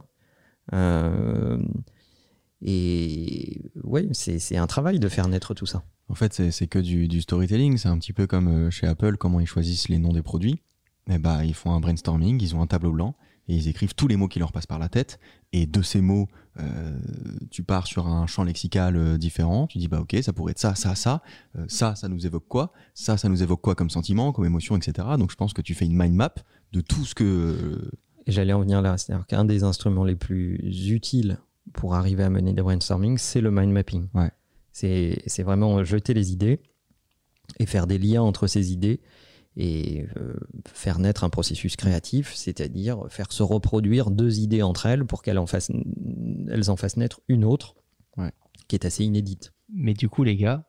Et 2.62 3.70
ouais, 3.84 4.08
c'est 4.12 4.56
un 4.56 4.66
travail 4.66 4.98
de 4.98 5.08
faire 5.08 5.28
naître 5.28 5.54
tout 5.54 5.66
ça. 5.66 5.84
En 6.08 6.14
fait, 6.14 6.50
c'est 6.50 6.66
que 6.66 6.78
du, 6.78 7.08
du 7.08 7.20
storytelling. 7.20 7.76
C'est 7.76 7.88
un 7.88 7.98
petit 7.98 8.12
peu 8.12 8.26
comme 8.26 8.48
euh, 8.48 8.70
chez 8.70 8.86
Apple, 8.86 9.16
comment 9.16 9.40
ils 9.40 9.46
choisissent 9.46 9.88
les 9.88 9.98
noms 9.98 10.12
des 10.12 10.22
produits. 10.22 10.60
Eh 11.10 11.18
bah, 11.18 11.44
ils 11.44 11.54
font 11.54 11.72
un 11.72 11.80
brainstorming, 11.80 12.40
ils 12.42 12.56
ont 12.56 12.62
un 12.62 12.66
tableau 12.66 12.92
blanc 12.92 13.14
et 13.48 13.54
ils 13.54 13.68
écrivent 13.68 13.94
tous 13.94 14.08
les 14.08 14.16
mots 14.16 14.28
qui 14.28 14.38
leur 14.38 14.52
passent 14.52 14.66
par 14.66 14.78
la 14.78 14.88
tête. 14.88 15.20
Et 15.52 15.66
de 15.66 15.82
ces 15.82 16.00
mots, 16.00 16.28
euh, 16.58 16.98
tu 17.50 17.62
pars 17.62 17.86
sur 17.86 18.06
un 18.08 18.26
champ 18.26 18.42
lexical 18.42 18.96
euh, 18.96 19.18
différent. 19.18 19.66
Tu 19.66 19.78
dis, 19.78 19.88
bah 19.88 20.00
ok, 20.00 20.16
ça 20.22 20.32
pourrait 20.32 20.52
être 20.52 20.58
ça, 20.58 20.74
ça, 20.74 20.94
ça. 20.94 21.22
Euh, 21.56 21.64
ça, 21.68 21.94
ça 21.94 22.08
nous 22.08 22.26
évoque 22.26 22.48
quoi? 22.48 22.72
Ça, 22.94 23.16
ça 23.16 23.28
nous 23.28 23.42
évoque 23.42 23.60
quoi 23.60 23.74
comme 23.74 23.90
sentiment, 23.90 24.32
comme 24.32 24.44
émotion, 24.44 24.76
etc. 24.76 25.08
Donc 25.18 25.30
je 25.30 25.36
pense 25.36 25.52
que 25.52 25.62
tu 25.62 25.74
fais 25.74 25.84
une 25.84 25.96
mind 25.96 26.14
map 26.14 26.34
de 26.72 26.80
tout 26.80 27.04
ce 27.04 27.14
que. 27.14 27.90
j'allais 28.26 28.52
en 28.52 28.60
venir 28.60 28.82
là, 28.82 28.98
c'est-à-dire 28.98 29.26
qu'un 29.26 29.44
des 29.44 29.62
instruments 29.62 30.04
les 30.04 30.16
plus 30.16 30.90
utiles 30.90 31.38
pour 31.72 31.94
arriver 31.94 32.22
à 32.24 32.30
mener 32.30 32.52
des 32.52 32.62
brainstorming, 32.62 33.18
c'est 33.18 33.40
le 33.40 33.50
mind 33.50 33.72
mapping. 33.72 34.08
Ouais. 34.14 34.30
C'est 34.72 35.22
c'est 35.26 35.42
vraiment 35.42 35.82
jeter 35.84 36.14
les 36.14 36.32
idées 36.32 36.60
et 37.58 37.66
faire 37.66 37.86
des 37.86 37.98
liens 37.98 38.22
entre 38.22 38.46
ces 38.46 38.72
idées 38.72 39.00
et 39.56 40.04
euh, 40.18 40.34
faire 40.66 40.98
naître 40.98 41.24
un 41.24 41.30
processus 41.30 41.76
créatif, 41.76 42.34
c'est-à-dire 42.34 43.06
faire 43.08 43.32
se 43.32 43.42
reproduire 43.42 44.10
deux 44.10 44.38
idées 44.40 44.60
entre 44.62 44.84
elles 44.86 45.04
pour 45.06 45.22
qu'elles 45.22 45.38
en 45.38 45.46
fassent, 45.46 45.70
elles 46.48 46.70
en 46.70 46.76
fassent 46.76 46.96
naître 46.98 47.20
une 47.28 47.44
autre 47.44 47.74
Ouais. 48.18 48.32
qui 48.68 48.76
est 48.76 48.84
assez 48.86 49.04
inédite. 49.04 49.52
Mais 49.72 49.92
du 49.94 50.08
coup, 50.08 50.24
les 50.24 50.36
gars, 50.36 50.66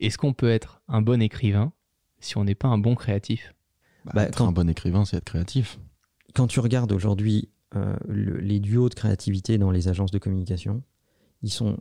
est-ce 0.00 0.16
qu'on 0.18 0.32
peut 0.34 0.50
être 0.50 0.82
un 0.88 1.00
bon 1.02 1.20
écrivain 1.22 1.72
si 2.18 2.36
on 2.38 2.44
n'est 2.44 2.54
pas 2.54 2.68
un 2.68 2.78
bon 2.78 2.94
créatif? 2.94 3.54
Bah, 4.06 4.12
Bah, 4.14 4.22
être 4.24 4.36
quand- 4.38 4.48
un 4.48 4.52
bon 4.52 4.68
écrivain, 4.68 5.04
c'est 5.04 5.16
être 5.18 5.24
créatif. 5.24 5.78
quand 6.34 6.46
tu 6.46 6.60
regardes 6.60 6.92
aujourd'hui 6.92 7.50
euh, 7.76 7.96
le- 8.08 8.38
les 8.40 8.60
duos 8.60 8.88
de 8.88 8.94
créativité 8.94 9.58
dans 9.58 9.70
les 9.70 9.88
agences 9.88 10.10
de 10.10 10.18
communication, 10.18 10.82
ils 11.42 11.50
sont 11.52 11.78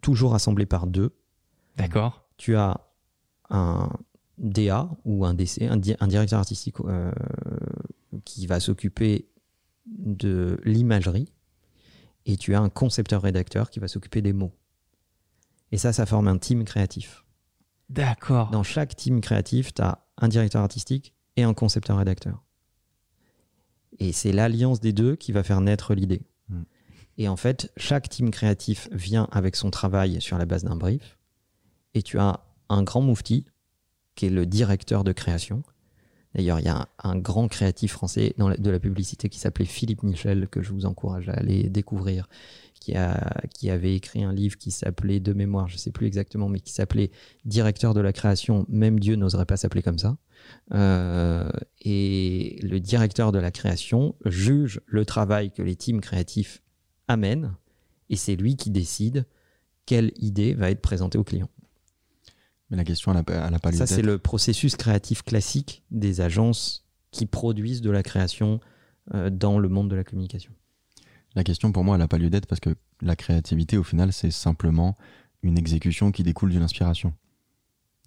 toujours 0.00 0.34
assemblés 0.34 0.66
par 0.66 0.86
deux. 0.86 1.16
D'accord 1.76 2.24
Tu 2.36 2.56
as 2.56 2.80
un 3.50 3.90
DA 4.38 4.90
ou 5.04 5.24
un 5.24 5.34
DC, 5.34 5.62
un, 5.62 5.76
di- 5.76 5.96
un 6.00 6.06
directeur 6.06 6.38
artistique 6.38 6.76
euh, 6.84 7.10
qui 8.24 8.46
va 8.46 8.60
s'occuper 8.60 9.28
de 9.86 10.60
l'imagerie, 10.64 11.32
et 12.26 12.36
tu 12.36 12.54
as 12.54 12.60
un 12.60 12.68
concepteur-rédacteur 12.68 13.70
qui 13.70 13.78
va 13.78 13.88
s'occuper 13.88 14.20
des 14.20 14.32
mots. 14.32 14.52
Et 15.72 15.78
ça, 15.78 15.92
ça 15.92 16.06
forme 16.06 16.28
un 16.28 16.38
team 16.38 16.64
créatif. 16.64 17.24
D'accord. 17.88 18.50
Dans 18.50 18.62
chaque 18.64 18.96
team 18.96 19.20
créatif, 19.20 19.72
tu 19.74 19.82
as 19.82 20.04
un 20.18 20.28
directeur 20.28 20.62
artistique 20.62 21.14
et 21.36 21.42
un 21.44 21.54
concepteur-rédacteur. 21.54 22.42
Et 23.98 24.12
c'est 24.12 24.32
l'alliance 24.32 24.80
des 24.80 24.92
deux 24.92 25.16
qui 25.16 25.32
va 25.32 25.42
faire 25.42 25.60
naître 25.60 25.94
l'idée. 25.94 26.22
Mm. 26.48 26.62
Et 27.18 27.28
en 27.28 27.36
fait, 27.36 27.72
chaque 27.76 28.08
team 28.08 28.30
créatif 28.30 28.88
vient 28.92 29.28
avec 29.32 29.56
son 29.56 29.70
travail 29.70 30.20
sur 30.20 30.36
la 30.38 30.44
base 30.44 30.64
d'un 30.64 30.76
brief. 30.76 31.18
Et 31.94 32.02
tu 32.02 32.18
as 32.18 32.40
un 32.68 32.82
grand 32.82 33.00
moufti, 33.00 33.46
qui 34.14 34.26
est 34.26 34.30
le 34.30 34.44
directeur 34.46 35.04
de 35.04 35.12
création. 35.12 35.62
D'ailleurs, 36.34 36.60
il 36.60 36.66
y 36.66 36.68
a 36.68 36.76
un, 36.82 36.86
un 37.02 37.16
grand 37.16 37.48
créatif 37.48 37.92
français 37.92 38.34
dans 38.36 38.50
la- 38.50 38.58
de 38.58 38.70
la 38.70 38.78
publicité 38.78 39.30
qui 39.30 39.38
s'appelait 39.38 39.64
Philippe 39.64 40.02
Michel, 40.02 40.48
que 40.48 40.60
je 40.60 40.72
vous 40.72 40.84
encourage 40.84 41.30
à 41.30 41.32
aller 41.32 41.70
découvrir, 41.70 42.28
qui, 42.78 42.94
a, 42.94 43.40
qui 43.54 43.70
avait 43.70 43.94
écrit 43.94 44.22
un 44.22 44.34
livre 44.34 44.58
qui 44.58 44.70
s'appelait, 44.70 45.20
de 45.20 45.32
mémoire, 45.32 45.68
je 45.68 45.74
ne 45.74 45.78
sais 45.78 45.92
plus 45.92 46.06
exactement, 46.06 46.50
mais 46.50 46.60
qui 46.60 46.72
s'appelait 46.72 47.10
Directeur 47.46 47.94
de 47.94 48.00
la 48.00 48.12
création, 48.12 48.66
même 48.68 49.00
Dieu 49.00 49.16
n'oserait 49.16 49.46
pas 49.46 49.56
s'appeler 49.56 49.82
comme 49.82 49.98
ça. 49.98 50.18
Euh, 50.72 51.48
et 51.80 52.58
le 52.62 52.80
directeur 52.80 53.32
de 53.32 53.38
la 53.38 53.50
création 53.50 54.14
juge 54.24 54.80
le 54.86 55.04
travail 55.04 55.52
que 55.52 55.62
les 55.62 55.76
teams 55.76 56.00
créatifs 56.00 56.62
amènent, 57.08 57.54
et 58.10 58.16
c'est 58.16 58.36
lui 58.36 58.56
qui 58.56 58.70
décide 58.70 59.26
quelle 59.84 60.12
idée 60.16 60.54
va 60.54 60.70
être 60.70 60.82
présentée 60.82 61.18
au 61.18 61.24
client. 61.24 61.48
Mais 62.70 62.76
la 62.76 62.84
question, 62.84 63.12
elle 63.12 63.22
n'a 63.36 63.56
a 63.56 63.58
pas 63.58 63.70
lieu 63.70 63.76
Ça, 63.76 63.86
c'est 63.86 64.02
le 64.02 64.18
processus 64.18 64.76
créatif 64.76 65.22
classique 65.22 65.84
des 65.92 66.20
agences 66.20 66.84
qui 67.12 67.26
produisent 67.26 67.80
de 67.80 67.90
la 67.90 68.02
création 68.02 68.60
euh, 69.14 69.30
dans 69.30 69.58
le 69.58 69.68
monde 69.68 69.88
de 69.88 69.94
la 69.94 70.02
communication. 70.02 70.52
La 71.36 71.44
question 71.44 71.70
pour 71.70 71.84
moi, 71.84 71.94
elle 71.94 72.00
n'a 72.00 72.08
pas 72.08 72.18
lieu 72.18 72.30
d'être 72.30 72.46
parce 72.46 72.60
que 72.60 72.74
la 73.00 73.14
créativité, 73.14 73.76
au 73.76 73.84
final, 73.84 74.12
c'est 74.12 74.30
simplement 74.30 74.96
une 75.42 75.58
exécution 75.58 76.10
qui 76.10 76.22
découle 76.22 76.50
d'une 76.50 76.62
inspiration. 76.62 77.14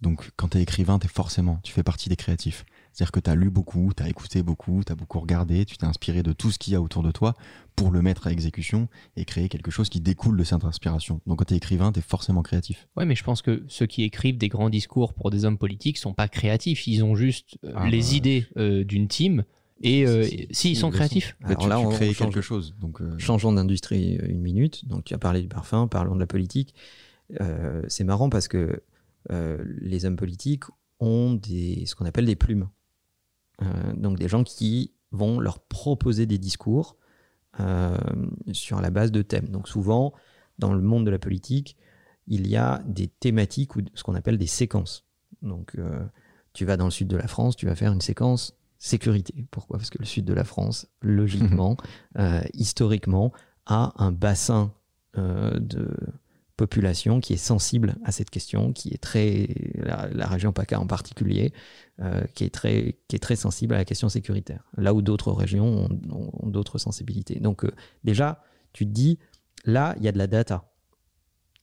Donc, 0.00 0.30
quand 0.36 0.48
tu 0.48 0.58
es 0.58 0.62
écrivain, 0.62 0.98
tu 0.98 1.08
forcément, 1.08 1.60
tu 1.62 1.72
fais 1.72 1.82
partie 1.82 2.08
des 2.08 2.16
créatifs. 2.16 2.64
C'est-à-dire 2.92 3.12
que 3.12 3.20
tu 3.20 3.30
as 3.30 3.34
lu 3.34 3.50
beaucoup, 3.50 3.92
tu 3.96 4.02
as 4.02 4.08
écouté 4.08 4.42
beaucoup, 4.42 4.82
tu 4.84 4.90
as 4.90 4.94
beaucoup 4.94 5.20
regardé, 5.20 5.64
tu 5.64 5.76
t'es 5.76 5.84
inspiré 5.86 6.22
de 6.22 6.32
tout 6.32 6.50
ce 6.50 6.58
qu'il 6.58 6.72
y 6.72 6.76
a 6.76 6.80
autour 6.80 7.02
de 7.02 7.10
toi 7.12 7.34
pour 7.76 7.90
le 7.90 8.00
mettre 8.02 8.26
à 8.26 8.32
exécution 8.32 8.88
et 9.16 9.24
créer 9.24 9.48
quelque 9.48 9.70
chose 9.70 9.88
qui 9.90 10.00
découle 10.00 10.36
de 10.36 10.42
cette 10.44 10.64
inspiration. 10.64 11.20
Donc, 11.26 11.38
quand 11.38 11.44
tu 11.44 11.54
es 11.54 11.56
écrivain, 11.58 11.92
tu 11.92 11.98
es 12.00 12.02
forcément 12.02 12.42
créatif. 12.42 12.88
Ouais, 12.96 13.04
mais 13.04 13.14
je 13.14 13.22
pense 13.22 13.42
que 13.42 13.62
ceux 13.68 13.86
qui 13.86 14.02
écrivent 14.02 14.38
des 14.38 14.48
grands 14.48 14.70
discours 14.70 15.12
pour 15.14 15.30
des 15.30 15.44
hommes 15.44 15.58
politiques 15.58 15.98
sont 15.98 16.14
pas 16.14 16.28
créatifs. 16.28 16.86
Ils 16.86 17.04
ont 17.04 17.14
juste 17.14 17.58
euh, 17.64 17.72
Ah, 17.76 17.88
les 17.88 18.00
bah, 18.00 18.12
idées 18.14 18.46
euh, 18.56 18.84
d'une 18.84 19.06
team. 19.06 19.44
Et 19.82 20.06
euh, 20.06 20.24
si, 20.24 20.46
si, 20.50 20.70
ils 20.72 20.76
sont 20.76 20.90
créatifs. 20.90 21.36
Mais 21.40 21.48
Alors 21.50 21.62
tu, 21.62 21.68
là, 21.68 21.78
tu 21.78 21.86
on- 21.86 21.90
crées 21.90 22.08
on 22.08 22.12
change- 22.12 22.34
quelque 22.34 22.40
chose. 22.42 22.74
Donc, 22.80 23.00
euh, 23.00 23.18
Changeons 23.18 23.52
d'industrie 23.52 24.18
euh, 24.18 24.26
une 24.28 24.40
minute. 24.40 24.86
Donc, 24.88 25.04
tu 25.04 25.14
as 25.14 25.18
parlé 25.18 25.40
du 25.42 25.48
parfum, 25.48 25.86
parlons 25.88 26.14
de 26.14 26.20
la 26.20 26.26
politique. 26.26 26.74
Euh, 27.40 27.82
c'est 27.88 28.04
marrant 28.04 28.28
parce 28.28 28.48
que 28.48 28.56
euh, 28.58 28.82
les 29.28 30.04
hommes 30.04 30.16
politiques 30.16 30.64
ont 31.00 31.34
des, 31.34 31.84
ce 31.86 31.94
qu'on 31.94 32.06
appelle 32.06 32.26
des 32.26 32.36
plumes. 32.36 32.68
Euh, 33.62 33.92
donc, 33.94 34.18
des 34.18 34.28
gens 34.28 34.44
qui 34.44 34.92
vont 35.10 35.40
leur 35.40 35.60
proposer 35.60 36.26
des 36.26 36.38
discours 36.38 36.96
euh, 37.58 37.96
sur 38.52 38.80
la 38.80 38.90
base 38.90 39.10
de 39.10 39.22
thèmes. 39.22 39.48
Donc, 39.48 39.68
souvent, 39.68 40.12
dans 40.58 40.72
le 40.72 40.80
monde 40.80 41.04
de 41.04 41.10
la 41.10 41.18
politique, 41.18 41.76
il 42.26 42.46
y 42.46 42.56
a 42.56 42.82
des 42.86 43.08
thématiques 43.08 43.76
ou 43.76 43.80
ce 43.94 44.04
qu'on 44.04 44.14
appelle 44.14 44.38
des 44.38 44.46
séquences. 44.46 45.04
Donc, 45.42 45.74
euh, 45.76 46.04
tu 46.52 46.64
vas 46.64 46.76
dans 46.76 46.86
le 46.86 46.90
sud 46.90 47.08
de 47.08 47.16
la 47.16 47.26
France, 47.26 47.56
tu 47.56 47.66
vas 47.66 47.74
faire 47.74 47.92
une 47.92 48.00
séquence 48.00 48.56
sécurité. 48.78 49.46
Pourquoi? 49.50 49.78
Parce 49.78 49.90
que 49.90 49.98
le 49.98 50.06
sud 50.06 50.24
de 50.24 50.32
la 50.32 50.44
France, 50.44 50.88
logiquement, 51.02 51.76
euh, 52.18 52.40
historiquement, 52.54 53.32
a 53.66 53.92
un 54.02 54.10
bassin 54.10 54.72
euh, 55.18 55.58
de 55.58 55.94
population 56.60 57.20
qui 57.20 57.32
est 57.32 57.38
sensible 57.38 57.96
à 58.04 58.12
cette 58.12 58.28
question, 58.28 58.74
qui 58.74 58.90
est 58.92 58.98
très 59.00 59.48
la, 59.76 60.26
région 60.26 60.52
PACA 60.52 60.78
en 60.78 60.86
particulier, 60.86 61.54
euh, 62.02 62.22
qui 62.34 62.44
est 62.44 62.50
très 63.18 63.36
sensible 63.36 63.72
à 63.72 63.78
la 63.78 63.86
question 63.86 64.10
sécuritaire. 64.10 64.62
Là 64.76 64.92
où 64.92 65.00
d'autres 65.00 65.32
régions 65.32 65.88
ont 66.10 66.50
d'autres 66.50 66.76
sensibilités. 66.76 67.40
Donc 67.40 67.64
euh, 67.64 67.70
déjà, 68.04 68.44
tu 68.74 68.84
te 68.84 68.90
dis 68.90 69.18
là, 69.64 69.94
il 69.96 70.04
y 70.04 70.08
a 70.08 70.12
de 70.12 70.18
la 70.18 70.26
data. 70.26 70.70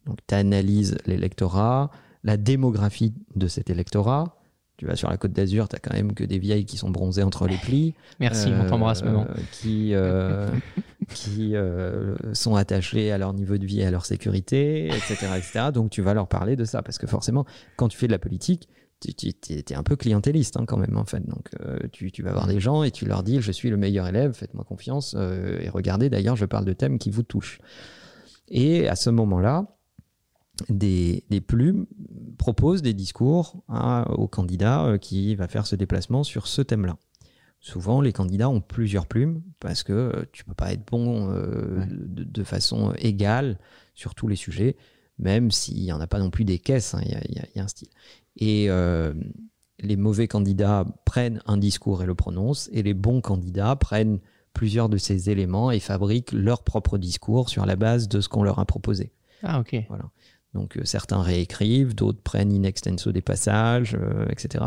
Donc 0.08 0.18
tu 0.26 0.34
analyses 0.34 0.98
l'électorat, 1.06 1.92
la 2.24 2.36
démographie 2.38 3.14
de 3.36 3.48
cet 3.48 3.70
électorat. 3.70 4.40
Tu 4.78 4.86
vas 4.86 4.96
sur 4.96 5.10
la 5.10 5.18
côte 5.18 5.32
d'Azur, 5.34 5.68
tu 5.68 5.76
as 5.76 5.80
quand 5.80 5.94
même 5.96 6.14
que 6.14 6.24
des 6.24 6.38
vieilles 6.38 6.66
qui 6.66 6.78
sont 6.78 6.92
bronzées 6.92 7.24
entre 7.24 7.48
les 7.48 7.58
plis. 7.58 7.96
Merci, 8.20 8.50
on 8.50 8.66
Euh, 8.66 8.70
t'embrasse, 8.70 9.04
maman. 9.04 9.26
Qui, 9.52 9.96
euh, 9.96 10.48
qui 11.16 11.56
euh, 11.56 12.16
sont 12.34 12.56
attachés 12.56 13.12
à 13.12 13.18
leur 13.18 13.34
niveau 13.34 13.58
de 13.58 13.66
vie 13.66 13.80
et 13.82 13.86
à 13.86 13.92
leur 13.92 14.06
sécurité, 14.06 14.86
etc., 14.88 15.16
etc. 15.36 15.60
Donc 15.74 15.90
tu 15.90 16.02
vas 16.04 16.14
leur 16.14 16.28
parler 16.28 16.56
de 16.56 16.64
ça. 16.64 16.84
Parce 16.84 17.00
que 17.00 17.08
forcément, 17.08 17.46
quand 17.76 17.88
tu 17.88 17.98
fais 17.98 18.06
de 18.08 18.12
la 18.12 18.20
politique, 18.20 18.70
tu, 19.00 19.14
tu 19.16 19.54
es, 19.54 19.76
un 19.76 19.84
peu 19.84 19.96
clientéliste 19.96 20.58
hein, 20.58 20.66
quand 20.68 20.78
même, 20.78 20.96
en 20.98 21.06
fait. 21.06 21.26
Donc 21.28 21.50
euh, 21.62 21.80
tu, 21.92 22.12
tu 22.12 22.22
vas 22.22 22.32
voir 22.34 22.46
des 22.46 22.60
gens 22.60 22.84
et 22.84 22.92
tu 22.92 23.06
leur 23.06 23.24
dis 23.24 23.42
Je 23.42 23.52
suis 23.52 23.72
le 23.72 23.78
meilleur 23.78 24.08
élève, 24.08 24.34
faites-moi 24.34 24.64
confiance. 24.64 25.16
euh, 25.18 25.60
et 25.60 25.70
regardez, 25.70 26.10
d'ailleurs, 26.12 26.36
je 26.36 26.46
parle 26.46 26.66
de 26.66 26.74
thèmes 26.74 27.00
qui 27.00 27.10
vous 27.10 27.24
touchent. 27.24 27.60
Et 28.50 28.88
à 28.88 28.96
ce 28.96 29.10
moment-là, 29.10 29.66
des, 30.70 31.24
des 31.30 31.42
plumes 31.42 31.86
proposent 32.38 32.82
des 32.82 32.94
discours 32.94 33.64
à- 33.68 34.10
au 34.12 34.28
candidat 34.28 34.86
euh, 34.86 34.98
qui 34.98 35.36
va 35.36 35.48
faire 35.48 35.66
ce 35.68 35.76
déplacement 35.76 36.24
sur 36.24 36.48
ce 36.48 36.62
thème-là. 36.62 36.98
Souvent, 37.60 38.02
les 38.02 38.14
candidats 38.14 38.50
ont 38.50 38.62
plusieurs 38.62 39.08
plumes 39.08 39.42
parce 39.60 39.84
que 39.84 39.94
euh, 39.94 40.26
tu 40.32 40.46
peux 40.46 40.54
pas 40.54 40.72
être 40.74 40.86
bon 40.86 41.30
euh, 41.32 41.80
Ouais. 41.80 41.88
de, 41.90 42.24
de 42.24 42.44
façon 42.44 42.94
égale 43.00 43.58
sur 43.96 44.14
tous 44.14 44.28
les 44.28 44.36
sujets, 44.36 44.76
même 45.18 45.50
s'il 45.52 45.82
n'y 45.82 45.92
en 45.92 46.00
a 46.00 46.08
pas 46.08 46.20
non 46.20 46.30
plus 46.30 46.46
des 46.46 46.60
caisses, 46.60 46.94
hein, 46.94 47.02
il 47.04 47.12
y, 47.12 47.16
a, 47.16 47.22
y 47.28 47.58
y 47.58 47.60
un 47.60 47.68
style. 47.68 47.90
Et 48.38 48.70
euh, 48.70 49.14
les 49.80 49.96
mauvais 49.96 50.28
candidats 50.28 50.86
prennent 51.06 51.42
un 51.48 51.58
discours 51.58 52.04
et 52.04 52.06
le 52.06 52.14
prononcent, 52.16 52.70
et 52.72 52.84
les 52.84 52.94
bons 52.94 53.22
candidats 53.22 53.76
prennent 53.76 54.20
plusieurs 54.54 54.90
de 54.90 54.98
ces 54.98 55.30
éléments 55.32 55.72
et 55.72 55.80
fabriquent 55.80 56.32
leur 56.32 56.64
propre 56.64 56.98
discours 57.00 57.50
sur 57.50 57.66
la 57.66 57.76
base 57.76 58.08
de 58.08 58.22
ce 58.22 58.30
qu'on 58.30 58.44
leur 58.44 58.60
a 58.60 58.66
proposé. 58.66 59.12
Ah, 59.44 59.60
ok. 59.60 59.76
Donc 60.54 60.78
euh, 60.78 60.82
certains 60.86 61.22
réécrivent, 61.22 61.96
d'autres 61.96 62.22
prennent 62.22 62.52
in 62.52 62.64
extenso 62.64 63.12
des 63.12 63.22
passages, 63.22 63.96
euh, 64.00 64.26
etc. 64.30 64.66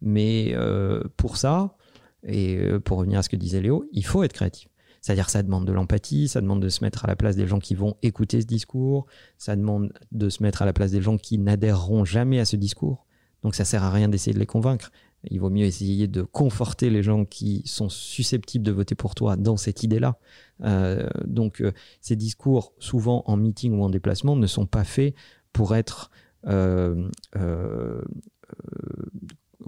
Mais 0.00 0.52
euh, 0.54 1.02
pour 1.16 1.36
ça, 1.36 1.76
et 2.24 2.58
pour 2.84 2.98
revenir 2.98 3.20
à 3.20 3.22
ce 3.22 3.28
que 3.28 3.36
disait 3.36 3.60
Léo, 3.60 3.88
il 3.92 4.04
faut 4.04 4.24
être 4.24 4.32
créatif. 4.32 4.68
C'est-à-dire 5.00 5.30
ça 5.30 5.44
demande 5.44 5.64
de 5.64 5.72
l'empathie, 5.72 6.26
ça 6.26 6.40
demande 6.40 6.60
de 6.60 6.68
se 6.68 6.82
mettre 6.82 7.04
à 7.04 7.08
la 7.08 7.14
place 7.14 7.36
des 7.36 7.46
gens 7.46 7.60
qui 7.60 7.76
vont 7.76 7.96
écouter 8.02 8.40
ce 8.40 8.46
discours, 8.46 9.06
ça 9.38 9.54
demande 9.54 9.92
de 10.10 10.28
se 10.28 10.42
mettre 10.42 10.62
à 10.62 10.66
la 10.66 10.72
place 10.72 10.90
des 10.90 11.00
gens 11.00 11.16
qui 11.16 11.38
n'adhéreront 11.38 12.04
jamais 12.04 12.40
à 12.40 12.44
ce 12.44 12.56
discours. 12.56 13.06
Donc 13.42 13.54
ça 13.54 13.64
sert 13.64 13.84
à 13.84 13.90
rien 13.90 14.08
d'essayer 14.08 14.34
de 14.34 14.40
les 14.40 14.46
convaincre. 14.46 14.90
Il 15.24 15.40
vaut 15.40 15.50
mieux 15.50 15.64
essayer 15.64 16.06
de 16.06 16.22
conforter 16.22 16.90
les 16.90 17.02
gens 17.02 17.24
qui 17.24 17.62
sont 17.66 17.88
susceptibles 17.88 18.64
de 18.64 18.72
voter 18.72 18.94
pour 18.94 19.14
toi 19.14 19.36
dans 19.36 19.56
cette 19.56 19.82
idée-là. 19.82 20.18
Euh, 20.62 21.08
donc 21.24 21.60
euh, 21.60 21.72
ces 22.00 22.16
discours, 22.16 22.72
souvent 22.78 23.24
en 23.26 23.36
meeting 23.36 23.72
ou 23.72 23.82
en 23.82 23.90
déplacement, 23.90 24.36
ne 24.36 24.46
sont 24.46 24.66
pas 24.66 24.84
faits 24.84 25.14
pour 25.52 25.74
être 25.74 26.10
euh, 26.46 27.08
euh, 27.36 28.00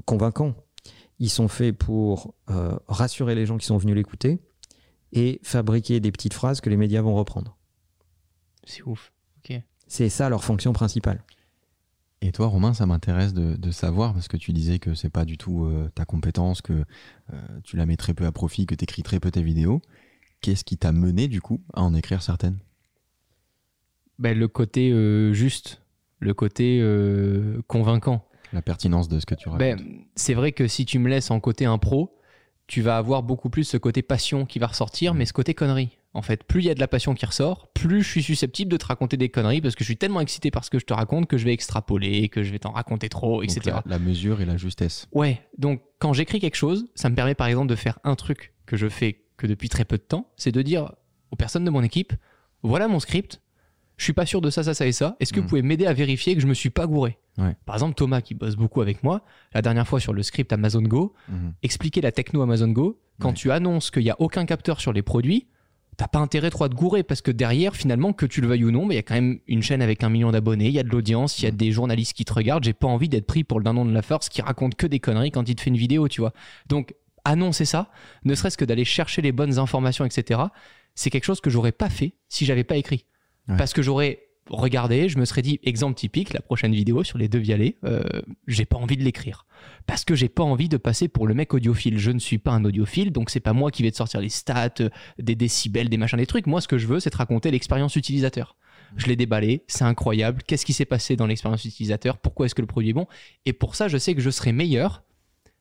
convaincants. 0.05 0.55
Ils 1.19 1.31
sont 1.31 1.49
faits 1.49 1.77
pour 1.77 2.35
rassurer 2.89 3.35
les 3.35 3.45
gens 3.45 3.59
qui 3.59 3.67
sont 3.67 3.77
venus 3.77 3.95
l'écouter 3.95 4.39
et 5.13 5.41
fabriquer 5.43 6.01
des 6.01 6.13
petites 6.13 6.33
phrases 6.33 6.61
que 6.63 6.71
les 6.71 6.79
médias 6.79 7.03
vont 7.03 7.15
reprendre. 7.15 7.59
C'est 8.65 8.83
ouf. 8.85 9.13
Ok. 9.39 9.61
C'est 9.87 10.09
ça 10.09 10.31
leur 10.31 10.45
fonction 10.45 10.73
principale. 10.73 11.23
Et 12.23 12.33
toi, 12.33 12.49
Romain, 12.49 12.75
ça 12.75 12.85
m'intéresse 12.85 13.33
de, 13.33 13.57
de 13.57 13.71
savoir, 13.71 14.13
parce 14.13 14.29
que 14.29 14.37
tu 14.37 14.53
disais 14.53 14.79
que 14.79 14.95
c'est 14.95 15.09
pas 15.09 15.25
du 15.25 15.39
tout 15.39 15.65
euh, 15.65 15.91
ta 15.95 16.05
compétence, 16.05 16.61
que 16.61 16.85
euh, 17.33 17.61
tu 17.65 17.77
la 17.77 17.87
mets 17.87 17.97
très 17.97 18.13
peu 18.13 18.27
à 18.27 18.33
profit, 18.33 18.67
que 18.67 18.75
tu 18.75 18.85
écris 18.85 19.03
très 19.03 19.21
peu 19.21 19.31
tes 19.31 19.43
vidéos. 19.43 19.81
Qu'est-ce 20.43 20.65
qui 20.65 20.77
t'a 20.77 20.93
mené, 20.93 21.29
du 21.29 21.41
coup, 21.41 21.63
à 21.73 21.83
en 21.83 21.95
écrire 21.95 22.23
certaines? 22.23 22.59
Ben, 24.19 24.39
le 24.39 24.49
côté 24.49 24.91
euh, 24.93 25.33
juste, 25.33 25.81
le 26.19 26.35
côté 26.35 26.83
convaincant. 27.67 28.27
La 28.53 28.61
pertinence 28.61 29.09
de 29.09 29.19
ce 29.19 29.25
que 29.25 29.35
tu 29.35 29.49
racontes. 29.49 29.61
Ben, 29.61 29.79
c'est 30.15 30.35
vrai 30.35 30.53
que 30.53 30.67
si 30.67 30.85
tu 30.85 30.99
me 30.99 31.09
laisses 31.09 31.31
en 31.31 31.41
côté 31.41 31.65
impro, 31.65 32.19
tu 32.67 32.83
vas 32.83 32.99
avoir 32.99 33.23
beaucoup 33.23 33.49
plus 33.49 33.65
ce 33.65 33.79
côté 33.79 34.03
passion 34.03 34.45
qui 34.45 34.59
va 34.59 34.67
ressortir, 34.67 35.15
mais 35.15 35.25
ce 35.25 35.33
côté 35.33 35.55
connerie. 35.55 35.97
En 36.13 36.23
fait, 36.23 36.43
plus 36.43 36.63
il 36.63 36.67
y 36.67 36.71
a 36.71 36.75
de 36.75 36.81
la 36.81 36.89
passion 36.89 37.15
qui 37.15 37.25
ressort, 37.25 37.69
plus 37.73 38.03
je 38.03 38.09
suis 38.09 38.23
susceptible 38.25 38.71
de 38.73 38.77
te 38.77 38.85
raconter 38.87 39.17
des 39.17 39.29
conneries 39.29 39.61
parce 39.61 39.77
que 39.77 39.85
je 39.85 39.87
suis 39.87 39.97
tellement 39.97 40.21
excité 40.21 40.51
par 40.51 40.65
ce 40.65 40.71
que 40.71 40.81
je 40.81 40.85
te 40.85 40.93
raconte 40.93 41.29
que 41.29 41.39
je 41.39 41.45
vais 41.45 41.53
extrapoler, 41.53 42.29
que 42.29 42.43
je 42.43 42.51
vais 42.51 42.59
t'en 42.59 42.73
raconter 42.73 43.09
trop, 43.09 43.43
Donc, 43.43 43.45
etc. 43.45 43.77
la, 43.85 43.93
la 43.93 43.99
mesure 44.01 44.41
et 44.41 44.45
la 44.45 44.57
justesse. 44.57 45.07
Ouais, 45.13 45.41
donc 45.57 45.83
quand 46.01 46.13
j'écris 46.13 46.41
quelque 46.41 46.57
chose, 46.57 46.87
ça 46.97 47.09
me 47.11 47.15
permet 47.15 47.37
par 47.37 47.47
exemple 47.47 47.69
de 47.69 47.77
faire 47.77 48.01
un 48.03 48.17
truc 48.17 48.55
que 48.67 48.77
je 48.77 48.89
fais 48.89 49.21
que 49.37 49.47
depuis 49.47 49.69
très 49.69 49.85
peu 49.85 49.99
de 49.99 50.03
temps, 50.03 50.27
c'est 50.37 50.51
de 50.53 50.63
dire 50.63 50.93
aux 51.31 51.37
personnes 51.37 51.65
de 51.65 51.71
mon 51.71 51.83
équipe, 51.85 52.13
voilà 52.65 52.89
mon 52.89 52.99
script, 52.99 53.41
je 53.97 54.03
suis 54.05 54.13
pas 54.13 54.27
sûr 54.27 54.41
de 54.41 54.51
ça, 54.51 54.65
ça, 54.65 54.75
ça 54.75 54.87
et 54.89 54.93
ça, 54.93 55.17
est-ce 55.21 55.33
que 55.33 55.39
Mm. 55.39 55.43
vous 55.43 55.49
pouvez 55.49 55.63
m'aider 55.63 55.87
à 55.87 55.93
vérifier 55.93 56.35
que 56.35 56.41
je 56.41 56.47
me 56.49 56.55
suis 56.55 56.71
pas 56.71 56.89
gouré? 56.89 57.19
Ouais. 57.39 57.55
Par 57.67 57.77
exemple, 57.77 57.95
Thomas 57.95 58.21
qui 58.21 58.35
bosse 58.35 58.57
beaucoup 58.57 58.81
avec 58.81 59.05
moi, 59.05 59.23
la 59.55 59.63
dernière 59.63 59.87
fois 59.87 60.01
sur 60.01 60.13
le 60.13 60.25
script 60.25 60.53
Amazon 60.53 60.83
Go, 60.83 61.15
Mhm. 61.29 61.53
expliquer 61.63 62.01
la 62.01 62.11
techno 62.11 62.43
Amazon 62.43 62.69
Go, 62.69 62.99
quand 63.21 63.29
Ouais. 63.29 63.35
tu 63.35 63.53
annonces 63.53 63.93
qu'il 63.93 64.03
n'y 64.03 64.11
a 64.11 64.21
aucun 64.21 64.45
capteur 64.45 64.81
sur 64.81 64.93
les 64.93 65.03
produits, 65.03 65.47
t'as 66.01 66.09
pas 66.09 66.19
intérêt 66.19 66.49
trop 66.49 66.65
à 66.65 66.71
te 66.71 66.75
gourer 66.75 67.03
parce 67.03 67.21
que 67.21 67.31
derrière, 67.31 67.77
finalement, 67.77 68.15
que 68.15 68.25
tu 68.25 68.41
le 68.41 68.49
veuilles 68.49 68.65
ou 68.65 68.71
non, 68.71 68.87
mais 68.87 68.95
il 68.95 68.97
y 68.97 69.01
a 69.01 69.03
quand 69.03 69.13
même 69.17 69.39
une 69.47 69.63
chaîne 69.63 69.83
avec 69.83 70.03
un 70.03 70.09
million 70.09 70.31
d'abonnés, 70.31 70.69
il 70.69 70.73
y 70.73 70.79
a 70.79 70.83
de 70.83 70.89
l'audience, 70.89 71.39
il 71.39 71.45
y 71.45 71.47
a 71.47 71.53
Mm. 71.53 71.57
des 71.57 71.73
journalistes 71.73 72.15
qui 72.15 72.25
te 72.25 72.33
regardent. 72.33 72.65
J'ai 72.65 72.73
pas 72.73 72.87
envie 72.87 73.11
d'être 73.11 73.27
pris 73.27 73.45
pour 73.45 73.59
le 73.61 73.65
dindon 73.65 73.85
de 73.85 73.93
la 73.93 74.01
force 74.01 74.31
qui 74.31 74.41
raconte 74.41 74.77
que 74.77 74.87
des 74.87 74.99
conneries 74.99 75.31
quand 75.31 75.47
il 75.47 75.57
te 75.57 75.61
fait 75.61 75.69
une 75.69 75.77
vidéo, 75.77 76.09
tu 76.09 76.23
vois. 76.23 76.33
Donc, 76.71 76.95
annoncer 77.27 77.67
ça, 77.67 77.91
ne 78.25 78.35
serait-ce 78.35 78.57
que 78.57 78.65
d'aller 78.65 78.87
chercher 78.87 79.21
les 79.21 79.31
bonnes 79.31 79.59
informations, 79.59 80.07
etc., 80.07 80.41
c'est 80.95 81.11
quelque 81.11 81.25
chose 81.25 81.43
que 81.43 81.51
j'aurais 81.51 81.71
pas 81.71 81.91
fait 81.91 82.15
si 82.31 82.47
j'avais 82.47 82.65
pas 82.65 82.77
écrit. 82.77 83.05
Ouais. 83.49 83.59
Parce 83.59 83.75
que 83.75 83.83
j'aurais 83.83 84.21
regardé, 84.51 85.09
je 85.09 85.19
me 85.19 85.25
serais 85.25 85.43
dit, 85.43 85.61
exemple 85.63 85.95
typique, 85.95 86.33
la 86.33 86.41
prochaine 86.41 86.75
vidéo 86.75 87.05
sur 87.05 87.19
les 87.19 87.29
deux 87.29 87.39
vialets, 87.39 87.77
euh, 87.85 88.03
j'ai 88.47 88.65
pas 88.65 88.77
envie 88.77 88.97
de 88.97 89.03
l'écrire 89.03 89.47
parce 89.87 90.05
que 90.05 90.15
j'ai 90.15 90.29
pas 90.29 90.43
envie 90.43 90.69
de 90.69 90.77
passer 90.77 91.09
pour 91.09 91.27
le 91.27 91.35
mec 91.35 91.55
audiophile. 91.55 91.99
Je 91.99 92.11
ne 92.11 92.19
suis 92.19 92.39
pas 92.39 92.53
un 92.53 92.65
audiophile, 92.65 93.13
donc 93.13 93.31
c'est 93.31 93.41
pas 93.41 93.53
moi 93.53 93.71
qui 93.71 93.83
vais 93.83 93.91
te 93.91 93.97
sortir 93.97 94.21
les 94.21 94.29
stats, 94.29 94.71
euh, 94.81 94.89
des 95.19 95.35
décibels, 95.35 95.89
des 95.89 95.97
machins, 95.97 96.19
des 96.19 96.27
trucs. 96.27 96.47
Moi, 96.47 96.61
ce 96.61 96.69
que 96.69 96.79
je 96.79 96.87
veux, 96.87 97.01
c'est 97.01 97.11
te 97.11 97.17
raconter 97.17 97.51
l'expérience 97.51 97.97
utilisateur. 97.97 98.57
Je 98.97 99.07
l'ai 99.07 99.17
déballé, 99.17 99.65
c'est 99.69 99.85
incroyable. 99.85 100.43
Qu'est-ce 100.47 100.67
qui 100.67 100.73
s'est 100.73 100.85
passé 100.85 101.17
dans 101.17 101.27
l'expérience 101.27 101.65
utilisateur? 101.65 102.19
Pourquoi 102.19 102.47
est-ce 102.47 102.55
que 102.55 102.61
le 102.61 102.67
produit 102.67 102.91
est 102.91 102.95
bon? 102.95 103.07
Et 103.47 103.53
pour 103.53 103.77
ça, 103.77 103.89
je 103.89 103.99
sais 103.99 104.15
que 104.15 104.21
je 104.21 104.31
serai 104.31 104.53
meilleur 104.53 105.05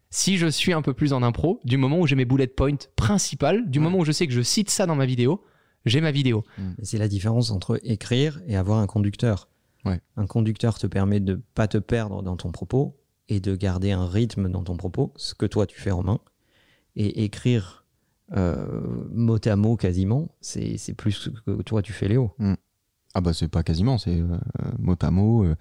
si 0.09 0.37
je 0.37 0.47
suis 0.47 0.73
un 0.73 0.81
peu 0.81 0.93
plus 0.93 1.13
en 1.13 1.21
impro, 1.21 1.59
du 1.63 1.77
moment 1.77 1.99
où 1.99 2.07
j'ai 2.07 2.15
mes 2.15 2.25
bullet 2.25 2.47
points 2.47 2.77
principales, 2.95 3.69
du 3.69 3.79
moment 3.79 3.99
où 3.99 4.05
je 4.05 4.11
sais 4.11 4.25
que 4.25 4.33
je 4.33 4.41
cite 4.41 4.71
ça 4.71 4.85
dans 4.85 4.95
ma 4.95 5.05
vidéo, 5.05 5.43
j'ai 5.85 6.01
ma 6.01 6.11
vidéo. 6.11 6.43
Et 6.81 6.85
C'est 6.85 6.97
la 6.97 7.07
différence 7.07 7.51
entre 7.51 7.79
écrire 7.83 8.41
et 8.47 8.55
avoir 8.55 8.79
un 8.79 8.87
conducteur. 8.87 9.49
Ouais. 9.85 10.01
Un 10.17 10.27
conducteur 10.27 10.77
te 10.77 10.87
permet 10.87 11.19
de 11.19 11.41
pas 11.55 11.67
te 11.67 11.77
perdre 11.77 12.21
dans 12.21 12.35
ton 12.35 12.51
propos 12.51 12.97
et 13.29 13.39
de 13.39 13.55
garder 13.55 13.91
un 13.91 14.07
rythme 14.07 14.49
dans 14.49 14.63
ton 14.63 14.75
propos, 14.75 15.13
ce 15.15 15.33
que 15.33 15.45
toi 15.45 15.65
tu 15.65 15.79
fais 15.79 15.91
Romain. 15.91 16.19
Et 16.95 17.23
écrire 17.23 17.85
euh, 18.35 19.07
mot 19.11 19.39
à 19.45 19.55
mot 19.55 19.77
quasiment, 19.77 20.35
c'est 20.41 20.77
c'est 20.77 20.93
plus 20.93 21.11
ce 21.13 21.29
que 21.29 21.61
toi 21.61 21.81
tu 21.81 21.93
fais 21.93 22.07
Léo. 22.07 22.33
Ah 23.15 23.21
bah 23.21 23.33
c'est 23.33 23.47
pas 23.47 23.63
quasiment, 23.63 23.97
c'est 23.97 24.19
euh, 24.19 24.37
mot 24.77 24.95
à 25.01 25.09
mot. 25.11 25.43
euh, 25.43 25.55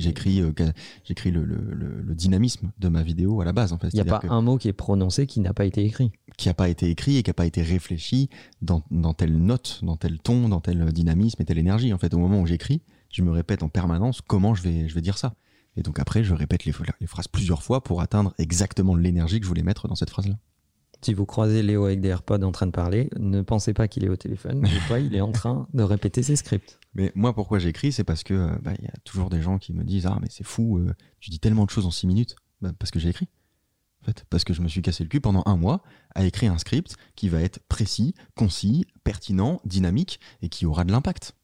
j'écris, 0.00 0.42
euh, 0.42 0.72
j'écris 1.04 1.30
le, 1.30 1.44
le- 1.44 1.72
le- 1.72 2.00
le 2.02 2.14
dynamisme 2.16 2.72
de 2.78 2.88
ma 2.88 3.02
vidéo 3.04 3.40
à 3.40 3.44
la 3.44 3.52
base 3.52 3.72
en 3.72 3.78
fait. 3.78 3.88
Il 3.92 3.96
n'y 3.96 4.00
a 4.00 4.04
pas 4.20 4.26
un 4.34 4.42
mot 4.42 4.58
qui 4.58 4.66
est 4.68 4.72
prononcé 4.72 5.26
qui 5.28 5.38
n'a 5.40 5.54
pas 5.54 5.64
été 5.66 5.84
écrit. 5.84 6.10
qui 6.36 6.48
a 6.48 6.54
pas 6.54 6.68
été 6.68 6.90
écrit 6.90 7.16
et 7.16 7.22
qui 7.22 7.30
a 7.30 7.34
pas 7.34 7.46
été 7.46 7.62
réfléchi 7.62 8.28
dans, 8.60 8.82
dans 8.90 9.14
telle 9.14 9.36
note, 9.36 9.80
dans 9.84 9.96
tel 9.96 10.18
ton, 10.18 10.48
dans 10.48 10.60
tel 10.60 10.84
dynamisme 10.92 11.40
et 11.40 11.44
telle 11.44 11.58
énergie. 11.58 11.92
En 11.92 11.98
fait, 11.98 12.12
au 12.12 12.18
moment 12.18 12.40
où 12.40 12.46
j'écris, 12.46 12.82
je 13.10 13.22
me 13.22 13.30
répète 13.30 13.62
en 13.62 13.68
permanence 13.68 14.20
comment 14.20 14.54
je 14.56 14.62
vais, 14.62 14.88
je 14.88 14.94
vais 14.96 15.00
dire 15.00 15.16
ça. 15.16 15.34
Et 15.76 15.82
donc 15.82 16.00
après, 16.00 16.24
je 16.24 16.34
répète 16.34 16.64
les, 16.64 16.72
les 17.00 17.06
phrases 17.06 17.28
plusieurs 17.28 17.62
fois 17.62 17.84
pour 17.84 18.00
atteindre 18.00 18.34
exactement 18.38 18.96
l'énergie 18.96 19.38
que 19.38 19.44
je 19.44 19.48
voulais 19.48 19.62
mettre 19.62 19.86
dans 19.86 19.94
cette 19.94 20.10
phrase-là. 20.10 20.34
Si 21.04 21.12
vous 21.12 21.26
croisez 21.26 21.62
Léo 21.62 21.84
avec 21.84 22.00
des 22.00 22.08
AirPods 22.08 22.42
en 22.42 22.50
train 22.50 22.64
de 22.66 22.70
parler, 22.70 23.10
ne 23.18 23.42
pensez 23.42 23.74
pas 23.74 23.88
qu'il 23.88 24.04
est 24.04 24.08
au 24.08 24.16
téléphone. 24.16 24.66
Fois, 24.88 25.00
il 25.00 25.14
est 25.14 25.20
en 25.20 25.32
train 25.32 25.68
de 25.74 25.82
répéter 25.82 26.22
ses 26.22 26.34
scripts. 26.34 26.80
Mais 26.94 27.12
moi, 27.14 27.34
pourquoi 27.34 27.58
j'écris, 27.58 27.92
c'est 27.92 28.04
parce 28.04 28.22
que 28.22 28.32
euh, 28.32 28.56
bah, 28.62 28.72
il 28.78 28.84
y 28.84 28.88
a 28.88 28.94
toujours 29.04 29.28
des 29.28 29.42
gens 29.42 29.58
qui 29.58 29.74
me 29.74 29.84
disent 29.84 30.06
ah 30.06 30.16
mais 30.22 30.28
c'est 30.30 30.46
fou, 30.46 30.78
euh, 30.78 30.94
tu 31.20 31.28
dis 31.28 31.40
tellement 31.40 31.66
de 31.66 31.70
choses 31.70 31.84
en 31.84 31.90
six 31.90 32.06
minutes. 32.06 32.36
Bah, 32.62 32.72
parce 32.78 32.90
que 32.90 32.98
j'ai 32.98 33.10
écrit. 33.10 33.28
En 34.00 34.06
fait, 34.06 34.24
parce 34.30 34.44
que 34.44 34.54
je 34.54 34.62
me 34.62 34.68
suis 34.68 34.80
cassé 34.80 35.02
le 35.02 35.10
cul 35.10 35.20
pendant 35.20 35.42
un 35.44 35.58
mois 35.58 35.82
à 36.14 36.24
écrire 36.24 36.54
un 36.54 36.58
script 36.58 36.96
qui 37.16 37.28
va 37.28 37.42
être 37.42 37.58
précis, 37.68 38.14
concis, 38.34 38.86
pertinent, 39.02 39.60
dynamique 39.66 40.20
et 40.40 40.48
qui 40.48 40.64
aura 40.64 40.84
de 40.84 40.92
l'impact. 40.92 41.34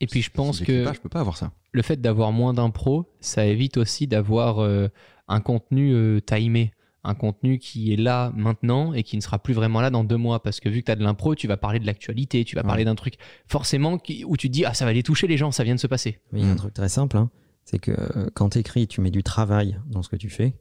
Et 0.00 0.06
puis 0.06 0.20
je 0.20 0.30
pense 0.30 0.58
si 0.58 0.64
que 0.64 0.84
pas, 0.84 0.92
je 0.92 1.00
peux 1.00 1.08
pas 1.08 1.20
avoir 1.20 1.38
ça. 1.38 1.52
le 1.72 1.82
fait 1.82 2.00
d'avoir 2.00 2.32
moins 2.32 2.52
d'impro, 2.52 3.10
ça 3.20 3.46
évite 3.46 3.78
aussi 3.78 4.06
d'avoir 4.06 4.58
euh, 4.58 4.88
un 5.28 5.40
contenu 5.40 5.92
euh, 5.94 6.20
timé. 6.20 6.72
Un 7.04 7.14
contenu 7.14 7.58
qui 7.58 7.92
est 7.92 7.96
là 7.96 8.32
maintenant 8.34 8.92
et 8.92 9.02
qui 9.04 9.16
ne 9.16 9.22
sera 9.22 9.38
plus 9.38 9.54
vraiment 9.54 9.80
là 9.80 9.90
dans 9.90 10.04
deux 10.04 10.16
mois. 10.16 10.42
Parce 10.42 10.58
que 10.60 10.68
vu 10.68 10.80
que 10.80 10.86
tu 10.86 10.92
as 10.92 10.96
de 10.96 11.02
l'impro, 11.04 11.34
tu 11.34 11.46
vas 11.46 11.56
parler 11.56 11.78
de 11.78 11.86
l'actualité, 11.86 12.44
tu 12.44 12.56
vas 12.56 12.62
parler 12.64 12.84
d'un 12.84 12.94
truc 12.96 13.14
forcément 13.46 13.98
qui- 13.98 14.24
où 14.24 14.36
tu 14.36 14.48
te 14.48 14.52
dis 14.52 14.64
Ah, 14.64 14.74
ça 14.74 14.84
va 14.84 14.90
aller 14.90 15.02
toucher 15.02 15.26
les 15.26 15.36
gens, 15.36 15.50
ça 15.52 15.62
vient 15.64 15.74
de 15.76 15.80
se 15.80 15.86
passer. 15.86 16.18
Mais 16.32 16.40
il 16.40 16.44
y 16.44 16.48
a 16.48 16.50
un 16.50 16.54
Mm. 16.54 16.58
truc 16.58 16.74
très 16.74 16.88
simple, 16.88 17.16
hein, 17.16 17.30
c'est 17.64 17.78
que 17.78 17.92
euh, 17.92 18.28
quand 18.34 18.50
tu 18.50 18.58
écris, 18.58 18.88
tu 18.88 19.00
mets 19.00 19.10
du 19.12 19.22
travail 19.22 19.78
dans 19.86 20.02
ce 20.02 20.08
que 20.08 20.16
tu 20.16 20.28
fais. 20.28 20.54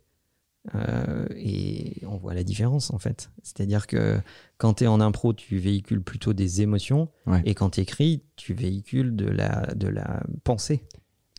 euh, 0.75 1.25
et 1.37 2.01
on 2.05 2.17
voit 2.17 2.33
la 2.33 2.43
différence 2.43 2.91
en 2.91 2.99
fait. 2.99 3.31
C'est-à-dire 3.41 3.87
que 3.87 4.19
quand 4.57 4.75
tu 4.75 4.83
es 4.83 4.87
en 4.87 4.99
impro, 4.99 5.31
tu 5.33 5.57
véhicules 5.59 6.01
plutôt 6.01 6.33
des 6.33 6.61
émotions. 6.61 7.09
Ouais. 7.25 7.41
Et 7.45 7.53
quand 7.55 7.69
tu 7.69 7.79
écris, 7.81 8.23
tu 8.35 8.53
véhicules 8.53 9.15
de 9.15 9.27
la, 9.27 9.73
de 9.75 9.87
la 9.87 10.23
pensée. 10.43 10.83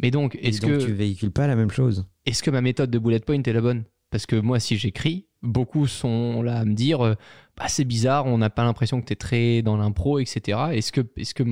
Mais 0.01 0.11
donc, 0.11 0.39
est-ce 0.41 0.61
que, 0.63 0.83
tu 0.83 0.93
véhicules 0.93 1.31
pas 1.33 1.47
la 1.47 1.57
même 1.57 1.71
chose. 1.71 2.07
est-ce 2.25 2.43
que 2.43 2.51
ma 2.51 2.61
méthode 2.63 2.91
de 2.91 2.99
bullet 2.99 3.21
point 3.21 3.43
est 3.43 3.53
la 3.53 3.61
bonne? 3.61 3.85
Parce 4.11 4.27
que 4.27 4.37
moi, 4.37 4.59
si 4.61 4.77
j'écris, 4.77 5.27
beaucoup 5.43 5.87
sont 5.87 6.43
là 6.43 6.59
à 6.59 6.65
me 6.65 6.75
dire 6.75 7.05
euh, 7.05 7.15
bah, 7.57 7.69
c'est 7.69 7.85
bizarre, 7.85 8.27
on 8.27 8.39
n'a 8.39 8.51
pas 8.51 8.65
l'impression 8.65 9.01
que 9.01 9.07
tu 9.07 9.13
es 9.13 9.17
très 9.17 9.63
dans 9.63 9.77
l'impro, 9.77 10.19
etc. 10.19 10.59
Est-ce 10.73 10.93
que, 10.93 11.01
est 11.17 11.33
que, 11.33 11.43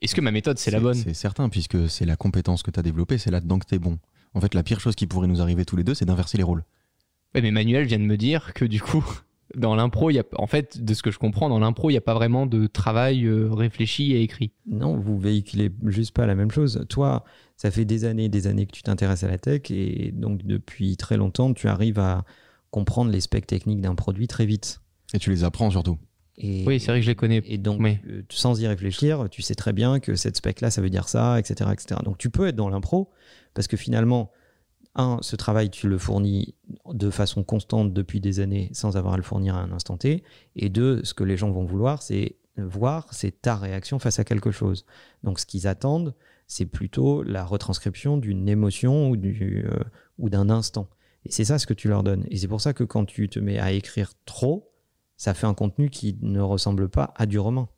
est 0.00 0.14
que 0.14 0.20
ma 0.20 0.30
méthode, 0.30 0.58
c'est 0.58 0.70
la 0.70 0.80
bonne? 0.80 0.94
C'est 0.94 1.14
certain, 1.14 1.48
puisque 1.48 1.88
c'est 1.88 2.06
la 2.06 2.16
compétence 2.16 2.62
que 2.62 2.70
tu 2.70 2.80
as 2.80 2.82
développée, 2.82 3.18
c'est 3.18 3.30
là-dedans 3.30 3.58
que 3.58 3.66
tu 3.66 3.74
es 3.74 3.78
bon. 3.78 3.98
En 4.34 4.40
fait, 4.40 4.54
la 4.54 4.62
pire 4.62 4.80
chose 4.80 4.94
qui 4.94 5.06
pourrait 5.06 5.28
nous 5.28 5.40
arriver 5.40 5.64
tous 5.64 5.76
les 5.76 5.84
deux, 5.84 5.94
c'est 5.94 6.04
d'inverser 6.04 6.36
les 6.36 6.42
rôles. 6.42 6.64
Ouais, 7.34 7.40
mais 7.40 7.50
Manuel 7.50 7.86
vient 7.86 7.98
de 7.98 8.04
me 8.04 8.16
dire 8.16 8.52
que 8.54 8.64
du 8.64 8.80
coup, 8.80 9.04
dans 9.56 9.74
l'impro, 9.74 10.10
il 10.10 10.14
y 10.14 10.18
a, 10.18 10.24
en 10.36 10.46
fait, 10.46 10.82
de 10.82 10.94
ce 10.94 11.02
que 11.02 11.10
je 11.10 11.18
comprends, 11.18 11.48
dans 11.48 11.58
l'impro, 11.58 11.90
il 11.90 11.92
n'y 11.92 11.98
a 11.98 12.02
pas 12.02 12.14
vraiment 12.14 12.46
de 12.46 12.66
travail 12.66 13.24
euh, 13.26 13.52
réfléchi 13.52 14.12
et 14.12 14.22
écrit. 14.22 14.52
Non, 14.66 14.96
vous 14.96 15.18
véhiculez 15.18 15.70
juste 15.86 16.14
pas 16.14 16.26
la 16.26 16.34
même 16.34 16.50
chose. 16.50 16.84
Toi, 16.88 17.24
ça 17.56 17.70
fait 17.70 17.84
des 17.84 18.04
années 18.04 18.24
et 18.24 18.28
des 18.28 18.46
années 18.46 18.66
que 18.66 18.72
tu 18.72 18.82
t'intéresses 18.82 19.22
à 19.24 19.28
la 19.28 19.38
tech 19.38 19.70
et 19.70 20.10
donc 20.12 20.44
depuis 20.44 20.96
très 20.96 21.16
longtemps, 21.16 21.52
tu 21.54 21.68
arrives 21.68 21.98
à 21.98 22.24
comprendre 22.70 23.10
les 23.10 23.20
specs 23.20 23.46
techniques 23.46 23.80
d'un 23.80 23.94
produit 23.94 24.26
très 24.26 24.46
vite. 24.46 24.80
Et 25.12 25.18
tu 25.18 25.30
les 25.30 25.44
apprends 25.44 25.70
surtout. 25.70 25.96
Et, 26.36 26.64
Oui, 26.66 26.80
c'est 26.80 26.88
vrai 26.90 26.98
que 26.98 27.04
je 27.04 27.10
les 27.10 27.14
connais. 27.14 27.40
Et 27.46 27.58
donc, 27.58 27.78
mais- 27.80 28.00
euh, 28.08 28.22
sans 28.30 28.60
y 28.60 28.66
réfléchir, 28.66 29.28
tu 29.30 29.42
sais 29.42 29.54
très 29.54 29.72
bien 29.72 30.00
que 30.00 30.16
cette 30.16 30.36
spec-là, 30.36 30.70
ça 30.72 30.82
veut 30.82 30.90
dire 30.90 31.08
ça, 31.08 31.38
etc., 31.38 31.70
etc. 31.72 32.00
Donc, 32.04 32.18
tu 32.18 32.30
peux 32.30 32.48
être 32.48 32.56
dans 32.56 32.68
l'impro 32.68 33.10
parce 33.54 33.68
que 33.68 33.76
finalement, 33.76 34.32
un, 34.96 35.18
ce 35.22 35.36
travail, 35.36 35.70
tu 35.70 35.88
le 35.88 35.98
fournis 35.98 36.54
de 36.92 37.10
façon 37.10 37.44
constante 37.44 37.92
depuis 37.92 38.20
des 38.20 38.40
années 38.40 38.70
sans 38.72 38.96
avoir 38.96 39.14
à 39.14 39.16
le 39.16 39.22
fournir 39.22 39.54
à 39.54 39.60
un 39.60 39.70
instant 39.70 39.96
T. 39.96 40.24
Et 40.56 40.68
deux, 40.68 41.04
ce 41.04 41.14
que 41.14 41.22
les 41.22 41.36
gens 41.36 41.50
vont 41.52 41.64
vouloir, 41.64 42.02
c'est 42.02 42.36
voir, 42.56 43.08
c'est 43.12 43.42
ta 43.42 43.56
réaction 43.56 43.98
face 43.98 44.18
à 44.18 44.24
quelque 44.24 44.50
chose. 44.50 44.84
Donc, 45.22 45.38
ce 45.38 45.46
qu'ils 45.46 45.66
attendent, 45.66 46.14
c'est 46.46 46.66
plutôt 46.66 47.22
la 47.22 47.44
retranscription 47.44 48.16
d'une 48.16 48.48
émotion 48.48 49.10
ou 49.10 49.16
du, 49.16 49.64
euh, 49.66 49.82
ou 50.18 50.28
d'un 50.28 50.50
instant. 50.50 50.88
Et 51.24 51.32
c'est 51.32 51.44
ça 51.44 51.58
ce 51.58 51.66
que 51.66 51.74
tu 51.74 51.88
leur 51.88 52.02
donnes. 52.02 52.24
Et 52.28 52.36
c'est 52.36 52.48
pour 52.48 52.60
ça 52.60 52.72
que 52.72 52.84
quand 52.84 53.04
tu 53.06 53.28
te 53.28 53.38
mets 53.38 53.58
à 53.58 53.72
écrire 53.72 54.12
trop, 54.26 54.70
ça 55.16 55.32
fait 55.34 55.46
un 55.46 55.54
contenu 55.54 55.90
qui 55.90 56.18
ne 56.20 56.40
ressemble 56.40 56.88
pas 56.88 57.14
à 57.16 57.26
du 57.26 57.38
roman. 57.38 57.68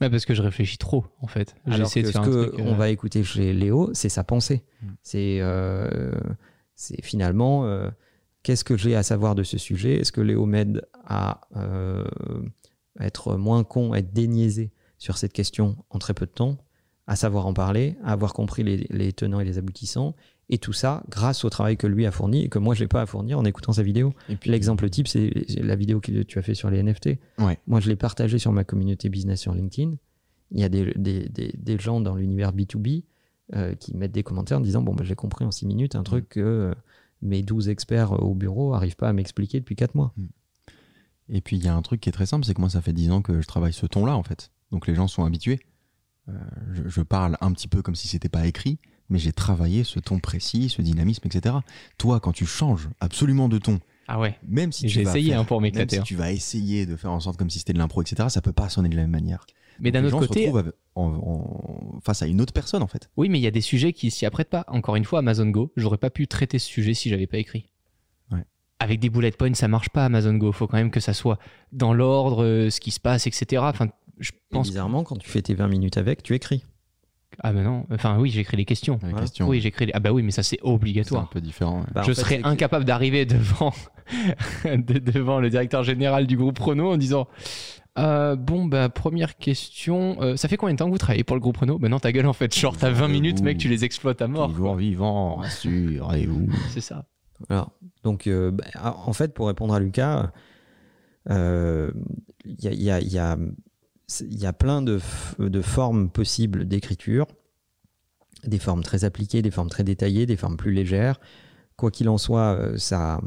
Ouais, 0.00 0.08
parce 0.08 0.24
que 0.24 0.34
je 0.34 0.40
réfléchis 0.40 0.78
trop, 0.78 1.04
en 1.20 1.26
fait. 1.26 1.54
Alors 1.66 1.78
J'essaie 1.78 2.00
que 2.02 2.06
de 2.06 2.12
ce 2.12 2.12
faire 2.12 2.22
un 2.22 2.26
que 2.26 2.44
truc. 2.46 2.60
on 2.60 2.72
euh, 2.72 2.76
va 2.76 2.88
écouter 2.88 3.22
chez 3.22 3.52
Léo, 3.52 3.90
c'est 3.92 4.08
sa 4.08 4.24
pensée. 4.24 4.64
Mm. 4.82 4.86
C'est 5.02 5.38
euh, 5.40 6.12
c'est 6.74 7.02
finalement 7.02 7.68
qu'est-ce 8.42 8.64
que 8.64 8.78
j'ai 8.78 8.96
à 8.96 9.02
savoir 9.02 9.34
de 9.34 9.42
ce 9.42 9.58
sujet? 9.58 9.96
Est-ce 9.96 10.12
que 10.12 10.22
Léo 10.22 10.46
m'aide 10.46 10.88
à 11.04 11.42
être 13.00 13.36
moins 13.36 13.64
con, 13.64 13.94
être 13.94 14.12
déniaisé 14.12 14.70
sur 14.98 15.16
cette 15.18 15.32
question 15.32 15.76
en 15.90 15.98
très 15.98 16.14
peu 16.14 16.26
de 16.26 16.30
temps, 16.30 16.58
à 17.06 17.16
savoir 17.16 17.46
en 17.46 17.54
parler, 17.54 17.96
à 18.04 18.12
avoir 18.12 18.32
compris 18.34 18.62
les, 18.62 18.86
les 18.90 19.12
tenants 19.12 19.40
et 19.40 19.44
les 19.44 19.58
aboutissants, 19.58 20.14
et 20.52 20.58
tout 20.58 20.72
ça 20.72 21.02
grâce 21.08 21.44
au 21.44 21.50
travail 21.50 21.76
que 21.76 21.86
lui 21.86 22.06
a 22.06 22.10
fourni 22.10 22.42
et 22.44 22.48
que 22.48 22.58
moi 22.58 22.74
je 22.74 22.82
n'ai 22.82 22.88
pas 22.88 23.02
à 23.02 23.06
fournir 23.06 23.38
en 23.38 23.44
écoutant 23.44 23.72
sa 23.72 23.82
vidéo. 23.82 24.12
Et 24.28 24.36
puis, 24.36 24.50
L'exemple 24.50 24.88
type, 24.90 25.06
c'est 25.08 25.30
la 25.60 25.76
vidéo 25.76 26.00
que 26.00 26.22
tu 26.22 26.38
as 26.38 26.42
fait 26.42 26.54
sur 26.54 26.70
les 26.70 26.82
NFT. 26.82 27.10
Ouais. 27.38 27.58
Moi, 27.66 27.78
je 27.80 27.88
l'ai 27.88 27.96
partagée 27.96 28.38
sur 28.38 28.50
ma 28.52 28.64
communauté 28.64 29.08
business 29.08 29.40
sur 29.40 29.54
LinkedIn. 29.54 29.92
Il 30.50 30.60
y 30.60 30.64
a 30.64 30.68
des, 30.68 30.92
des- 30.96 31.28
des- 31.28 31.54
des 31.56 31.78
gens 31.78 32.00
dans 32.00 32.16
l'univers 32.16 32.52
B2B 32.52 33.04
euh, 33.54 33.74
qui 33.76 33.96
mettent 33.96 34.10
des 34.12 34.24
commentaires 34.24 34.58
en 34.58 34.60
disant 34.60 34.82
Bon, 34.82 34.92
bah, 34.94 35.04
j'ai 35.04 35.14
compris 35.14 35.44
en 35.44 35.52
6 35.52 35.66
minutes 35.66 35.94
un 35.94 36.02
truc 36.02 36.28
que 36.28 36.40
euh, 36.40 36.74
mes 37.22 37.42
12 37.42 37.68
experts 37.68 38.12
au 38.20 38.34
bureau 38.34 38.72
n'arrivent 38.72 38.96
pas 38.96 39.08
à 39.08 39.12
m'expliquer 39.12 39.60
depuis 39.60 39.76
4 39.76 39.94
mois. 39.94 40.12
Et 41.32 41.40
puis 41.40 41.56
il 41.56 41.64
y 41.64 41.68
a 41.68 41.74
un 41.74 41.82
truc 41.82 42.00
qui 42.00 42.08
est 42.08 42.12
très 42.12 42.26
simple, 42.26 42.44
c'est 42.44 42.54
que 42.54 42.60
moi 42.60 42.70
ça 42.70 42.82
fait 42.82 42.92
10 42.92 43.10
ans 43.12 43.22
que 43.22 43.40
je 43.40 43.46
travaille 43.46 43.72
ce 43.72 43.86
ton-là 43.86 44.16
en 44.16 44.22
fait. 44.22 44.50
Donc 44.72 44.86
les 44.86 44.94
gens 44.94 45.08
sont 45.08 45.24
habitués. 45.24 45.60
Euh, 46.28 46.32
je, 46.72 46.88
je 46.88 47.00
parle 47.02 47.36
un 47.40 47.52
petit 47.52 47.68
peu 47.68 47.82
comme 47.82 47.94
si 47.94 48.08
c'était 48.08 48.28
pas 48.28 48.46
écrit, 48.46 48.78
mais 49.08 49.18
j'ai 49.18 49.32
travaillé 49.32 49.84
ce 49.84 49.98
ton 50.00 50.18
précis, 50.18 50.68
ce 50.68 50.82
dynamisme, 50.82 51.22
etc. 51.26 51.56
Toi, 51.98 52.20
quand 52.20 52.32
tu 52.32 52.46
changes 52.46 52.88
absolument 53.00 53.48
de 53.48 53.58
ton, 53.58 53.80
Ah 54.06 54.18
ouais. 54.20 54.36
même 54.46 54.70
si 54.72 54.82
tu 54.82 54.88
J'ai 54.90 55.04
vas 55.04 55.10
essayé 55.12 55.30
faire- 55.30 55.40
hein, 55.40 55.44
pour 55.44 55.60
m'éclater. 55.60 55.96
si 55.96 56.00
hein. 56.00 56.04
tu 56.04 56.14
vas 56.16 56.30
essayer 56.32 56.84
de 56.86 56.94
faire 56.96 57.12
en 57.12 57.20
sorte 57.20 57.36
comme 57.36 57.50
si 57.50 57.58
c'était 57.58 57.72
de 57.72 57.78
l'impro, 57.78 58.02
etc., 58.02 58.28
ça 58.28 58.42
peut 58.42 58.52
pas 58.52 58.68
sonner 58.68 58.88
de 58.88 58.96
la 58.96 59.02
même 59.02 59.10
manière. 59.10 59.46
Mais 59.80 59.90
d'un 59.90 60.00
autre 60.04 60.10
gens 60.10 60.22
se 60.22 60.26
côté, 60.28 60.48
avec- 60.48 60.74
en- 60.94 61.04
en- 61.14 62.00
face 62.04 62.22
à 62.22 62.26
une 62.26 62.40
autre 62.40 62.52
personne 62.52 62.82
en 62.82 62.86
fait. 62.86 63.08
oui, 63.16 63.28
mais 63.28 63.38
il 63.38 63.42
y 63.42 63.46
a 63.46 63.50
des 63.50 63.60
sujets 63.62 63.92
qui 63.92 64.10
s'y 64.10 64.26
apprêtent 64.26 64.50
pas. 64.50 64.64
Encore 64.68 64.96
une 64.96 65.04
fois, 65.04 65.20
Amazon 65.20 65.46
Go, 65.46 65.72
j'aurais 65.76 65.96
pas 65.98 66.10
pu 66.10 66.26
traiter 66.28 66.58
ce 66.58 66.66
sujet 66.66 66.92
si 66.94 67.08
j'avais 67.08 67.26
pas 67.26 67.38
écrit. 67.38 67.66
Avec 68.80 68.98
des 68.98 69.10
bullet 69.10 69.30
points, 69.30 69.54
ça 69.54 69.68
marche 69.68 69.90
pas 69.90 70.04
Amazon 70.06 70.34
Go. 70.34 70.52
Faut 70.52 70.66
quand 70.66 70.78
même 70.78 70.90
que 70.90 71.00
ça 71.00 71.12
soit 71.12 71.38
dans 71.72 71.92
l'ordre, 71.92 72.42
euh, 72.44 72.70
ce 72.70 72.80
qui 72.80 72.90
se 72.90 72.98
passe, 73.00 73.26
etc. 73.26 73.62
Enfin, 73.66 73.88
je 74.18 74.30
Et 74.30 74.34
pense. 74.50 74.68
bizarrement, 74.68 75.04
quand 75.04 75.16
tu 75.16 75.28
fais 75.28 75.42
tes 75.42 75.54
20 75.54 75.68
minutes 75.68 75.98
avec, 75.98 76.22
tu 76.22 76.34
écris. 76.34 76.64
Ah 77.42 77.52
ben 77.52 77.62
non. 77.62 77.86
Enfin 77.92 78.18
oui, 78.18 78.28
j'écris 78.30 78.56
les 78.56 78.64
questions. 78.64 78.98
La 79.02 79.08
Voilà. 79.10 79.20
question, 79.22 79.46
Oui, 79.48 79.60
j'écris. 79.60 79.86
Les... 79.86 79.92
Ah 79.94 80.00
bah 80.00 80.12
oui, 80.12 80.22
mais 80.22 80.30
ça 80.32 80.42
c'est 80.42 80.58
c'est 80.60 80.66
un 80.66 80.72
obligatoire. 80.72 81.28
peu 81.30 81.40
différent. 81.40 81.80
ouais. 81.80 81.86
Bah, 81.94 82.02
je 82.06 82.12
fait, 82.12 82.20
serais 82.20 82.40
incapable 82.42 82.84
d'arriver 82.84 83.24
devant, 83.24 83.72
de- 84.64 84.98
devant 84.98 85.38
le 85.40 85.48
directeur 85.50 85.82
général 85.84 86.26
du 86.26 86.36
groupe 86.36 86.58
Renault 86.58 86.92
en 86.92 86.96
disant 86.96 87.28
Euh, 87.98 88.34
Bon, 88.34 88.64
bah, 88.64 88.88
première 88.88 89.36
question, 89.36 90.16
euh, 90.22 90.36
ça 90.36 90.48
fait 90.48 90.56
combien 90.56 90.74
de 90.74 90.78
temps 90.78 90.86
que 90.86 90.90
vous 90.92 90.98
travaillez 90.98 91.24
pour 91.24 91.36
le 91.36 91.40
groupe 91.40 91.56
Renault? 91.58 91.78
Ben 91.78 91.88
non, 91.88 91.98
ta 92.00 92.12
gueule 92.12 92.26
en 92.26 92.32
fait, 92.32 92.54
genre 92.56 92.76
t'as 92.76 92.90
20 92.90 93.08
minutes, 93.08 93.42
mec, 93.42 93.58
tu 93.58 93.68
les 93.68 93.84
exploites 93.84 94.20
à 94.22 94.26
mort. 94.28 94.48
Toujours 94.50 94.74
vivant, 94.74 95.40
où 95.40 96.48
C'est 96.70 96.80
ça. 96.80 97.04
Alors, 97.48 97.72
donc, 98.02 98.26
euh, 98.26 98.50
bah, 98.50 98.64
en 99.06 99.12
fait, 99.12 99.32
pour 99.34 99.46
répondre 99.46 99.74
à 99.74 99.80
Lucas, 99.80 100.32
il 101.28 101.54
y, 102.44 102.90
a, 102.90 104.52
plein 104.52 104.82
de, 104.82 104.98
formes 105.62 106.10
possibles 106.10 106.66
d'écriture, 106.66 107.26
des 108.44 108.58
formes 108.58 108.82
très 108.82 109.04
appliquées, 109.04 109.42
des 109.42 109.50
formes 109.50 109.70
très 109.70 109.84
détaillées, 109.84 110.26
des 110.26 110.36
formes 110.36 110.56
plus 110.56 110.72
légères. 110.72 111.20
Quoi 111.76 111.90
qu'il 111.90 112.08
en 112.08 112.18
soit, 112.18 112.56
euh, 112.58 112.76
ça, 112.76 113.20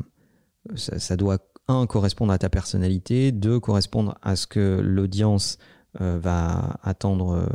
doit, 1.18 1.40
un, 1.68 1.88
correspondre 1.88 2.34
à 2.34 2.38
ta 2.38 2.50
personnalité, 2.50 3.32
deux, 3.32 3.60
correspondre 3.60 4.16
à 4.22 4.36
ce 4.36 4.48
que 4.48 4.80
l'audience 4.84 5.58
euh, 6.02 6.20
va 6.22 6.78
attendre 6.84 7.48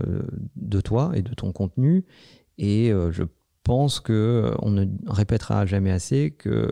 de 0.56 0.80
toi 0.80 1.12
et 1.14 1.22
de 1.22 1.34
ton 1.34 1.52
contenu. 1.52 2.04
Et 2.56 2.90
je 3.10 3.22
pense 3.64 4.00
que 4.00 4.12
euh, 4.12 4.54
on 4.62 4.70
ne 4.70 4.86
répétera 5.06 5.66
jamais 5.66 5.90
assez 5.90 6.30
que 6.30 6.70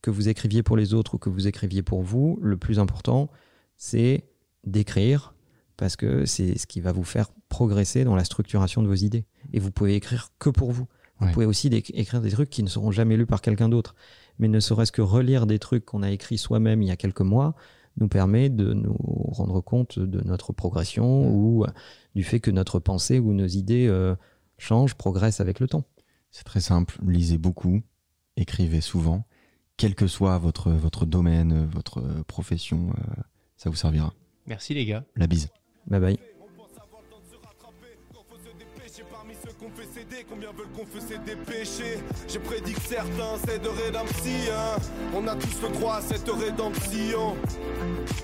que 0.00 0.10
vous 0.12 0.28
écriviez 0.28 0.62
pour 0.62 0.76
les 0.76 0.94
autres 0.94 1.14
ou 1.14 1.18
que 1.18 1.28
vous 1.28 1.48
écriviez 1.48 1.82
pour 1.82 2.02
vous, 2.02 2.38
le 2.40 2.56
plus 2.56 2.78
important, 2.78 3.30
c'est 3.76 4.24
d'écrire 4.64 5.34
parce 5.76 5.96
que 5.96 6.24
c'est 6.24 6.56
ce 6.56 6.66
qui 6.68 6.80
va 6.80 6.92
vous 6.92 7.02
faire 7.04 7.30
progresser 7.48 8.04
dans 8.04 8.14
la 8.14 8.22
structuration 8.24 8.80
de 8.82 8.86
vos 8.86 8.94
idées. 8.94 9.24
Et 9.52 9.58
vous 9.58 9.72
pouvez 9.72 9.94
écrire 9.96 10.28
que 10.38 10.50
pour 10.50 10.70
vous. 10.70 10.86
Vous 11.18 11.26
Ouais. 11.26 11.32
pouvez 11.32 11.46
aussi 11.46 11.66
écrire 11.66 12.20
des 12.20 12.30
trucs 12.30 12.48
qui 12.48 12.62
ne 12.62 12.68
seront 12.68 12.92
jamais 12.92 13.16
lus 13.16 13.26
par 13.26 13.40
quelqu'un 13.40 13.68
d'autre. 13.68 13.96
Mais 14.38 14.46
ne 14.46 14.60
serait-ce 14.60 14.92
que 14.92 15.02
relire 15.02 15.46
des 15.46 15.58
trucs 15.58 15.84
qu'on 15.84 16.04
a 16.04 16.10
écrits 16.12 16.38
soi-même 16.38 16.80
il 16.80 16.86
y 16.86 16.92
a 16.92 16.96
quelques 16.96 17.20
mois 17.22 17.56
nous 17.96 18.06
permet 18.06 18.48
de 18.50 18.72
nous 18.72 18.94
rendre 19.32 19.60
compte 19.60 19.98
de 19.98 20.20
notre 20.20 20.52
progression 20.52 21.28
ou 21.28 21.64
euh, 21.64 21.68
du 22.14 22.22
fait 22.22 22.38
que 22.38 22.52
notre 22.52 22.78
pensée 22.78 23.18
ou 23.18 23.32
nos 23.32 23.48
idées 23.48 23.88
euh, 23.88 24.14
changent, 24.58 24.94
progressent 24.94 25.40
avec 25.40 25.60
le 25.60 25.68
temps. 25.68 25.84
C'est 26.30 26.44
très 26.44 26.60
simple, 26.60 26.98
lisez 27.06 27.38
beaucoup, 27.38 27.80
écrivez 28.36 28.80
souvent, 28.80 29.26
quel 29.76 29.94
que 29.94 30.06
soit 30.06 30.36
votre, 30.38 30.70
votre 30.70 31.06
domaine, 31.06 31.66
votre 31.66 32.02
profession, 32.26 32.90
euh, 32.90 33.22
ça 33.56 33.70
vous 33.70 33.76
servira. 33.76 34.12
Merci 34.46 34.74
les 34.74 34.84
gars. 34.84 35.04
La 35.16 35.26
bise. 35.26 35.48
Bye 35.86 36.00
bye. 36.00 36.37
Combien 40.40 40.52
veulent 40.52 41.24
des 41.24 41.34
péchés 41.34 41.98
J'ai 42.28 42.38
prédit 42.38 42.72
que 42.72 42.80
certains 42.80 43.36
c'est 43.44 43.60
de 43.60 43.68
rédemption. 43.68 44.54
On 45.12 45.26
a 45.26 45.34
tous 45.34 45.62
le 45.62 45.68
droit 45.76 45.96
à 45.96 46.00
cette 46.00 46.30
rédemption. 46.30 47.34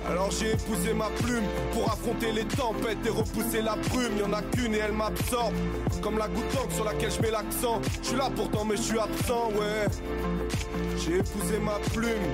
Alors 0.09 0.31
j'ai 0.31 0.53
épousé 0.53 0.95
ma 0.95 1.09
plume 1.23 1.43
pour 1.73 1.91
affronter 1.91 2.31
les 2.31 2.45
tempêtes 2.45 3.05
et 3.05 3.09
repousser 3.09 3.63
la 3.63 3.75
brume. 3.75 4.17
Y 4.17 4.23
en 4.23 4.33
a 4.33 4.43
qu'une 4.43 4.75
et 4.75 4.79
elle 4.79 4.93
m'absorbe. 4.93 5.55
Comme 6.03 6.19
la 6.19 6.29
goutte 6.29 6.55
d'encre 6.55 6.73
sur 6.73 6.85
laquelle 6.85 7.11
je 7.11 7.21
mets 7.21 7.33
l'accent. 7.33 7.81
Je 8.03 8.09
suis 8.09 8.17
là 8.17 8.31
pourtant 8.37 8.65
mais 8.65 8.77
je 8.77 8.83
suis 8.83 8.99
absent, 8.99 9.49
ouais. 9.49 9.89
J'ai 10.99 11.17
épousé 11.17 11.59
ma 11.59 11.81
plume. 11.93 12.31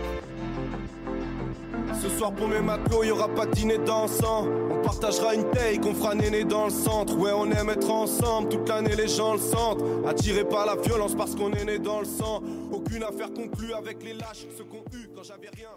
Ce 1.99 2.09
soir 2.09 2.33
pour 2.33 2.49
mes 2.49 2.61
matelots, 2.61 3.05
y 3.05 3.11
aura 3.11 3.29
pas 3.29 3.47
de 3.47 3.53
dîner 3.53 3.79
dansant. 3.79 4.47
On 4.71 4.83
partagera 4.83 5.35
une 5.35 5.49
taille 5.51 5.79
qu'on 5.79 5.95
fera 5.95 6.15
néné 6.15 6.45
dans 6.45 6.65
le 6.65 6.71
centre. 6.71 7.17
Ouais, 7.17 7.33
on 7.35 7.51
aime 7.51 7.71
être 7.71 7.91
ensemble, 7.91 8.49
toute 8.49 8.69
l'année 8.69 8.97
les 8.97 9.09
gens 9.09 9.35
le 9.35 9.39
sentent. 9.41 9.83
Attirés 10.07 10.45
par 10.45 10.67
la 10.67 10.77
violence 10.77 11.15
parce 11.15 11.35
qu'on 11.35 11.53
est 11.53 11.65
né 11.65 11.79
dans 11.79 12.01
le 12.01 12.07
sang. 12.07 12.43
Aucune 12.73 13.03
affaire 13.03 13.33
conclue 13.33 13.75
avec 13.75 14.03
les 14.03 14.15
lâches, 14.15 14.47
ceux 14.57 14.65
qu'on 14.65 14.85
eu 14.97 15.09
quand 15.15 15.23
j'avais 15.23 15.51
rien, 15.55 15.69